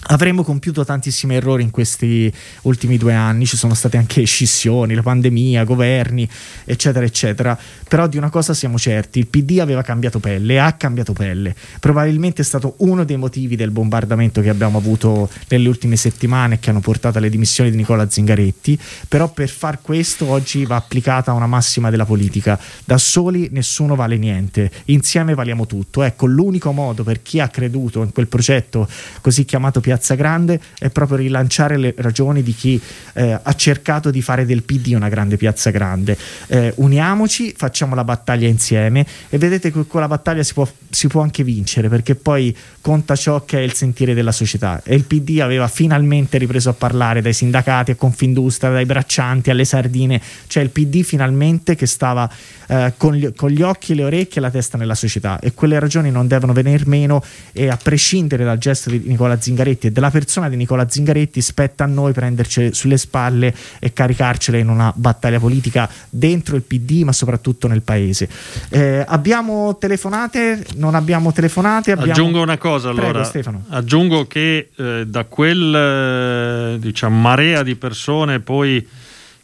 Avremmo 0.00 0.44
compiuto 0.44 0.84
tantissimi 0.84 1.34
errori 1.34 1.64
in 1.64 1.70
questi 1.70 2.32
ultimi 2.62 2.96
due 2.98 3.14
anni, 3.14 3.46
ci 3.46 3.56
sono 3.56 3.74
state 3.74 3.96
anche 3.96 4.22
scissioni, 4.24 4.94
la 4.94 5.02
pandemia, 5.02 5.64
governi, 5.64 6.26
eccetera, 6.64 7.04
eccetera. 7.04 7.58
Però 7.86 8.06
di 8.06 8.16
una 8.16 8.30
cosa 8.30 8.54
siamo 8.54 8.78
certi: 8.78 9.18
il 9.18 9.26
PD 9.26 9.58
aveva 9.58 9.82
cambiato 9.82 10.20
pelle, 10.20 10.60
ha 10.60 10.72
cambiato 10.74 11.12
pelle. 11.12 11.54
Probabilmente 11.80 12.42
è 12.42 12.44
stato 12.44 12.76
uno 12.78 13.04
dei 13.04 13.16
motivi 13.16 13.56
del 13.56 13.72
bombardamento 13.72 14.40
che 14.40 14.48
abbiamo 14.48 14.78
avuto 14.78 15.28
nelle 15.48 15.68
ultime 15.68 15.96
settimane 15.96 16.60
che 16.60 16.70
hanno 16.70 16.80
portato 16.80 17.18
alle 17.18 17.28
dimissioni 17.28 17.70
di 17.70 17.76
Nicola 17.76 18.08
Zingaretti. 18.08 18.78
Però 19.08 19.30
per 19.30 19.48
far 19.48 19.82
questo 19.82 20.26
oggi 20.26 20.64
va 20.64 20.76
applicata 20.76 21.32
una 21.32 21.48
massima 21.48 21.90
della 21.90 22.06
politica: 22.06 22.58
da 22.84 22.98
soli 22.98 23.48
nessuno 23.50 23.96
vale 23.96 24.16
niente, 24.16 24.70
insieme 24.86 25.34
valiamo 25.34 25.66
tutto. 25.66 26.02
Ecco, 26.02 26.26
l'unico 26.26 26.70
modo 26.70 27.02
per 27.02 27.20
chi 27.20 27.40
ha 27.40 27.48
creduto 27.48 28.02
in 28.02 28.12
quel 28.12 28.28
progetto 28.28 28.88
così 29.20 29.44
chiamato 29.44 29.80
Piazza 29.80 29.96
Grande 30.14 30.60
è 30.78 30.90
proprio 30.90 31.18
rilanciare 31.18 31.76
le 31.76 31.94
ragioni 31.98 32.42
di 32.42 32.54
chi 32.54 32.80
eh, 33.14 33.38
ha 33.42 33.54
cercato 33.54 34.10
di 34.10 34.22
fare 34.22 34.44
del 34.46 34.62
PD 34.62 34.92
una 34.94 35.08
grande 35.08 35.36
Piazza 35.36 35.70
Grande. 35.70 36.16
Eh, 36.46 36.72
uniamoci, 36.76 37.54
facciamo 37.56 37.94
la 37.94 38.04
battaglia 38.04 38.48
insieme 38.48 39.06
e 39.28 39.38
vedete 39.38 39.72
che 39.72 39.86
con 39.86 40.00
la 40.00 40.08
battaglia 40.08 40.42
si 40.42 40.54
può, 40.54 40.68
si 40.90 41.06
può 41.08 41.22
anche 41.22 41.44
vincere 41.44 41.88
perché 41.88 42.14
poi 42.14 42.56
conta 42.80 43.14
ciò 43.16 43.44
che 43.44 43.58
è 43.58 43.62
il 43.62 43.74
sentire 43.74 44.14
della 44.14 44.32
società 44.32 44.80
e 44.82 44.94
il 44.94 45.04
PD 45.04 45.40
aveva 45.40 45.68
finalmente 45.68 46.38
ripreso 46.38 46.70
a 46.70 46.72
parlare 46.72 47.20
dai 47.20 47.32
sindacati 47.32 47.90
a 47.90 47.94
Confindustria, 47.94 48.70
dai 48.70 48.86
braccianti 48.86 49.50
alle 49.50 49.64
sardine, 49.64 50.20
cioè 50.46 50.62
il 50.62 50.70
PD 50.70 51.02
finalmente 51.02 51.74
che 51.74 51.86
stava 51.86 52.30
eh, 52.66 52.94
con, 52.96 53.14
gli, 53.14 53.32
con, 53.34 53.50
gli, 53.50 53.62
occhi, 53.62 53.94
le 53.94 54.04
orecchie 54.04 54.38
e 54.38 54.40
la 54.40 54.50
testa 54.50 54.78
nella 54.78 54.94
società 54.94 55.38
e 55.38 55.52
quelle 55.52 55.78
ragioni 55.78 56.10
non 56.10 56.26
devono 56.26 56.52
venir 56.52 56.86
meno 56.86 57.22
e 57.52 57.68
a 57.68 57.76
prescindere 57.76 58.44
dal 58.44 58.58
gesto 58.58 58.90
di 58.90 59.02
Nicola 59.04 59.40
Zingaretti 59.40 59.88
e 59.88 59.90
della 59.90 60.10
persona 60.10 60.48
di 60.48 60.56
Nicola 60.56 60.88
Zingaretti 60.88 61.40
spetta 61.40 61.84
a 61.84 61.86
noi 61.86 62.12
prendercele 62.12 62.72
sulle 62.72 62.96
spalle 62.96 63.54
e 63.78 63.92
caricarcele 63.92 64.58
in 64.58 64.68
una 64.68 64.92
battaglia 64.94 65.38
politica 65.38 65.88
dentro 66.08 66.56
il 66.56 66.62
PD 66.62 67.02
ma 67.02 67.12
soprattutto 67.12 67.68
nel 67.68 67.82
paese. 67.82 68.28
Eh, 68.70 69.04
abbiamo 69.06 69.76
telefonate? 69.76 70.64
Non 70.78 70.94
abbiamo 70.94 71.32
telefonate? 71.32 71.92
Abbiamo... 71.92 72.12
Aggiungo 72.12 72.40
una 72.40 72.56
cosa 72.56 72.88
allora. 72.88 73.10
Prego, 73.10 73.24
Stefano. 73.24 73.64
Aggiungo 73.68 74.26
che 74.26 74.70
eh, 74.74 75.04
da 75.06 75.24
quel 75.24 75.74
eh, 75.74 76.78
diciamo 76.78 77.20
marea 77.20 77.62
di 77.62 77.74
persone 77.74 78.40
poi 78.40 78.86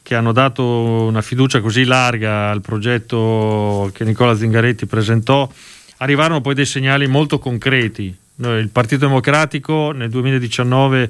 che 0.02 0.14
hanno 0.14 0.32
dato 0.32 0.62
una 0.64 1.22
fiducia 1.22 1.60
così 1.60 1.84
larga 1.84 2.50
al 2.50 2.60
progetto 2.60 3.90
che 3.94 4.04
Nicola 4.04 4.36
Zingaretti 4.36 4.84
presentò, 4.84 5.50
arrivarono 5.98 6.40
poi 6.42 6.54
dei 6.54 6.66
segnali 6.66 7.06
molto 7.06 7.38
concreti. 7.38 8.14
Il 8.36 8.70
Partito 8.72 9.06
Democratico 9.06 9.92
nel 9.92 10.10
2019 10.10 11.08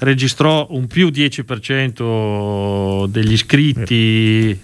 registrò 0.00 0.66
un 0.72 0.86
più 0.86 1.08
10% 1.08 3.06
degli 3.06 3.32
iscritti, 3.32 4.60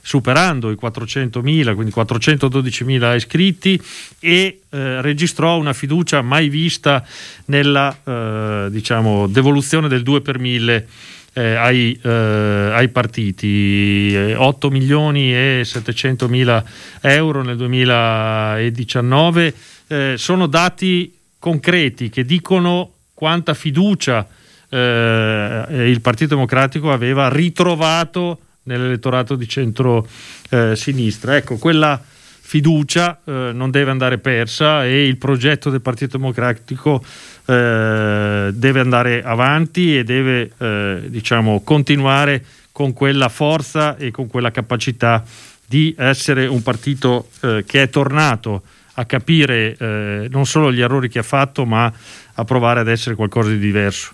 superando 0.00 0.70
i 0.70 0.78
400.000, 0.80 1.74
quindi 1.74 1.92
412.000 1.92 3.16
iscritti, 3.16 3.82
e 4.20 4.60
eh, 4.70 5.00
registrò 5.00 5.58
una 5.58 5.72
fiducia 5.72 6.22
mai 6.22 6.48
vista 6.48 7.04
nella 7.46 7.98
eh, 8.04 8.68
diciamo, 8.70 9.26
devoluzione 9.26 9.88
del 9.88 10.04
2 10.04 10.20
per 10.20 10.38
1000 10.38 10.86
eh, 11.32 11.54
ai, 11.54 11.98
eh, 12.00 12.70
ai, 12.74 12.88
partiti, 12.90 14.14
8 14.36 14.70
milioni 14.70 15.34
e 15.34 15.62
700 15.64 16.28
mila 16.28 16.62
euro 17.00 17.42
nel 17.42 17.56
2019, 17.56 19.54
eh, 19.92 20.14
sono 20.16 20.46
dati 20.46 21.14
concreti 21.38 22.08
che 22.08 22.24
dicono 22.24 22.92
quanta 23.12 23.52
fiducia 23.52 24.26
eh, 24.70 25.86
il 25.86 26.00
Partito 26.00 26.34
Democratico 26.34 26.90
aveva 26.90 27.28
ritrovato 27.28 28.38
nell'elettorato 28.62 29.34
di 29.34 29.46
centro-sinistra. 29.46 31.36
ecco, 31.36 31.58
quella 31.58 32.02
fiducia 32.04 33.20
eh, 33.24 33.50
non 33.52 33.70
deve 33.70 33.90
andare 33.90 34.16
persa 34.16 34.86
e 34.86 35.06
il 35.06 35.18
progetto 35.18 35.68
del 35.68 35.82
Partito 35.82 36.16
Democratico 36.16 37.04
eh, 37.44 38.50
deve 38.52 38.80
andare 38.80 39.22
avanti 39.22 39.98
e 39.98 40.04
deve 40.04 40.52
eh, 40.56 41.02
diciamo, 41.08 41.60
continuare 41.62 42.42
con 42.72 42.94
quella 42.94 43.28
forza 43.28 43.96
e 43.96 44.10
con 44.10 44.26
quella 44.26 44.50
capacità 44.50 45.22
di 45.66 45.94
essere 45.98 46.46
un 46.46 46.62
partito 46.62 47.28
eh, 47.40 47.64
che 47.66 47.82
è 47.82 47.90
tornato 47.90 48.62
a 48.94 49.04
capire 49.04 49.76
eh, 49.78 50.28
non 50.30 50.46
solo 50.46 50.72
gli 50.72 50.80
errori 50.80 51.08
che 51.08 51.18
ha 51.20 51.24
fatto, 51.24 51.64
ma 51.64 51.92
a 52.34 52.44
provare 52.44 52.80
ad 52.80 52.88
essere 52.88 53.14
qualcosa 53.14 53.50
di 53.50 53.58
diverso. 53.58 54.12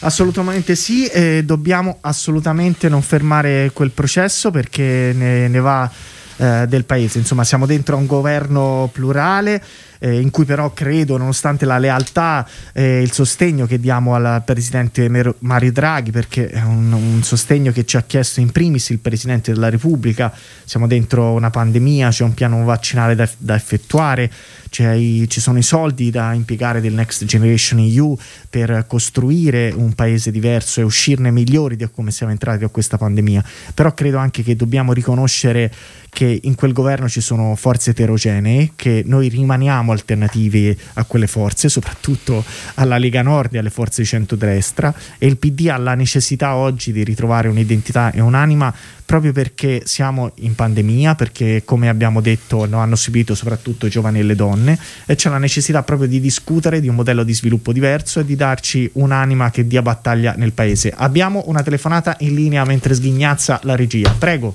Assolutamente 0.00 0.74
sì, 0.76 1.06
e 1.06 1.42
dobbiamo 1.44 1.98
assolutamente 2.02 2.88
non 2.88 3.02
fermare 3.02 3.70
quel 3.72 3.90
processo 3.90 4.50
perché 4.50 5.12
ne, 5.14 5.48
ne 5.48 5.58
va 5.60 5.90
eh, 6.36 6.66
del 6.68 6.84
paese. 6.84 7.18
Insomma, 7.18 7.44
siamo 7.44 7.64
dentro 7.66 7.96
a 7.96 7.98
un 7.98 8.06
governo 8.06 8.90
plurale 8.92 9.62
eh, 9.98 10.20
in 10.20 10.30
cui 10.30 10.44
però 10.44 10.72
credo, 10.72 11.16
nonostante 11.16 11.64
la 11.64 11.78
lealtà 11.78 12.46
e 12.72 13.00
il 13.00 13.12
sostegno 13.12 13.66
che 13.66 13.78
diamo 13.80 14.14
al 14.14 14.42
presidente 14.44 15.08
Mario 15.38 15.72
Draghi, 15.72 16.10
perché 16.10 16.48
è 16.48 16.62
un, 16.62 16.92
un, 16.92 17.22
sostegno 17.22 17.72
che 17.72 17.84
ci 17.84 17.96
ha 17.96 18.02
chiesto 18.02 18.40
in 18.40 18.50
primis 18.52 18.90
il 18.90 18.98
presidente 18.98 19.52
della 19.52 19.68
Repubblica, 19.68 20.32
siamo 20.64 20.86
dentro 20.86 21.32
una 21.32 21.50
pandemia, 21.50 22.10
c'è 22.10 22.24
un 22.24 22.34
piano 22.34 22.64
vaccinale 22.64 23.14
da, 23.14 23.28
da 23.38 23.54
effettuare, 23.54 24.30
i, 24.78 25.26
ci 25.28 25.40
sono 25.40 25.58
i 25.58 25.62
soldi 25.62 26.10
da 26.10 26.32
impiegare 26.34 26.80
del 26.80 26.92
Next 26.92 27.24
Generation 27.24 27.78
EU 27.80 28.16
per 28.50 28.84
costruire 28.86 29.72
un 29.74 29.94
paese 29.94 30.30
diverso 30.30 30.80
e 30.80 30.84
uscirne 30.84 31.30
migliori 31.30 31.76
di 31.76 31.88
come 31.90 32.10
siamo 32.10 32.32
entrati 32.32 32.64
a 32.64 32.68
questa 32.68 32.98
pandemia. 32.98 33.42
Però 33.74 33.92
credo 33.94 34.18
anche 34.18 34.42
che 34.42 34.56
dobbiamo 34.56 34.92
riconoscere 34.92 35.72
che 36.10 36.40
in 36.42 36.54
quel 36.54 36.72
governo 36.72 37.08
ci 37.08 37.20
sono 37.20 37.54
forze 37.56 37.90
eterogenee, 37.90 38.72
che 38.74 39.02
noi 39.04 39.28
rimaniamo 39.28 39.92
alternativi 39.96 40.76
a 40.94 41.04
quelle 41.04 41.26
forze, 41.26 41.68
soprattutto 41.68 42.44
alla 42.74 42.98
Lega 42.98 43.22
Nord 43.22 43.54
e 43.54 43.58
alle 43.58 43.70
forze 43.70 44.02
di 44.02 44.08
centrodestra, 44.08 44.94
e 45.18 45.26
il 45.26 45.36
PD 45.36 45.68
ha 45.68 45.76
la 45.76 45.94
necessità 45.94 46.54
oggi 46.54 46.92
di 46.92 47.02
ritrovare 47.02 47.48
un'identità 47.48 48.12
e 48.12 48.20
un'anima 48.20 48.74
proprio 49.06 49.32
perché 49.32 49.82
siamo 49.84 50.32
in 50.36 50.54
pandemia, 50.54 51.14
perché 51.14 51.62
come 51.64 51.88
abbiamo 51.88 52.20
detto 52.20 52.66
lo 52.66 52.78
hanno 52.78 52.96
subito 52.96 53.34
soprattutto 53.34 53.86
i 53.86 53.90
giovani 53.90 54.18
e 54.18 54.24
le 54.24 54.34
donne, 54.34 54.78
e 55.06 55.14
c'è 55.14 55.30
la 55.30 55.38
necessità 55.38 55.82
proprio 55.82 56.08
di 56.08 56.20
discutere 56.20 56.80
di 56.80 56.88
un 56.88 56.96
modello 56.96 57.22
di 57.22 57.32
sviluppo 57.32 57.72
diverso 57.72 58.20
e 58.20 58.24
di 58.24 58.34
darci 58.34 58.90
un'anima 58.94 59.50
che 59.50 59.66
dia 59.66 59.80
battaglia 59.80 60.34
nel 60.36 60.52
paese. 60.52 60.92
Abbiamo 60.94 61.44
una 61.46 61.62
telefonata 61.62 62.16
in 62.20 62.34
linea 62.34 62.64
mentre 62.64 62.94
sghignazza 62.94 63.60
la 63.62 63.76
regia. 63.76 64.10
Prego. 64.10 64.54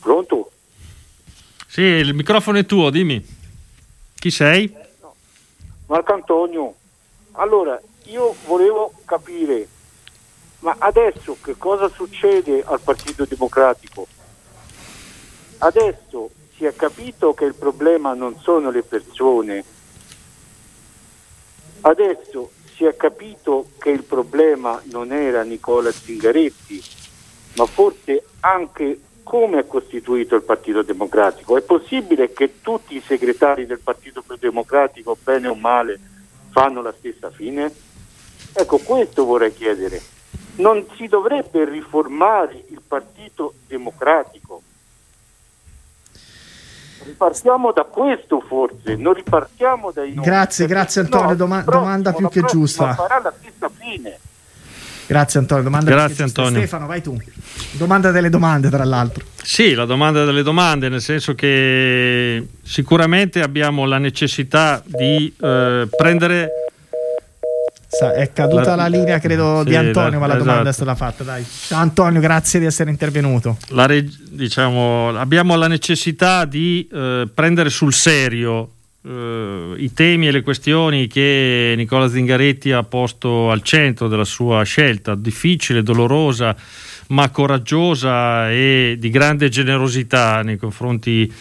Pronto? 0.00 0.50
Sì, 1.66 1.82
il 1.82 2.14
microfono 2.14 2.58
è 2.58 2.66
tuo, 2.66 2.90
dimmi. 2.90 3.22
Chi 4.18 4.30
sei? 4.30 4.74
Marco 5.86 6.12
Antonio. 6.12 6.74
Allora, 7.32 7.80
io 8.04 8.34
volevo 8.46 8.92
capire, 9.04 9.68
ma 10.60 10.74
adesso 10.78 11.36
che 11.42 11.56
cosa 11.56 11.88
succede 11.88 12.62
al 12.64 12.80
Partito 12.80 13.24
Democratico? 13.24 14.06
Adesso 15.58 16.30
si 16.56 16.64
è 16.64 16.74
capito 16.74 17.34
che 17.34 17.44
il 17.44 17.54
problema 17.54 18.14
non 18.14 18.38
sono 18.40 18.70
le 18.70 18.82
persone, 18.82 19.64
adesso 21.82 22.50
si 22.74 22.84
è 22.84 22.96
capito 22.96 23.68
che 23.78 23.90
il 23.90 24.02
problema 24.02 24.80
non 24.86 25.12
era 25.12 25.42
Nicola 25.42 25.92
Zingaretti, 25.92 26.82
ma 27.56 27.66
forse 27.66 28.24
anche 28.40 29.00
come 29.26 29.58
è 29.58 29.66
costituito 29.66 30.36
il 30.36 30.42
Partito 30.42 30.82
Democratico. 30.82 31.58
È 31.58 31.60
possibile 31.62 32.32
che 32.32 32.60
tutti 32.62 32.94
i 32.94 33.02
segretari 33.04 33.66
del 33.66 33.80
Partito 33.80 34.22
Democratico, 34.38 35.18
bene 35.20 35.48
o 35.48 35.56
male, 35.56 35.98
fanno 36.50 36.80
la 36.80 36.94
stessa 36.96 37.28
fine? 37.32 37.74
Ecco, 38.52 38.78
questo 38.78 39.24
vorrei 39.24 39.52
chiedere. 39.52 40.00
Non 40.58 40.86
si 40.94 41.08
dovrebbe 41.08 41.64
riformare 41.64 42.66
il 42.68 42.80
Partito 42.86 43.54
Democratico? 43.66 44.62
Ripartiamo 47.02 47.72
da 47.72 47.82
questo 47.82 48.40
forse, 48.40 48.94
non 48.94 49.12
ripartiamo 49.12 49.90
dai. 49.90 50.14
Grazie, 50.14 50.66
grazie 50.66 51.00
Antonio, 51.00 51.28
No, 51.30 51.34
doma- 51.34 51.56
la 51.56 51.62
prossima- 51.64 51.84
domanda 51.84 52.12
più 52.12 52.28
che 52.28 52.42
giusta. 52.42 52.94
Farà 52.94 53.20
la 53.20 53.34
stessa 53.36 53.68
fine. 53.68 54.18
Grazie 55.06 55.38
Antonio, 55.38 55.62
domanda 55.62 55.90
Grazie. 55.90 56.24
Antonio. 56.24 56.58
Stefano, 56.58 56.86
vai 56.86 57.00
tu. 57.00 57.16
Domanda 57.72 58.10
delle 58.10 58.28
domande, 58.28 58.68
tra 58.68 58.84
l'altro. 58.84 59.24
Sì, 59.40 59.74
la 59.74 59.84
domanda 59.84 60.24
delle 60.24 60.42
domande, 60.42 60.88
nel 60.88 61.00
senso 61.00 61.34
che 61.34 62.44
sicuramente 62.62 63.40
abbiamo 63.40 63.84
la 63.84 63.98
necessità 63.98 64.82
di 64.84 65.32
eh, 65.40 65.88
prendere... 65.96 66.50
Sa- 67.88 68.14
è 68.14 68.32
caduta 68.32 68.74
la, 68.74 68.88
linea, 68.88 69.20
credo, 69.20 69.60
Sì, 69.62 69.68
di 69.68 69.76
Antonio, 69.76 70.18
ma 70.18 70.26
la 70.26 70.34
esatto. 70.34 70.48
domanda 70.48 70.70
è 70.70 70.72
stata 70.72 70.94
fatta. 70.96 71.22
Dai. 71.22 71.46
Ciao 71.48 71.80
Antonio, 71.80 72.20
grazie 72.20 72.58
di 72.58 72.66
essere 72.66 72.90
intervenuto. 72.90 73.56
la 73.68 73.88
diciamo, 74.28 75.16
abbiamo 75.16 75.54
la 75.54 75.68
necessità 75.68 76.44
di 76.44 76.86
eh, 76.92 77.28
prendere 77.32 77.70
sul 77.70 77.94
serio 77.94 78.72
eh, 79.06 79.74
i 79.76 79.92
temi 79.92 80.26
e 80.26 80.32
le 80.32 80.42
questioni 80.42 81.06
che 81.06 81.74
Nicola 81.76 82.08
Zingaretti 82.08 82.72
ha 82.72 82.82
posto 82.82 83.50
al 83.50 83.62
centro 83.62 84.08
della 84.08 84.24
sua 84.24 84.62
scelta, 84.64 85.14
difficile, 85.14 85.82
dolorosa, 85.82 86.56
ma 87.08 87.30
coraggiosa 87.30 88.50
e 88.50 88.96
di 88.98 89.10
grande 89.10 89.48
generosità 89.48 90.42
nei 90.42 90.56
confronti 90.56 91.32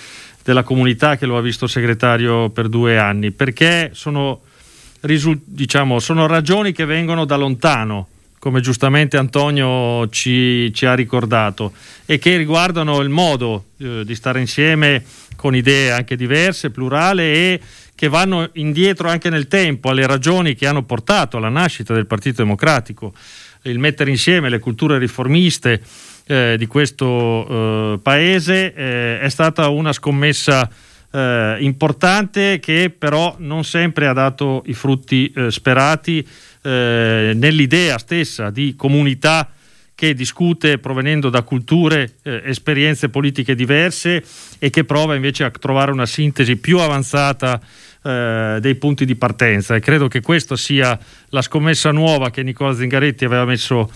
della 0.43 0.61
comunità 0.61 1.18
che 1.18 1.26
lo 1.26 1.38
ha 1.38 1.41
visto 1.41 1.66
segretario 1.66 2.49
per 2.49 2.68
due 2.68 2.99
anni, 2.99 3.32
perché 3.32 3.89
sono, 3.93 4.41
diciamo, 5.43 5.99
sono 5.99 6.28
ragioni 6.28 6.72
che 6.72 6.86
vengono 6.86 7.26
da 7.26 7.36
lontano, 7.36 8.09
come 8.38 8.61
giustamente 8.61 9.18
Antonio 9.18 10.07
ci, 10.09 10.72
ci 10.72 10.86
ha 10.86 10.93
ricordato, 10.93 11.74
e 12.05 12.20
che 12.20 12.38
riguardano 12.38 13.01
il 13.01 13.09
modo 13.09 13.66
eh, 13.80 14.03
di 14.05 14.13
stare 14.13 14.39
insieme 14.39 15.03
con 15.45 15.55
idee 15.55 15.91
anche 15.91 16.15
diverse, 16.15 16.71
plurale 16.71 17.31
e 17.31 17.59
che 17.93 18.07
vanno 18.07 18.49
indietro 18.53 19.09
anche 19.09 19.29
nel 19.29 19.47
tempo 19.47 19.91
alle 19.91 20.07
ragioni 20.07 20.55
che 20.55 20.65
hanno 20.65 20.81
portato 20.81 21.37
alla 21.37 21.49
nascita 21.49 21.93
del 21.93 22.07
Partito 22.07 22.41
Democratico, 22.41 23.13
il 23.61 23.77
mettere 23.77 24.09
insieme 24.09 24.49
le 24.49 24.57
culture 24.57 24.97
riformiste 24.97 25.83
eh, 26.25 26.55
di 26.57 26.65
questo 26.65 27.93
eh, 27.93 27.99
paese 28.01 28.73
eh, 28.73 29.19
è 29.19 29.29
stata 29.29 29.67
una 29.67 29.93
scommessa 29.93 30.67
eh, 31.11 31.57
importante 31.59 32.57
che 32.59 32.91
però 32.97 33.35
non 33.37 33.63
sempre 33.63 34.07
ha 34.07 34.13
dato 34.13 34.63
i 34.65 34.73
frutti 34.73 35.31
eh, 35.31 35.51
sperati 35.51 36.27
eh, 36.63 37.33
nell'idea 37.35 37.99
stessa 37.99 38.49
di 38.49 38.73
comunità 38.75 39.47
che 39.95 40.13
discute 40.13 40.77
provenendo 40.77 41.29
da 41.29 41.41
culture, 41.41 42.15
eh, 42.23 42.41
esperienze 42.45 43.07
politiche 43.07 43.55
diverse 43.55 44.21
e 44.59 44.69
che 44.69 44.83
prova 44.83 45.15
invece 45.15 45.45
a 45.45 45.49
trovare 45.49 45.91
una 45.91 46.05
sintesi 46.05 46.57
più 46.57 46.79
avanzata 46.79 47.59
eh, 48.03 48.57
dei 48.59 48.75
punti 48.75 49.05
di 49.05 49.15
partenza 49.15 49.73
e 49.73 49.79
credo 49.79 50.09
che 50.09 50.19
questa 50.19 50.57
sia 50.57 50.99
la 51.29 51.41
scommessa 51.41 51.91
nuova 51.91 52.29
che 52.29 52.43
Nicola 52.43 52.75
Zingaretti 52.75 53.23
aveva 53.23 53.45
messo 53.45 53.89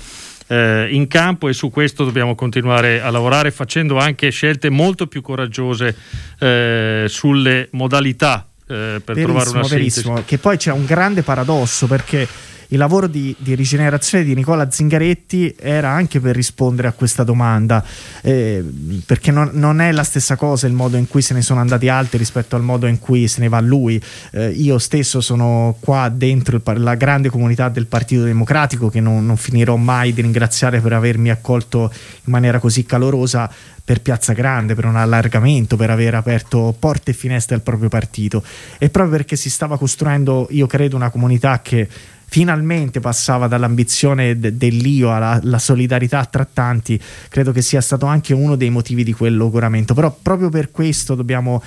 eh, 0.48 0.88
in 0.90 1.08
campo 1.08 1.50
e 1.50 1.54
su 1.54 1.70
questo 1.70 2.06
dobbiamo 2.06 2.34
continuare 2.34 3.02
a 3.02 3.10
lavorare 3.10 3.52
facendo 3.52 3.98
anche 3.98 4.30
scelte 4.30 4.70
molto 4.70 5.08
più 5.08 5.22
coraggiose 5.22 5.96
eh, 6.40 7.06
sulle 7.08 7.68
modalità 7.72 8.48
eh, 8.68 9.02
per 9.04 9.16
trovare 9.16 9.50
una 9.50 9.62
verissimo. 9.68 10.16
sintesi. 10.16 10.26
Che 10.26 10.38
poi 10.38 10.58
c'è 10.58 10.72
un 10.72 10.86
grande 10.86 11.24
paradosso 11.24 11.88
perché 11.88 12.28
il 12.72 12.78
lavoro 12.78 13.08
di, 13.08 13.36
di 13.40 13.56
rigenerazione 13.56 14.24
di 14.24 14.36
Nicola 14.36 14.70
Zingaretti 14.70 15.56
era 15.60 15.90
anche 15.90 16.20
per 16.20 16.36
rispondere 16.36 16.88
a 16.88 16.92
questa 16.92 17.24
domanda, 17.24 17.84
eh, 18.22 18.64
perché 19.06 19.32
non, 19.32 19.50
non 19.54 19.82
è 19.82 19.92
la 19.92 20.04
stessa 20.04 20.36
cosa 20.36 20.68
il 20.68 20.74
modo 20.74 20.98
in 20.98 21.08
cui 21.08 21.22
se 21.22 21.34
ne 21.34 21.42
sono 21.42 21.60
andati 21.60 21.90
altri 21.90 22.20
rispetto 22.20 22.56
al 22.56 22.62
modo 22.62 22.86
in 22.86 23.00
cui 23.00 23.28
se 23.28 23.42
ne 23.42 23.50
va 23.50 23.60
lui. 23.60 24.02
Eh, 24.32 24.50
io 24.50 24.78
stesso 24.78 25.20
sono 25.20 25.78
qua 25.80 26.10
dentro 26.10 26.60
par- 26.60 26.80
la 26.80 26.96
grande 26.96 27.30
comunità 27.30 27.70
del 27.70 27.88
Partito 27.88 28.24
Democratico 28.24 28.90
che 28.90 29.00
non, 29.00 29.26
non 29.26 29.38
finirò 29.38 29.76
mai 29.76 30.14
di 30.14 30.22
ringraziare 30.22 30.80
per 30.80 30.94
avermi 30.94 31.32
accolto 31.32 31.92
in 31.92 32.32
maniera 32.32 32.60
così 32.60 32.86
calorosa 32.86 33.50
per 33.84 34.02
Piazza 34.02 34.34
Grande, 34.34 34.76
per 34.76 34.86
un 34.86 34.96
allargamento, 34.96 35.76
per 35.76 35.90
aver 35.90 36.14
aperto 36.14 36.76
porte 36.78 37.10
e 37.10 37.14
finestre 37.16 37.56
al 37.56 37.62
proprio 37.62 37.90
partito 37.90 38.44
e 38.78 38.92
proprio 38.92 39.18
perché 39.18 39.36
si 39.36 39.50
stava 39.50 39.80
costruendo, 39.80 40.48
io 40.52 40.68
credo, 40.68 40.96
una 40.96 41.10
comunità 41.10 41.60
che 41.64 41.88
finalmente 42.30 43.00
passava 43.00 43.48
dall'ambizione 43.48 44.40
de- 44.40 44.56
dell'io 44.56 45.14
alla, 45.14 45.42
alla 45.42 45.60
solidarietà 45.60 46.26
tra 46.26 46.46
tanti, 46.46 47.00
credo 47.28 47.52
che 47.52 47.62
sia 47.62 47.82
stato 47.82 48.06
anche 48.06 48.34
uno 48.34 48.56
dei 48.56 48.70
motivi 48.70 49.04
di 49.04 49.14
quel 49.14 49.36
logoramento, 49.36 49.94
però 49.94 50.16
proprio 50.22 50.50
per 50.50 50.72
questo 50.72 51.16
dobbiamo 51.16 51.62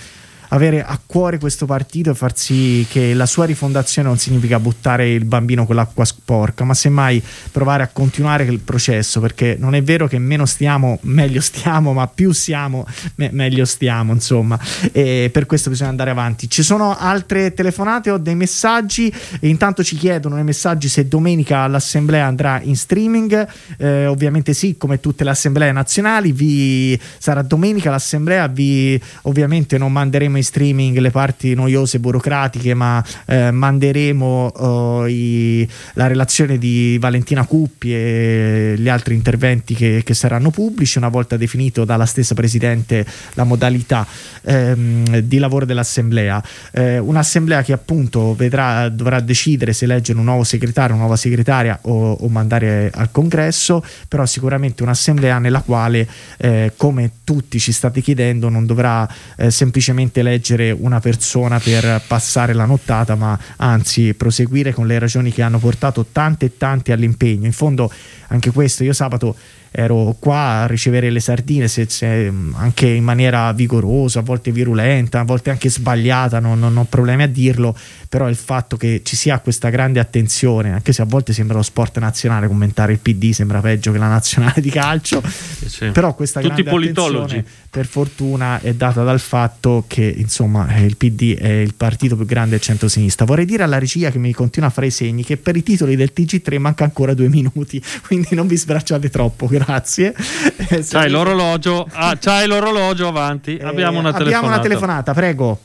avere 0.53 0.85
a 0.85 0.99
cuore 1.05 1.39
questo 1.39 1.67
partito 1.67 2.11
e 2.11 2.15
far 2.15 2.37
sì 2.37 2.87
che 2.89 3.15
la 3.15 3.27
sua 3.27 3.45
rifondazione 3.47 4.09
non 4.09 4.19
significa 4.19 4.61
buttare 4.61 5.11
il 5.11 5.25
bambino 5.25 5.65
con 5.67 5.77
l'acqua 5.77 6.05
sporca, 6.05 6.65
ma 6.65 6.75
semmai 6.75 7.23
provare 7.51 7.83
a 7.83 7.89
continuare 7.89 8.45
il 8.45 8.61
processo, 8.61 9.21
perché 9.21 9.57
non 9.59 9.75
è 9.75 9.83
vero 9.83 10.07
che 10.07 10.19
meno 10.19 10.45
stiamo, 10.45 10.99
meglio 11.03 11.41
stiamo, 11.41 11.93
ma 11.93 12.07
più 12.07 12.33
siamo, 12.33 12.87
me- 13.17 13.31
meglio 13.33 13.65
stiamo, 13.65 14.13
insomma. 14.13 14.59
E 14.93 15.31
per 15.33 15.47
questo 15.47 15.71
bisogna 15.71 15.91
andare 15.91 16.11
avanti. 16.11 16.49
Ci 16.51 16.63
sono 16.63 16.97
altre 16.97 17.55
telefonate 17.55 18.11
o 18.11 18.19
dei 18.19 18.35
messaggi? 18.35 19.13
E 19.41 19.49
intanto 19.49 19.83
ci 19.83 19.97
chiedono 19.97 20.35
nei 20.35 20.45
messaggi 20.45 20.89
se 20.89 21.09
domenica 21.09 21.67
l'assemblea 21.67 22.27
andrà 22.27 22.61
in 22.63 22.77
streaming. 22.77 23.49
Eh, 23.79 24.07
ovviamente 24.07 24.53
sì, 24.53 24.77
come 24.77 25.01
tutte 25.01 25.25
le 25.25 25.31
assemblee 25.31 25.73
nazionali, 25.73 26.33
vi 26.33 26.99
sarà 27.19 27.41
domenica 27.41 27.91
l'assemblea, 27.91 28.47
vi 28.49 29.01
ovviamente 29.23 29.79
non 29.79 29.93
manderemo 29.93 30.37
i 30.37 30.42
in 30.43 30.45
streaming 30.45 30.99
le 30.99 31.11
parti 31.11 31.55
noiose 31.55 31.99
burocratiche, 31.99 32.75
ma 32.75 33.03
eh, 33.27 33.51
manderemo 33.51 34.53
oh, 34.57 35.07
i- 35.07 35.67
la 35.95 36.07
relazione 36.09 36.59
di 36.59 36.99
Valentina 37.01 37.45
Cuppi 37.47 37.95
e 37.95 38.75
gli 38.77 38.89
altri 38.89 39.15
interventi 39.15 39.75
che, 39.75 40.03
che 40.05 40.15
saranno 40.15 40.51
pubblici 40.51 40.99
una 40.99 41.09
volta 41.09 41.37
definito 41.37 41.85
dalla 41.85 42.07
stessa 42.07 42.35
Presidente 42.35 43.07
la 43.35 43.45
modalità 43.45 44.07
ehm, 44.43 45.19
di 45.21 45.39
lavoro 45.39 45.65
dell'Assemblea. 45.65 46.43
Eh, 46.73 46.99
un'Assemblea 46.99 47.63
che 47.63 47.73
appunto 47.73 48.35
vedrà, 48.35 48.89
dovrà 48.89 49.21
decidere 49.21 49.73
se 49.73 49.85
eleggere 49.85 50.19
un 50.19 50.25
nuovo 50.25 50.45
segretario, 50.45 50.95
una 50.95 51.03
nuova 51.05 51.17
segretaria 51.17 51.79
o, 51.83 52.13
o 52.13 52.29
mandare 52.29 52.91
al 52.93 53.11
Congresso, 53.11 53.85
però 54.09 54.27
sicuramente 54.27 54.83
un'Assemblea 54.83 55.39
nella 55.39 55.61
quale, 55.61 56.09
eh, 56.39 56.73
come 56.77 57.11
tutti 57.25 57.59
ci 57.59 57.73
state 57.73 58.01
chiedendo, 58.01 58.49
non 58.49 58.67
dovrà 58.67 59.09
eh, 59.37 59.51
semplicemente 59.51 60.22
eleggere 60.23 60.71
una 60.71 60.99
persona 60.99 61.59
per 61.61 62.03
passare 62.07 62.55
la 62.55 62.65
nottata, 62.65 63.15
ma 63.15 63.39
anzi 63.57 64.15
proseguire 64.15 64.73
con 64.73 64.87
le 64.87 64.99
ragioni 64.99 65.31
che 65.31 65.43
hanno 65.43 65.59
portato 65.59 66.07
tante 66.11 66.47
e 66.47 66.57
tanti 66.57 66.91
all'impegno. 66.91 67.47
In 67.47 67.53
fondo 67.53 67.93
anche 68.29 68.51
questo 68.51 68.83
io 68.83 68.95
sabato 68.95 69.37
ero 69.75 70.15
qua 70.19 70.63
a 70.63 70.67
ricevere 70.67 71.11
le 71.11 71.21
sardine 71.21 71.67
se- 71.67 71.87
se- 71.89 72.31
anche 72.55 72.87
in 72.87 73.05
maniera 73.05 73.53
vigorosa, 73.53 74.21
a 74.21 74.23
volte 74.23 74.53
virulenta, 74.53 75.21
a 75.21 75.25
volte 75.25 75.51
anche 75.51 75.71
sbagliata, 75.71 76.39
non, 76.41 76.59
non 76.59 76.77
ho 76.77 76.85
problemi 76.85 77.23
a 77.23 77.29
dirlo, 77.29 77.77
però 78.13 78.29
il 78.29 78.37
fatto 78.37 78.77
che 78.77 79.01
ci 79.03 79.17
sia 79.17 79.39
questa 79.39 79.71
grande 79.71 79.99
attenzione, 79.99 80.71
anche 80.71 80.93
se 80.93 81.01
a 81.01 81.07
volte 81.07 81.33
sembra 81.33 81.57
lo 81.57 81.63
sport 81.63 81.99
nazionale, 81.99 82.47
commentare 82.47 82.93
il 82.93 82.99
PD 82.99 83.31
sembra 83.33 83.61
peggio 83.61 83.91
che 83.91 83.97
la 83.97 84.09
nazionale 84.09 84.61
di 84.61 84.69
calcio, 84.69 85.23
sì. 85.25 85.89
però 85.93 86.13
questa 86.13 86.41
Tutti 86.43 86.63
grande 86.63 86.91
attenzione 86.91 87.43
per 87.71 87.87
fortuna 87.87 88.61
è 88.61 88.75
data 88.75 89.03
dal 89.03 89.19
fatto 89.19 89.85
che 89.87 90.15
insomma 90.15 90.69
eh, 90.75 90.85
il 90.85 90.99
PD 90.99 91.39
è 91.39 91.49
il 91.53 91.73
partito 91.73 92.15
più 92.15 92.27
grande 92.27 92.51
del 92.51 92.61
centro-sinistra. 92.61 93.25
Vorrei 93.25 93.47
dire 93.47 93.63
alla 93.63 93.79
regia 93.79 94.11
che 94.11 94.19
mi 94.19 94.35
continua 94.35 94.69
a 94.69 94.73
fare 94.73 94.89
i 94.89 94.91
segni 94.91 95.25
che 95.25 95.39
per 95.39 95.57
i 95.57 95.63
titoli 95.63 95.97
del 95.97 96.13
TG3 96.15 96.59
manca 96.59 96.85
ancora 96.85 97.15
due 97.15 97.31
minuti, 97.31 97.83
quindi 98.05 98.35
non 98.35 98.47
vi 98.47 98.59
sbracciate 98.59 99.09
troppo, 99.09 99.47
grazie. 99.47 100.15
Eh, 100.15 100.67
C'hai 100.67 100.87
avete- 100.93 101.09
l'orologio, 101.09 101.89
ah, 101.91 102.15
c'hai 102.21 102.47
l'orologio 102.47 103.09
avanti. 103.09 103.59
abbiamo 103.59 104.01
una 104.01 104.11
Eh, 104.11 104.13
telefonata. 104.13 104.23
Abbiamo 104.23 104.47
una 104.49 104.61
telefonata, 104.61 105.15
prego. 105.15 105.61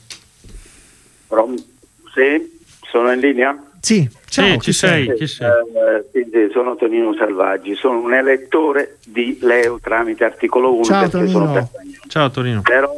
Sì, 2.18 2.58
sono 2.90 3.12
in 3.12 3.20
linea? 3.20 3.56
Sì, 3.80 4.08
ciao, 4.28 4.44
Sì, 4.44 4.52
chi 4.56 4.60
ci 4.64 4.72
sei, 4.72 5.04
sei? 5.06 5.16
chi 5.16 5.26
sei? 5.28 5.48
Eh, 6.12 6.50
sono 6.52 6.74
Tonino 6.74 7.14
Selvaggi, 7.14 7.76
sono 7.76 8.00
un 8.00 8.12
elettore 8.12 8.96
di 9.04 9.38
Leo 9.40 9.78
tramite 9.80 10.24
articolo 10.24 10.74
1 10.74 10.84
Ciao, 10.84 11.08
perché 11.08 11.28
sono 11.28 11.44
Tonino. 11.52 11.70
per- 11.72 12.08
Ciao 12.08 12.30
Torino. 12.32 12.62
però 12.62 12.92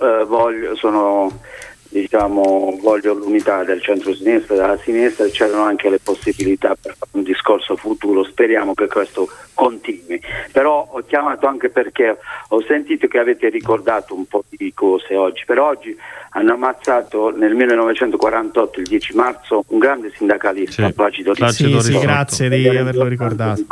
eh, 0.00 0.24
voglio, 0.26 0.74
sono, 0.76 1.40
diciamo, 1.88 2.78
voglio 2.80 3.14
l'unità 3.14 3.64
del 3.64 3.80
centro-sinistra 3.82 4.54
e 4.54 4.58
della 4.58 4.78
sinistra 4.78 5.24
e 5.24 5.30
c'erano 5.30 5.62
anche 5.62 5.88
le 5.88 5.98
possibilità 5.98 6.76
per 6.80 6.94
fare 6.96 7.10
un 7.12 7.22
discorso 7.22 7.76
futuro, 7.76 8.24
speriamo 8.24 8.74
che 8.74 8.86
questo 8.86 9.28
continui. 9.54 10.20
Però 10.52 10.88
ho 10.92 11.02
chiamato 11.06 11.46
anche 11.46 11.70
perché 11.70 12.18
ho 12.48 12.62
sentito 12.62 13.06
che 13.08 13.18
avete 13.18 13.48
ricordato 13.48 14.14
un 14.14 14.26
po' 14.26 14.44
di 14.48 14.72
cose 14.74 15.16
oggi, 15.16 15.44
per 15.46 15.58
oggi 15.58 15.96
hanno 16.30 16.52
ammazzato 16.52 17.30
nel 17.30 17.54
1948, 17.54 18.80
il 18.80 18.86
10 18.86 19.14
marzo, 19.14 19.64
un 19.68 19.78
grande 19.78 20.12
sindacalista, 20.14 20.90
Placido 20.90 21.34
Sì, 21.34 21.48
sì, 21.48 21.66
Risotto. 21.66 21.98
grazie 22.00 22.48
di 22.48 22.68
averlo 22.68 23.06
ricordato. 23.06 23.64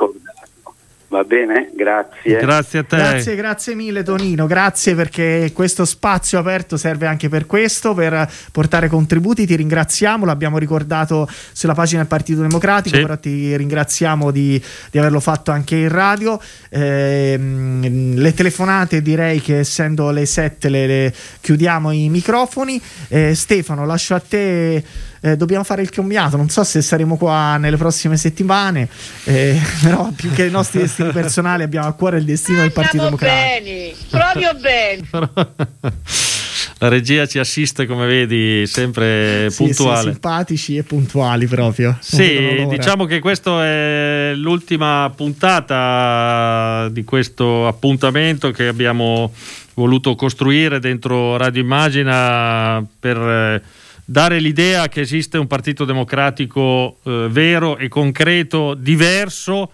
Va 1.08 1.22
bene? 1.22 1.70
Grazie. 1.74 2.40
Grazie 2.40 2.78
a 2.80 2.82
te. 2.82 2.96
Grazie, 2.96 3.36
grazie 3.36 3.74
mille 3.76 4.02
Tonino, 4.02 4.46
grazie 4.46 4.96
perché 4.96 5.50
questo 5.54 5.84
spazio 5.84 6.38
aperto 6.40 6.76
serve 6.76 7.06
anche 7.06 7.28
per 7.28 7.46
questo, 7.46 7.94
per 7.94 8.28
portare 8.50 8.88
contributi, 8.88 9.46
ti 9.46 9.54
ringraziamo, 9.54 10.24
l'abbiamo 10.24 10.58
ricordato 10.58 11.28
sulla 11.52 11.74
pagina 11.74 12.00
del 12.00 12.08
Partito 12.08 12.40
Democratico, 12.40 12.96
Sì. 12.96 13.02
però 13.02 13.16
ti 13.16 13.56
ringraziamo 13.56 14.32
di, 14.32 14.60
di 14.90 14.98
averlo 14.98 15.20
fatto 15.20 15.52
anche 15.52 15.76
in 15.76 15.88
radio. 15.90 16.40
Ehm, 16.70 18.14
le 18.16 18.34
telefonate 18.34 19.00
direi 19.00 19.40
che 19.40 19.60
essendo 19.60 20.10
le 20.10 20.26
7 20.26 20.68
le, 20.68 20.86
le 20.86 21.14
chiudiamo 21.40 21.92
i 21.92 22.08
microfoni. 22.08 22.80
Eh, 23.08 23.34
Stefano, 23.34 23.86
lascio 23.86 24.14
a 24.14 24.20
te. 24.20 24.84
Eh, 25.20 25.36
dobbiamo 25.36 25.64
fare 25.64 25.82
il 25.82 25.90
commiato, 25.90 26.36
non 26.36 26.48
so 26.48 26.64
se 26.64 26.82
saremo 26.82 27.16
qua 27.16 27.56
nelle 27.56 27.76
prossime 27.76 28.16
settimane, 28.16 28.88
eh, 29.24 29.60
però 29.82 30.10
più 30.14 30.30
che 30.32 30.44
i 30.44 30.50
nostri 30.50 30.80
destini 30.80 31.10
personali 31.10 31.62
abbiamo 31.62 31.88
a 31.88 31.92
cuore 31.92 32.18
il 32.18 32.24
destino 32.24 32.60
del 32.60 32.72
Partito 32.72 33.04
Democratico. 33.04 33.64
bene, 33.64 33.92
proprio 34.10 34.54
bene. 34.54 35.08
La 36.78 36.88
regia 36.88 37.26
ci 37.26 37.38
assiste, 37.38 37.86
come 37.86 38.06
vedi, 38.06 38.66
sempre 38.66 39.48
Sì, 39.48 39.64
puntuale. 39.64 39.98
sì, 39.98 40.10
simpatici 40.10 40.76
e 40.76 40.82
puntuali 40.82 41.46
proprio. 41.46 41.96
Sì, 42.00 42.66
diciamo 42.68 43.06
che 43.06 43.18
questa 43.18 43.64
è 43.64 44.32
l'ultima 44.34 45.10
puntata 45.16 46.88
di 46.90 47.02
questo 47.02 47.66
appuntamento 47.66 48.50
che 48.50 48.66
abbiamo 48.66 49.32
voluto 49.72 50.14
costruire 50.16 50.78
dentro 50.78 51.38
Radio 51.38 51.62
Immagina 51.62 52.84
per 53.00 53.16
eh, 53.16 53.62
dare 54.06 54.38
l'idea 54.38 54.88
che 54.88 55.00
esiste 55.00 55.36
un 55.36 55.48
partito 55.48 55.84
democratico 55.84 56.98
eh, 57.02 57.26
vero 57.28 57.76
e 57.76 57.88
concreto, 57.88 58.74
diverso 58.74 59.72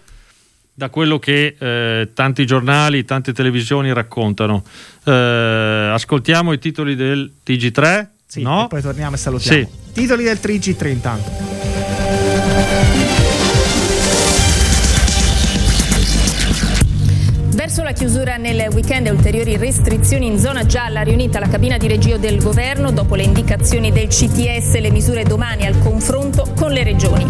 da 0.73 0.89
quello 0.89 1.19
che 1.19 1.55
eh, 1.57 2.09
tanti 2.13 2.45
giornali, 2.45 3.05
tante 3.05 3.31
televisioni 3.31 3.93
raccontano. 3.93 4.63
Eh, 5.03 5.91
ascoltiamo 5.93 6.51
i 6.51 6.59
titoli 6.59 6.95
del 6.95 7.31
TG3. 7.45 8.07
Sì, 8.25 8.41
no? 8.41 8.65
poi 8.67 8.81
torniamo 8.81 9.13
e 9.13 9.17
salutiamo. 9.19 9.59
Sì. 9.59 9.67
Titoli 9.93 10.23
del 10.23 10.39
3G3 10.41 10.87
intanto. 10.87 12.92
Chiusura 17.93 18.37
nel 18.37 18.67
weekend 18.73 19.07
e 19.07 19.11
ulteriori 19.11 19.55
restrizioni 19.55 20.25
in 20.25 20.37
zona 20.37 20.65
gialla, 20.65 21.01
riunita 21.01 21.39
la 21.39 21.47
cabina 21.47 21.77
di 21.77 21.87
regia 21.87 22.17
del 22.17 22.41
governo, 22.41 22.91
dopo 22.91 23.15
le 23.15 23.23
indicazioni 23.23 23.91
del 23.91 24.07
CTS, 24.07 24.79
le 24.79 24.91
misure 24.91 25.23
domani 25.23 25.65
al 25.65 25.79
confronto 25.79 26.51
con 26.55 26.71
le 26.71 26.83
regioni. 26.83 27.25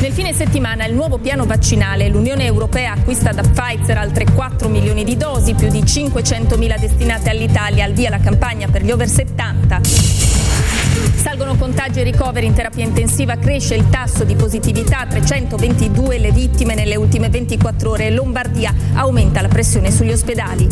Nel 0.00 0.12
fine 0.12 0.32
settimana 0.32 0.86
il 0.86 0.94
nuovo 0.94 1.18
piano 1.18 1.44
vaccinale, 1.44 2.08
l'Unione 2.08 2.44
Europea 2.44 2.92
acquista 2.92 3.32
da 3.32 3.42
Pfizer 3.42 3.98
altre 3.98 4.24
4 4.32 4.68
milioni 4.68 5.04
di 5.04 5.16
dosi, 5.16 5.54
più 5.54 5.68
di 5.68 5.82
500.000 5.82 6.78
destinate 6.78 7.30
all'Italia, 7.30 7.84
al 7.84 7.92
via 7.92 8.10
la 8.10 8.18
campagna 8.18 8.68
per 8.68 8.82
gli 8.82 8.90
over 8.90 9.08
70. 9.08 10.01
Salgono 11.22 11.54
contagi 11.54 12.00
e 12.00 12.02
ricoveri 12.02 12.46
in 12.46 12.52
terapia 12.52 12.82
intensiva, 12.82 13.36
cresce 13.36 13.76
il 13.76 13.88
tasso 13.88 14.24
di 14.24 14.34
positività, 14.34 15.06
322 15.08 16.18
le 16.18 16.32
vittime 16.32 16.74
nelle 16.74 16.96
ultime 16.96 17.28
24 17.28 17.90
ore. 17.90 18.10
Lombardia 18.10 18.74
aumenta 18.94 19.40
la 19.40 19.46
pressione 19.46 19.92
sugli 19.92 20.10
ospedali. 20.10 20.66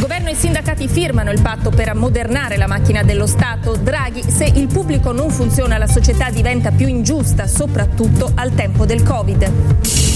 Governo 0.00 0.30
e 0.30 0.34
sindacati 0.34 0.88
firmano 0.88 1.30
il 1.30 1.40
patto 1.40 1.70
per 1.70 1.90
ammodernare 1.90 2.56
la 2.56 2.66
macchina 2.66 3.04
dello 3.04 3.28
Stato. 3.28 3.76
Draghi, 3.76 4.24
se 4.28 4.50
il 4.52 4.66
pubblico 4.66 5.12
non 5.12 5.30
funziona 5.30 5.78
la 5.78 5.86
società 5.86 6.30
diventa 6.30 6.72
più 6.72 6.88
ingiusta, 6.88 7.46
soprattutto 7.46 8.32
al 8.34 8.52
tempo 8.52 8.84
del 8.84 9.04
Covid. 9.04 10.13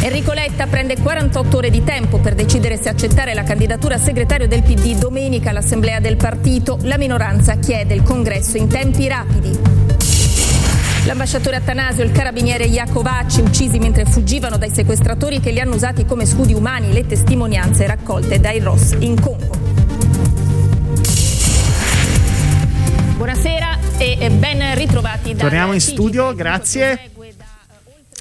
Enrico 0.00 0.32
Letta 0.32 0.66
prende 0.66 0.96
48 1.00 1.56
ore 1.56 1.70
di 1.70 1.82
tempo 1.82 2.18
per 2.18 2.34
decidere 2.34 2.76
se 2.76 2.88
accettare 2.88 3.34
la 3.34 3.42
candidatura 3.42 3.94
a 3.96 3.98
segretario 3.98 4.46
del 4.46 4.62
PD 4.62 4.96
domenica 4.96 5.50
all'assemblea 5.50 6.00
del 6.00 6.16
partito. 6.16 6.78
La 6.82 6.98
minoranza 6.98 7.56
chiede 7.56 7.94
il 7.94 8.02
congresso 8.02 8.56
in 8.56 8.68
tempi 8.68 9.08
rapidi. 9.08 9.58
L'ambasciatore 11.06 11.56
Attanasio 11.56 12.02
e 12.02 12.06
il 12.06 12.12
carabiniere 12.12 12.64
Iacovacci 12.64 13.40
uccisi 13.40 13.78
mentre 13.78 14.04
fuggivano 14.04 14.58
dai 14.58 14.70
sequestratori 14.70 15.40
che 15.40 15.50
li 15.50 15.60
hanno 15.60 15.74
usati 15.74 16.04
come 16.04 16.26
scudi 16.26 16.52
umani, 16.52 16.92
le 16.92 17.06
testimonianze 17.06 17.86
raccolte 17.86 18.38
dai 18.38 18.60
Ross 18.60 18.94
in 18.98 19.20
Congo. 19.20 19.58
Buonasera 23.16 23.78
e 23.98 24.30
ben 24.30 24.74
ritrovati 24.74 25.34
da 25.34 25.44
Torniamo 25.44 25.72
in 25.72 25.80
studio, 25.80 26.34
grazie. 26.34 27.14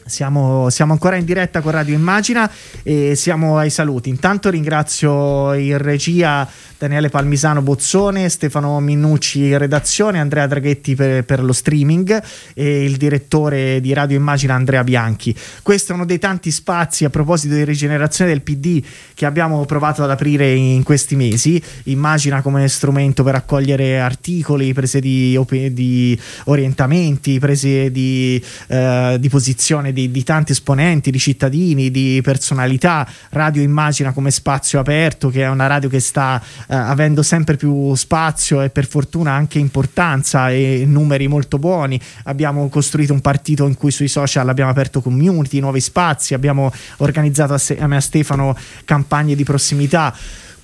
Siamo, 0.08 0.70
siamo 0.70 0.92
ancora 0.92 1.16
in 1.16 1.26
diretta 1.26 1.62
con 1.62 1.72
Radio 1.72 1.96
Immagina 1.96 2.48
e 2.84 3.16
siamo 3.16 3.58
ai 3.58 3.72
saluti. 3.72 4.10
Intanto 4.10 4.52
ringrazio 4.52 5.52
in 5.54 5.80
regia 5.80 6.48
Daniele 6.78 7.10
Palmisano 7.10 7.64
Bozzone, 7.64 8.30
Stefano 8.30 8.80
Minucci 8.80 9.48
in 9.48 9.58
redazione, 9.58 10.20
Andrea 10.20 10.46
Draghetti 10.46 10.94
per, 10.94 11.26
per 11.26 11.44
lo 11.44 11.54
streaming 11.54 12.22
e 12.54 12.84
il 12.84 12.98
direttore 12.98 13.82
di 13.82 13.94
Radio 13.94 14.16
Immagina 14.16 14.54
Andrea 14.54 14.84
Bianchi. 14.84 15.36
Questo 15.64 15.94
è 15.94 15.96
uno 15.96 16.06
dei 16.06 16.20
tanti 16.20 16.52
spazi 16.52 17.04
a 17.04 17.10
proposito 17.10 17.56
di 17.56 17.64
rigenerazione 17.64 18.30
del 18.30 18.44
PD 18.44 18.84
che 19.16 19.26
abbiamo 19.26 19.66
provato 19.66 20.04
ad 20.04 20.12
aprire 20.12 20.54
in 20.54 20.84
questi 20.84 21.16
mesi. 21.16 21.60
Immagina 21.86 22.44
come 22.44 22.68
strumento 22.68 23.24
per 23.24 23.34
accogliere 23.34 24.00
articoli, 24.00 24.72
prese 24.72 25.00
di, 25.00 25.40
di 25.72 26.20
orientamenti, 26.44 27.40
prese 27.40 27.90
di, 27.90 28.40
eh, 28.68 29.18
di 29.20 29.30
posizione 29.30 29.94
di, 29.96 30.12
di 30.12 30.24
tanti 30.24 30.52
esponenti, 30.52 31.10
di 31.10 31.18
cittadini, 31.18 31.90
di 31.90 32.20
personalità. 32.22 33.10
Radio 33.30 33.64
Immagina 33.64 34.12
come 34.12 34.30
spazio 34.30 34.80
aperto, 34.80 35.30
che 35.30 35.42
è 35.42 35.50
una 35.50 35.66
radio 35.66 35.90
che 35.90 36.00
sta 36.00 36.40
eh, 36.68 36.76
avendo 36.76 37.24
sempre 37.24 37.56
più 37.56 37.96
spazio 37.96 38.62
e 38.62 38.70
per 38.70 38.86
fortuna 38.86 39.32
anche 39.32 39.58
importanza 39.58 40.52
e 40.52 40.84
numeri 40.86 41.28
molto 41.28 41.58
buoni. 41.58 42.00
Abbiamo 42.26 42.68
costruito 42.70 43.14
un 43.14 43.22
partito 43.22 43.66
in 43.66 43.76
cui 43.76 43.90
sui 43.92 44.10
social 44.10 44.48
abbiamo 44.50 44.70
aperto 44.70 45.02
community, 45.02 45.60
nuovi 45.60 45.80
spazi, 45.80 46.34
abbiamo 46.34 46.72
organizzato 46.98 47.54
assieme 47.54 47.96
a 47.96 48.02
Stefano 48.02 48.56
campagne 48.84 49.36
di 49.36 49.44
prossimità 49.44 50.14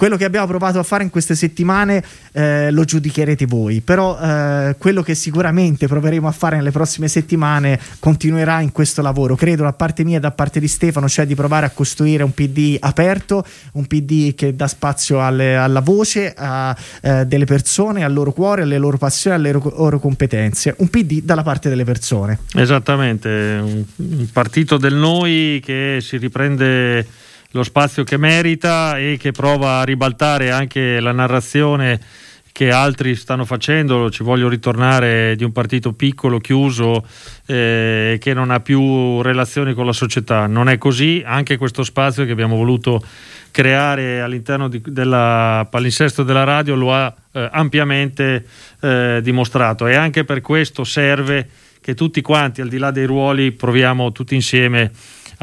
quello 0.02 0.18
che 0.18 0.26
abbiamo 0.26 0.48
provato 0.48 0.80
a 0.80 0.84
fare 0.84 1.04
in 1.04 1.12
queste 1.12 1.36
settimane 1.36 2.04
eh, 2.32 2.72
lo 2.72 2.86
giudicherete 2.86 3.46
voi, 3.46 3.82
però 3.82 4.18
eh, 4.20 4.76
quello 4.80 5.04
che 5.04 5.14
sicuramente 5.14 5.86
proveremo 5.86 6.28
a 6.28 6.32
fare 6.32 6.56
nelle 6.56 6.72
prossime 6.72 7.08
settimane 7.08 7.80
continuerà 8.00 8.62
in 8.62 8.72
questo 8.72 9.04
lavoro. 9.04 9.36
Credo 9.36 9.62
da 9.62 9.74
parte 9.74 10.04
mia 10.04 10.18
e 10.18 10.20
da 10.20 10.32
parte 10.32 10.60
di 10.60 10.68
Stefano, 10.68 11.08
cioè 11.08 11.28
di 11.28 11.36
provare 11.36 11.68
a 11.68 11.70
costruire 11.70 12.24
un 12.24 12.34
PD 12.34 12.78
aperto, 12.80 13.46
un 13.74 13.86
PD 13.86 14.34
che 14.34 14.56
dà 14.56 14.68
spazio 14.68 15.24
alle, 15.24 15.56
alla 15.56 15.82
voce 15.82 16.34
a, 16.36 16.76
eh, 17.02 17.28
delle 17.28 17.46
persone, 17.46 18.04
al 18.04 18.12
loro 18.12 18.32
cuore, 18.32 18.64
alle 18.64 18.80
loro 18.80 18.98
passioni, 18.98 19.36
alle 19.36 19.52
loro, 19.52 20.00
competenze. 20.00 20.74
Un 20.80 20.88
PD 20.88 21.22
dalla 21.22 21.44
parte 21.44 21.70
delle 21.70 21.84
persone. 21.84 22.40
Esattamente, 22.56 23.30
un, 23.30 23.86
un 23.98 24.28
partito 24.34 24.78
del 24.78 24.96
noi 24.96 25.62
che 25.64 26.00
si 26.02 26.18
riprende 26.18 27.06
lo 27.52 27.64
spazio 27.64 28.04
che 28.04 28.18
merita 28.18 28.98
e 28.98 29.18
che 29.20 29.32
prova 29.32 29.80
a 29.80 29.84
ribaltare 29.84 30.52
anche 30.52 31.00
la 31.00 31.12
narrazione 31.12 32.00
che 32.52 32.70
altri 32.70 33.16
stanno 33.16 33.46
facendo, 33.46 34.12
ci 34.12 34.24
voglio 34.24 34.50
ritornare 34.50 35.36
di 35.36 35.44
un 35.44 35.52
partito 35.52 35.94
piccolo, 35.94 36.40
chiuso, 36.40 37.06
eh, 37.46 38.18
che 38.20 38.34
non 38.34 38.52
ha 38.52 38.60
più 38.60 39.22
relazioni 39.22 39.74
con 39.74 39.86
la 39.86 39.94
società. 39.94 40.48
Non 40.48 40.68
è 40.68 40.78
così, 40.78 41.24
anche 41.26 41.58
questo 41.58 41.84
spazio 41.84 42.26
che 42.26 42.32
abbiamo 42.32 42.58
voluto 42.58 43.04
creare 43.52 44.22
all'interno 44.22 44.68
di, 44.68 44.82
della 44.86 45.68
palinsesto 45.70 46.24
della 46.24 46.44
radio 46.44 46.76
lo 46.76 46.94
ha 46.94 47.14
eh, 47.32 47.50
ampiamente 47.52 48.46
eh, 48.82 49.20
dimostrato. 49.24 49.88
E 49.88 49.96
anche 49.96 50.26
per 50.26 50.42
questo 50.42 50.84
serve 50.84 51.48
che 51.82 51.96
tutti 51.96 52.22
quanti, 52.22 52.62
al 52.62 52.68
di 52.68 52.78
là 52.78 52.92
dei 52.92 53.06
ruoli, 53.06 53.52
proviamo 53.52 54.12
tutti 54.12 54.36
insieme 54.36 54.92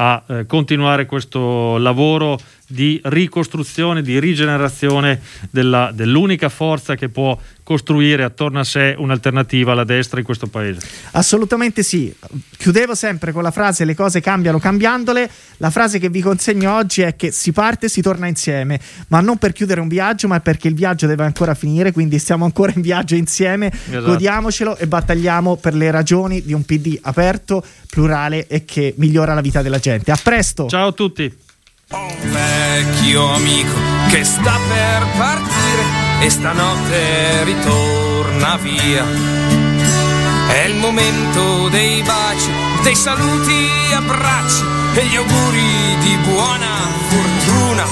a 0.00 0.22
eh, 0.26 0.46
continuare 0.46 1.06
questo 1.06 1.76
lavoro 1.78 2.38
di 2.70 3.00
ricostruzione, 3.04 4.02
di 4.02 4.20
rigenerazione 4.20 5.20
della, 5.50 5.90
dell'unica 5.92 6.50
forza 6.50 6.96
che 6.96 7.08
può 7.08 7.36
costruire 7.62 8.24
attorno 8.24 8.60
a 8.60 8.64
sé 8.64 8.94
un'alternativa 8.96 9.72
alla 9.72 9.84
destra 9.84 10.18
in 10.18 10.24
questo 10.24 10.46
paese. 10.46 10.80
Assolutamente 11.12 11.82
sì. 11.82 12.14
Chiudevo 12.56 12.94
sempre 12.94 13.32
con 13.32 13.42
la 13.42 13.50
frase 13.50 13.86
le 13.86 13.94
cose 13.94 14.20
cambiano 14.20 14.58
cambiandole. 14.58 15.30
La 15.58 15.70
frase 15.70 15.98
che 15.98 16.10
vi 16.10 16.20
consegno 16.20 16.74
oggi 16.74 17.00
è 17.00 17.16
che 17.16 17.30
si 17.30 17.52
parte 17.52 17.86
e 17.86 17.88
si 17.88 18.02
torna 18.02 18.26
insieme, 18.26 18.78
ma 19.08 19.20
non 19.20 19.38
per 19.38 19.52
chiudere 19.52 19.80
un 19.80 19.88
viaggio, 19.88 20.28
ma 20.28 20.40
perché 20.40 20.68
il 20.68 20.74
viaggio 20.74 21.06
deve 21.06 21.24
ancora 21.24 21.54
finire, 21.54 21.92
quindi 21.92 22.18
stiamo 22.18 22.44
ancora 22.44 22.72
in 22.74 22.82
viaggio 22.82 23.14
insieme, 23.14 23.70
esatto. 23.72 24.04
godiamocelo 24.04 24.76
e 24.76 24.86
battagliamo 24.86 25.56
per 25.56 25.74
le 25.74 25.90
ragioni 25.90 26.42
di 26.42 26.52
un 26.52 26.64
PD 26.64 26.98
aperto, 27.00 27.64
plurale 27.90 28.46
e 28.46 28.64
che 28.66 28.92
migliora 28.96 29.32
la 29.32 29.40
vita 29.40 29.62
della 29.62 29.78
gente. 29.78 30.10
A 30.10 30.18
presto. 30.22 30.68
Ciao 30.68 30.88
a 30.88 30.92
tutti. 30.92 31.46
Un 31.90 32.16
vecchio 32.20 33.32
amico 33.32 33.72
che 34.10 34.22
sta 34.22 34.58
per 34.68 35.06
partire 35.16 35.84
e 36.20 36.28
stanotte 36.28 37.44
ritorna 37.44 38.56
via. 38.56 39.06
È 40.48 40.64
il 40.66 40.74
momento 40.74 41.68
dei 41.70 42.02
baci, 42.02 42.50
dei 42.82 42.94
saluti, 42.94 43.70
abbracci 43.94 44.64
e 44.96 45.06
gli 45.06 45.16
auguri 45.16 45.96
di 46.00 46.16
buona 46.24 46.76
fortuna. 47.08 47.84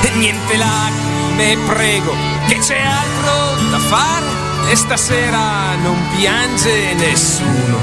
E 0.00 0.10
niente 0.16 0.56
lacrime, 0.56 1.58
prego, 1.66 2.14
che 2.48 2.60
c'è 2.60 2.80
altro 2.80 3.68
da 3.68 3.78
fare 3.78 4.26
e 4.70 4.76
stasera 4.76 5.76
non 5.82 5.98
piange 6.16 6.94
nessuno. 6.94 7.78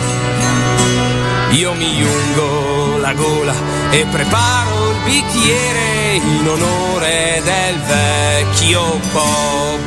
Io 1.51 1.73
mi 1.75 2.01
ungo 2.01 2.97
la 2.97 3.13
gola 3.13 3.76
e 3.91 4.05
preparo 4.05 4.91
il 4.91 4.97
bicchiere 5.03 6.15
in 6.15 6.47
onore 6.47 7.41
del 7.43 7.79
vecchio 7.81 8.99
pop. 9.11 9.79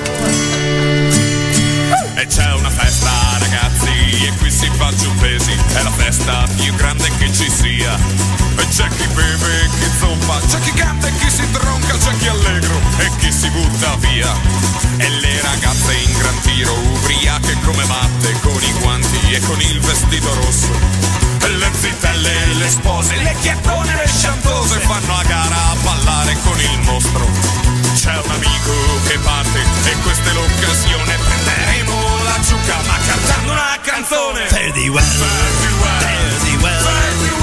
E 2.15 2.27
c'è 2.27 2.53
una 2.55 2.71
festa 2.71 3.11
ragazzi 3.39 4.27
e 4.27 4.33
qui 4.39 4.51
si 4.51 4.71
fa 4.77 4.93
giù 4.95 5.15
pesi, 5.17 5.57
è 5.75 5.83
la 5.83 5.91
festa 5.91 6.47
più 6.57 6.75
grande 6.75 7.09
che 7.19 7.33
ci 7.33 7.51
sia. 7.51 8.40
E 8.61 8.69
c'è 8.69 8.89
chi 8.89 9.07
beve 9.09 9.65
e 9.65 9.69
chi 9.69 9.91
zompa, 9.99 10.41
c'è 10.47 10.61
chi 10.61 10.73
canta 10.73 11.09
e 11.09 11.13
chi 11.19 11.31
si 11.31 11.51
tronca, 11.51 11.97
c'è 11.97 12.17
chi 12.19 12.29
allegro 12.29 12.81
e 12.99 13.11
chi 13.19 13.33
si 13.33 13.49
butta 13.51 13.97
via. 13.97 14.33
E 14.99 15.09
le 15.09 15.41
ragazze 15.41 15.95
in 15.95 16.19
gran 16.19 16.41
tiro, 16.41 16.73
ubriache 16.73 17.57
come 17.65 17.85
matte, 17.87 18.33
con 18.41 18.63
i 18.63 18.73
guanti 18.81 19.33
e 19.33 19.41
con 19.41 19.61
il 19.61 19.81
vestito 19.81 20.35
rosso 20.35 21.21
le 21.57 21.71
zitelle 21.75 22.31
e 22.31 22.55
le 22.55 22.69
spose, 22.69 23.17
le 23.17 23.35
chiappone 23.41 23.93
e 23.93 23.97
le 23.97 24.09
sciantose 24.09 24.79
fanno 24.81 25.17
a 25.17 25.23
gara 25.25 25.57
a 25.71 25.75
ballare 25.83 26.37
con 26.45 26.59
il 26.61 26.79
mostro. 26.81 27.27
C'è 27.95 28.17
un 28.17 28.31
amico 28.31 28.73
che 29.07 29.19
parte 29.19 29.59
e 29.59 29.97
questa 30.03 30.31
è 30.31 30.33
l'occasione, 30.33 31.17
prenderemo 31.17 32.23
la 32.23 32.39
giuca 32.47 32.77
ma 32.87 32.97
cantando 33.05 33.53
una 33.53 33.79
canzone. 33.83 34.47
Fare 34.47 34.73
thee 34.73 34.89
well, 34.89 35.03
fare 35.03 35.51
thee 35.61 35.77
well, 35.81 36.01
fare 36.01 37.19
thee 37.19 37.31
well, 37.35 37.40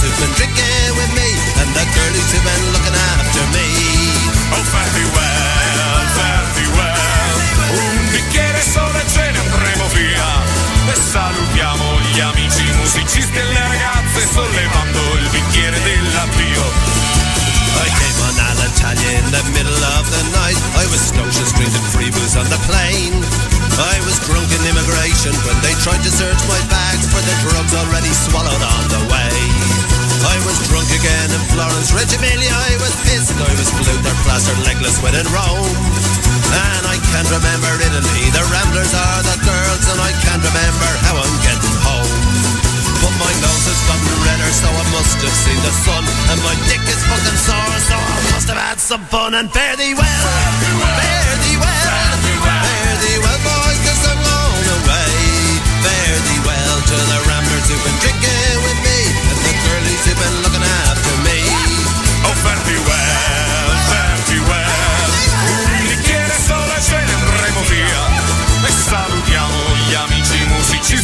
who've 0.00 0.16
been 0.16 0.32
drinking 0.32 0.92
with 0.96 1.12
me 1.12 1.28
and 1.60 1.68
the 1.76 1.84
girlies 1.92 2.28
who've 2.32 2.40
been 2.40 2.64
looking 2.72 2.96
after 2.96 3.44
me. 3.52 3.68
Oh 4.56 4.64
fare 4.72 4.88
well, 5.12 6.00
thee 6.56 6.72
well, 6.72 7.36
un 7.76 8.08
bicchiere 8.08 8.62
solo 8.64 8.96
e 8.96 9.04
ce 9.06 9.30
ne 9.30 9.38
andremo 9.38 9.86
via. 9.92 10.28
E 10.88 10.94
salutiamo 10.96 12.00
gli 12.00 12.20
amici 12.20 12.64
musicisti 12.80 13.38
e 13.38 13.44
le 13.44 13.60
ragazze 13.60 14.26
sollevando 14.32 15.00
il 15.20 15.28
bicchiere 15.28 15.82
dell'addio. 15.82 16.64
I 17.80 17.88
came 17.96 18.20
on 18.24 18.36
Alitalia 18.40 19.10
in 19.20 19.30
the 19.30 19.42
middle 19.52 19.84
of 20.00 20.08
the 20.10 20.22
night. 20.32 20.58
I 20.76 20.86
was 20.88 21.00
Scotia 21.00 21.44
Street 21.46 21.74
and 21.74 21.86
free 21.92 22.10
booze 22.10 22.36
on 22.36 22.48
the 22.48 22.58
plane. 22.66 23.20
I 23.78 24.00
was 24.04 24.18
drunk 24.26 24.50
in 24.50 24.64
immigration 24.66 25.32
when 25.44 25.60
they 25.60 25.72
tried 25.80 26.02
to 26.02 26.10
search 26.10 26.40
my 26.48 26.60
bags 26.68 27.06
for 27.08 27.20
the 27.20 27.34
drugs 27.44 27.72
already 27.74 28.12
swallowed 28.12 28.60
on 28.60 28.84
the 28.88 29.00
way. 29.12 29.89
I 30.20 30.36
was 30.44 30.56
drunk 30.68 30.88
again 30.92 31.28
in 31.32 31.42
Florence, 31.48 31.96
Reggio 31.96 32.20
Emilia. 32.20 32.52
I 32.52 32.76
was 32.76 32.92
pissed. 33.08 33.32
I 33.32 33.52
was 33.56 33.72
Luther, 33.72 34.12
plastered, 34.28 34.60
legless, 34.68 35.00
in 35.00 35.26
Rome. 35.32 35.72
And 36.52 36.82
I 36.84 37.00
can't 37.08 37.30
remember 37.30 37.72
Italy. 37.80 38.28
The 38.28 38.44
Ramblers 38.52 38.92
are 38.92 39.22
the 39.24 39.38
girls, 39.40 39.84
and 39.88 40.00
I 40.00 40.12
can't 40.20 40.44
remember 40.44 40.90
how 41.08 41.16
I'm 41.16 41.36
getting 41.40 41.76
home. 41.80 42.12
But 43.00 43.14
my 43.16 43.32
nose 43.40 43.64
has 43.64 43.80
gotten 43.88 44.12
redder, 44.28 44.52
so 44.52 44.68
I 44.68 44.84
must 44.92 45.16
have 45.24 45.36
seen 45.40 45.60
the 45.64 45.72
sun. 45.88 46.04
And 46.28 46.38
my 46.44 46.52
dick 46.68 46.84
is 46.84 47.00
fucking 47.08 47.38
sore, 47.40 47.78
so 47.88 47.96
I 47.96 48.18
must 48.36 48.48
have 48.52 48.60
had 48.60 48.78
some 48.80 49.04
fun. 49.08 49.32
And 49.32 49.48
fare 49.48 49.76
thee 49.80 49.96
well, 49.96 50.04
fare 50.04 50.52
thee 50.60 50.76
well, 50.76 51.19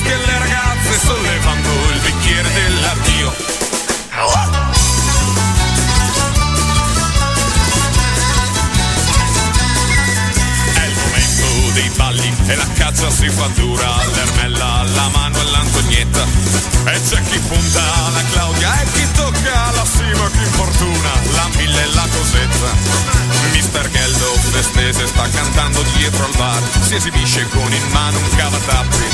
musicisti 0.06 0.12
e 0.12 0.16
le 0.16 0.38
ragazze 0.38 0.98
sollevando 0.98 1.68
il 1.92 2.00
bicchiere 2.00 2.52
dell'addio. 2.52 3.34
È 10.74 10.84
il 10.84 10.94
momento 10.94 11.72
dei 11.72 11.90
balli 11.96 12.34
e 12.46 12.54
la 12.54 12.66
caccia 12.74 13.10
si 13.10 13.28
fa 13.28 13.48
dura 13.54 13.94
all'ermella, 13.96 14.80
alla 14.80 15.08
mano 15.08 15.36
e 15.36 15.40
all'Antonietta. 15.40 15.85
E 16.86 17.00
c'è 17.02 17.20
chi 17.22 17.38
punta 17.40 17.82
alla 18.06 18.22
Claudia 18.30 18.80
e 18.80 18.86
chi 18.92 19.10
tocca 19.12 19.70
la 19.74 19.84
Sima, 19.84 20.30
chi 20.30 20.38
infortuna 20.38 21.10
la 21.32 21.48
Mille 21.56 21.82
e 21.82 21.94
la 21.94 22.06
Cosetta. 22.12 22.70
Mister 23.50 23.90
Geldo 23.90 24.38
festese 24.52 25.06
sta 25.06 25.28
cantando 25.28 25.82
dietro 25.96 26.24
al 26.24 26.34
bar, 26.36 26.62
si 26.80 26.94
esibisce 26.94 27.48
con 27.48 27.72
in 27.72 27.88
mano 27.90 28.18
un 28.18 28.36
cavatappi. 28.36 29.04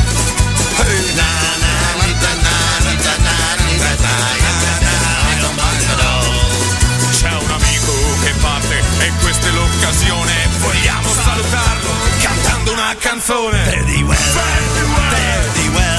C'è 7.10 7.32
un 7.32 7.50
amico 7.50 7.92
che 8.22 8.32
parte 8.40 8.82
e 8.98 9.12
questa 9.20 9.46
è 9.46 9.50
l'occasione, 9.50 10.48
vogliamo 10.58 11.08
salutarlo 11.24 11.90
cantando 12.20 12.72
una 12.72 12.94
canzone. 12.98 13.64
Fare 13.64 13.84
thee 13.84 14.02
well, 14.02 15.91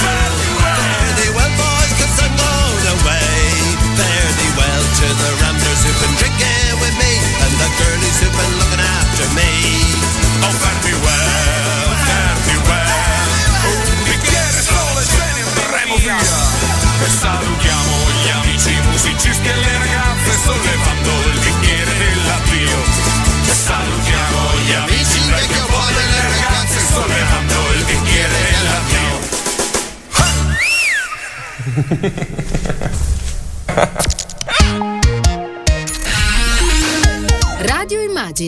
to 5.03 5.11
the 5.19 5.31
ramblers 5.43 5.83
who've 5.83 5.99
been 5.99 6.15
drinking 6.15 6.79
with 6.79 6.95
me 6.95 7.11
and 7.43 7.51
the 7.59 7.67
girlies 7.75 8.23
who've 8.23 8.31
been 8.31 8.55
looking 8.55 8.79
after 8.79 9.27
me. 9.35 9.51
Oh, 10.47 10.53
fare 10.63 10.79
me 10.87 10.95
well, 11.03 11.91
fare 12.07 12.39
me 12.47 12.55
well. 12.63 13.67
Un 13.67 13.99
bicchiere 14.07 14.61
solo 14.63 14.99
e 15.03 15.05
ce 15.11 15.27
ne 15.35 15.43
andremo 15.43 15.95
via. 15.99 16.15
E 17.03 17.09
salutiamo 17.19 17.93
gli 18.15 18.31
amici 18.31 18.71
musicisti 18.87 19.47
e 19.47 19.55
le 19.55 19.75
ragazze 19.83 20.31
sollevando 20.39 21.11
il 21.31 21.39
bicchiere 21.43 21.93
dell'addio. 21.99 22.71
E 23.43 23.55
salutiamo 23.59 24.39
gli 24.63 24.71
amici 24.71 25.19
del 25.19 25.47
capo 25.51 25.83
le 25.99 26.05
ragazze 26.31 26.79
sollevando 26.79 27.57
il 27.75 27.83
bicchiere 27.91 28.39
dell'addio. 28.47 29.11
Ha! 33.67 34.21